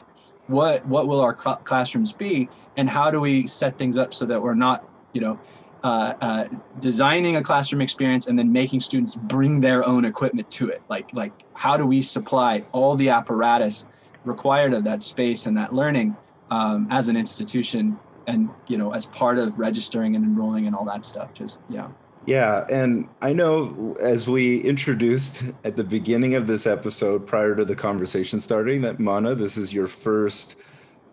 what 0.49 0.85
what 0.87 1.07
will 1.07 1.21
our 1.21 1.37
cl- 1.37 1.57
classrooms 1.65 2.13
be? 2.13 2.49
And 2.77 2.89
how 2.89 3.11
do 3.11 3.21
we 3.21 3.47
set 3.47 3.79
things 3.79 3.97
up 3.97 4.13
so 4.15 4.25
that 4.27 4.43
we're 4.43 4.55
not 4.55 4.89
you 5.13 5.21
know 5.21 5.39
uh, 5.83 6.15
uh, 6.23 6.49
designing 6.81 7.37
a 7.37 7.43
classroom 7.43 7.83
experience 7.83 8.27
and 8.27 8.39
then 8.39 8.51
making 8.51 8.81
students 8.81 9.15
bring 9.15 9.61
their 9.61 9.87
own 9.87 10.05
equipment 10.05 10.51
to 10.51 10.69
it? 10.69 10.83
Like 10.89 11.13
like 11.13 11.33
how 11.55 11.77
do 11.77 11.87
we 11.87 12.03
supply 12.03 12.65
all 12.73 12.97
the 12.97 13.11
apparatus 13.11 13.87
required 14.25 14.73
of 14.73 14.85
that 14.85 15.03
space 15.03 15.47
and 15.47 15.57
that 15.57 15.75
learning 15.75 16.17
um, 16.51 16.87
as 16.91 17.09
an 17.09 17.17
institution 17.17 17.99
and 18.27 18.49
you 18.67 18.79
know 18.79 18.93
as 18.93 19.07
part 19.07 19.39
of 19.39 19.59
registering 19.59 20.17
and 20.17 20.25
enrolling 20.25 20.67
and 20.67 20.75
all 20.75 20.85
that 20.87 21.05
stuff? 21.05 21.35
Just 21.35 21.61
yeah. 21.69 21.89
Yeah 22.27 22.67
and 22.71 23.07
i 23.21 23.35
know 23.35 23.99
as 24.01 24.27
we 24.27 24.63
introduced 24.63 25.45
at 25.65 25.77
the 25.77 25.85
beginning 25.85 26.35
of 26.37 26.47
this 26.47 26.67
episode 26.67 27.27
prior 27.27 27.55
to 27.55 27.67
the 27.67 27.75
conversation 27.75 28.41
starting 28.41 28.81
that 28.81 28.99
mana 28.99 29.35
this 29.35 29.59
is 29.59 29.75
your 29.75 29.87
first 29.87 30.57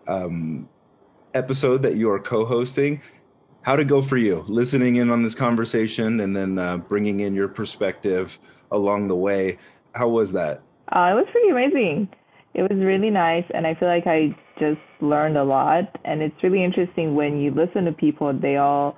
um, 0.08 0.68
episode 1.34 1.82
that 1.82 1.96
you 1.96 2.10
are 2.10 2.18
co-hosting 2.18 3.00
how 3.62 3.76
to 3.76 3.84
go 3.84 4.02
for 4.02 4.16
you? 4.16 4.44
Listening 4.48 4.96
in 4.96 5.10
on 5.10 5.22
this 5.22 5.36
conversation 5.36 6.20
and 6.20 6.36
then 6.36 6.58
uh, 6.58 6.78
bringing 6.78 7.20
in 7.20 7.32
your 7.34 7.46
perspective 7.48 8.38
along 8.72 9.08
the 9.08 9.16
way 9.16 9.58
how 9.94 10.08
was 10.08 10.32
that? 10.32 10.62
Uh, 10.88 11.12
it 11.12 11.14
was 11.14 11.26
pretty 11.30 11.48
amazing. 11.50 12.08
It 12.54 12.62
was 12.62 12.78
really 12.78 13.10
nice 13.10 13.44
and 13.54 13.66
i 13.66 13.74
feel 13.74 13.88
like 13.88 14.06
i 14.06 14.36
just 14.58 14.80
learned 15.00 15.38
a 15.38 15.44
lot 15.44 15.98
and 16.04 16.20
it's 16.20 16.42
really 16.42 16.62
interesting 16.62 17.14
when 17.14 17.40
you 17.40 17.50
listen 17.50 17.84
to 17.86 17.92
people 17.92 18.32
they 18.32 18.56
all 18.56 18.96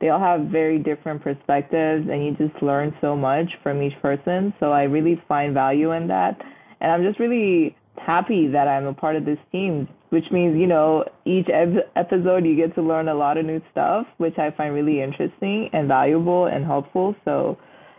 they 0.00 0.08
all 0.08 0.20
have 0.20 0.46
very 0.46 0.78
different 0.78 1.22
perspectives 1.22 2.08
and 2.10 2.24
you 2.24 2.34
just 2.36 2.62
learn 2.62 2.94
so 3.00 3.14
much 3.14 3.50
from 3.62 3.82
each 3.82 4.00
person 4.00 4.54
so 4.58 4.72
i 4.72 4.84
really 4.84 5.22
find 5.28 5.52
value 5.52 5.92
in 5.92 6.08
that 6.08 6.40
and 6.80 6.90
i'm 6.90 7.02
just 7.02 7.20
really 7.20 7.76
happy 7.96 8.46
that 8.48 8.68
i'm 8.68 8.86
a 8.86 8.94
part 8.94 9.16
of 9.16 9.24
this 9.24 9.38
team 9.52 9.88
which 10.10 10.30
means 10.30 10.56
you 10.56 10.66
know 10.66 11.04
each 11.24 11.48
ep- 11.48 11.90
episode 11.96 12.44
you 12.44 12.56
get 12.56 12.74
to 12.74 12.82
learn 12.82 13.08
a 13.08 13.14
lot 13.14 13.36
of 13.36 13.44
new 13.44 13.60
stuff 13.70 14.06
which 14.18 14.38
i 14.38 14.50
find 14.50 14.74
really 14.74 15.00
interesting 15.00 15.70
and 15.72 15.88
valuable 15.88 16.46
and 16.46 16.64
helpful 16.64 17.14
so 17.24 17.56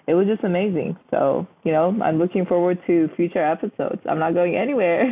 it 0.08 0.14
was 0.14 0.28
just 0.28 0.44
amazing. 0.44 0.98
So, 1.10 1.48
you 1.64 1.72
know, 1.72 1.98
I'm 2.04 2.20
looking 2.20 2.46
forward 2.46 2.80
to 2.86 3.10
future 3.16 3.44
episodes. 3.44 4.02
I'm 4.08 4.20
not 4.20 4.36
going 4.36 4.56
anywhere. 4.56 5.12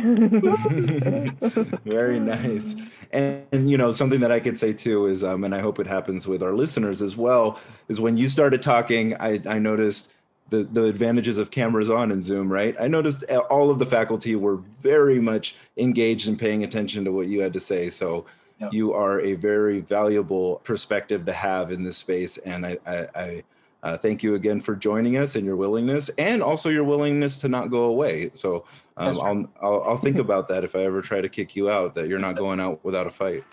Very 1.84 2.20
nice. 2.20 2.76
And, 3.10 3.44
and, 3.50 3.70
you 3.70 3.76
know, 3.76 3.90
something 3.90 4.20
that 4.20 4.30
I 4.30 4.38
could 4.38 4.56
say 4.58 4.72
too 4.72 5.06
is, 5.06 5.24
um, 5.24 5.42
and 5.42 5.52
I 5.52 5.58
hope 5.58 5.80
it 5.80 5.88
happens 5.88 6.28
with 6.28 6.44
our 6.44 6.52
listeners 6.52 7.02
as 7.02 7.16
well, 7.16 7.58
is 7.88 8.00
when 8.00 8.16
you 8.16 8.28
started 8.28 8.62
talking, 8.62 9.16
I, 9.16 9.40
I 9.46 9.58
noticed 9.58 10.12
the, 10.50 10.64
the 10.64 10.84
advantages 10.84 11.38
of 11.38 11.50
cameras 11.50 11.90
on 11.90 12.12
in 12.12 12.22
Zoom, 12.22 12.52
right? 12.52 12.76
I 12.78 12.86
noticed 12.86 13.24
all 13.50 13.70
of 13.70 13.78
the 13.78 13.86
faculty 13.86 14.36
were 14.36 14.56
very 14.80 15.20
much 15.20 15.56
engaged 15.76 16.28
in 16.28 16.36
paying 16.36 16.64
attention 16.64 17.04
to 17.04 17.12
what 17.12 17.26
you 17.26 17.40
had 17.40 17.52
to 17.54 17.60
say. 17.60 17.88
So 17.88 18.26
yep. 18.60 18.72
you 18.72 18.92
are 18.92 19.20
a 19.20 19.34
very 19.34 19.80
valuable 19.80 20.56
perspective 20.64 21.24
to 21.26 21.32
have 21.32 21.72
in 21.72 21.82
this 21.82 21.96
space. 21.96 22.36
And 22.38 22.66
I, 22.66 22.78
I, 22.86 23.08
I 23.14 23.42
uh, 23.84 23.98
thank 23.98 24.22
you 24.22 24.34
again 24.34 24.60
for 24.60 24.74
joining 24.74 25.18
us 25.18 25.34
and 25.36 25.44
your 25.44 25.56
willingness, 25.56 26.08
and 26.16 26.42
also 26.42 26.70
your 26.70 26.84
willingness 26.84 27.38
to 27.40 27.48
not 27.48 27.70
go 27.70 27.82
away. 27.84 28.30
So 28.32 28.64
um, 28.96 29.18
I'll, 29.22 29.50
I'll, 29.60 29.82
I'll 29.82 29.98
think 29.98 30.16
about 30.16 30.48
that 30.48 30.64
if 30.64 30.74
I 30.74 30.80
ever 30.80 31.02
try 31.02 31.20
to 31.20 31.28
kick 31.28 31.54
you 31.54 31.68
out. 31.68 31.94
That 31.94 32.08
you're 32.08 32.18
not 32.18 32.36
going 32.36 32.60
out 32.60 32.82
without 32.82 33.06
a 33.06 33.10
fight. 33.10 33.44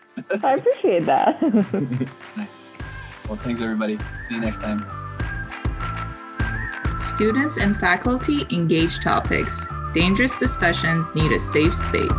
I 0.42 0.54
appreciate 0.54 1.06
that. 1.06 1.42
nice. 2.38 2.48
Well, 3.28 3.38
thanks 3.38 3.62
everybody. 3.62 3.98
See 4.28 4.36
you 4.36 4.42
next 4.42 4.60
time. 4.60 5.01
Students 7.02 7.58
and 7.58 7.78
faculty 7.80 8.46
engage 8.52 9.00
topics. 9.00 9.66
Dangerous 9.94 10.36
discussions 10.36 11.08
need 11.16 11.32
a 11.32 11.40
safe 11.40 11.76
space. 11.76 12.10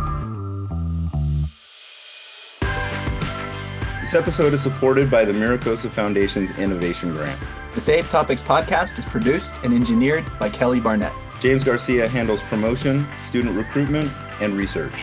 This 4.01 4.13
episode 4.13 4.53
is 4.53 4.61
supported 4.61 5.09
by 5.09 5.23
the 5.25 5.31
MiraCosta 5.31 5.89
Foundation's 5.89 6.51
Innovation 6.57 7.13
Grant. 7.13 7.39
The 7.73 7.79
Safe 7.81 8.09
Topics 8.09 8.43
podcast 8.43 8.99
is 8.99 9.05
produced 9.05 9.55
and 9.63 9.73
engineered 9.73 10.25
by 10.37 10.49
Kelly 10.49 10.79
Barnett. 10.79 11.13
James 11.39 11.63
Garcia 11.63 12.07
handles 12.07 12.41
promotion, 12.41 13.07
student 13.19 13.57
recruitment, 13.57 14.11
and 14.41 14.55
research. 14.55 14.93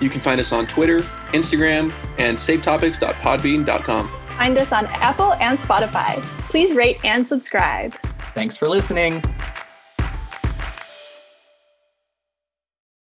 You 0.00 0.10
can 0.10 0.20
find 0.20 0.40
us 0.40 0.52
on 0.52 0.66
Twitter, 0.66 1.00
Instagram, 1.32 1.92
and 2.18 2.36
safetopics.podbean.com. 2.38 4.19
Find 4.40 4.56
us 4.56 4.72
on 4.72 4.86
Apple 4.86 5.34
and 5.34 5.58
Spotify. 5.58 6.18
Please 6.48 6.74
rate 6.74 6.96
and 7.04 7.28
subscribe. 7.28 7.92
Thanks 8.32 8.56
for 8.56 8.70
listening. 8.70 9.22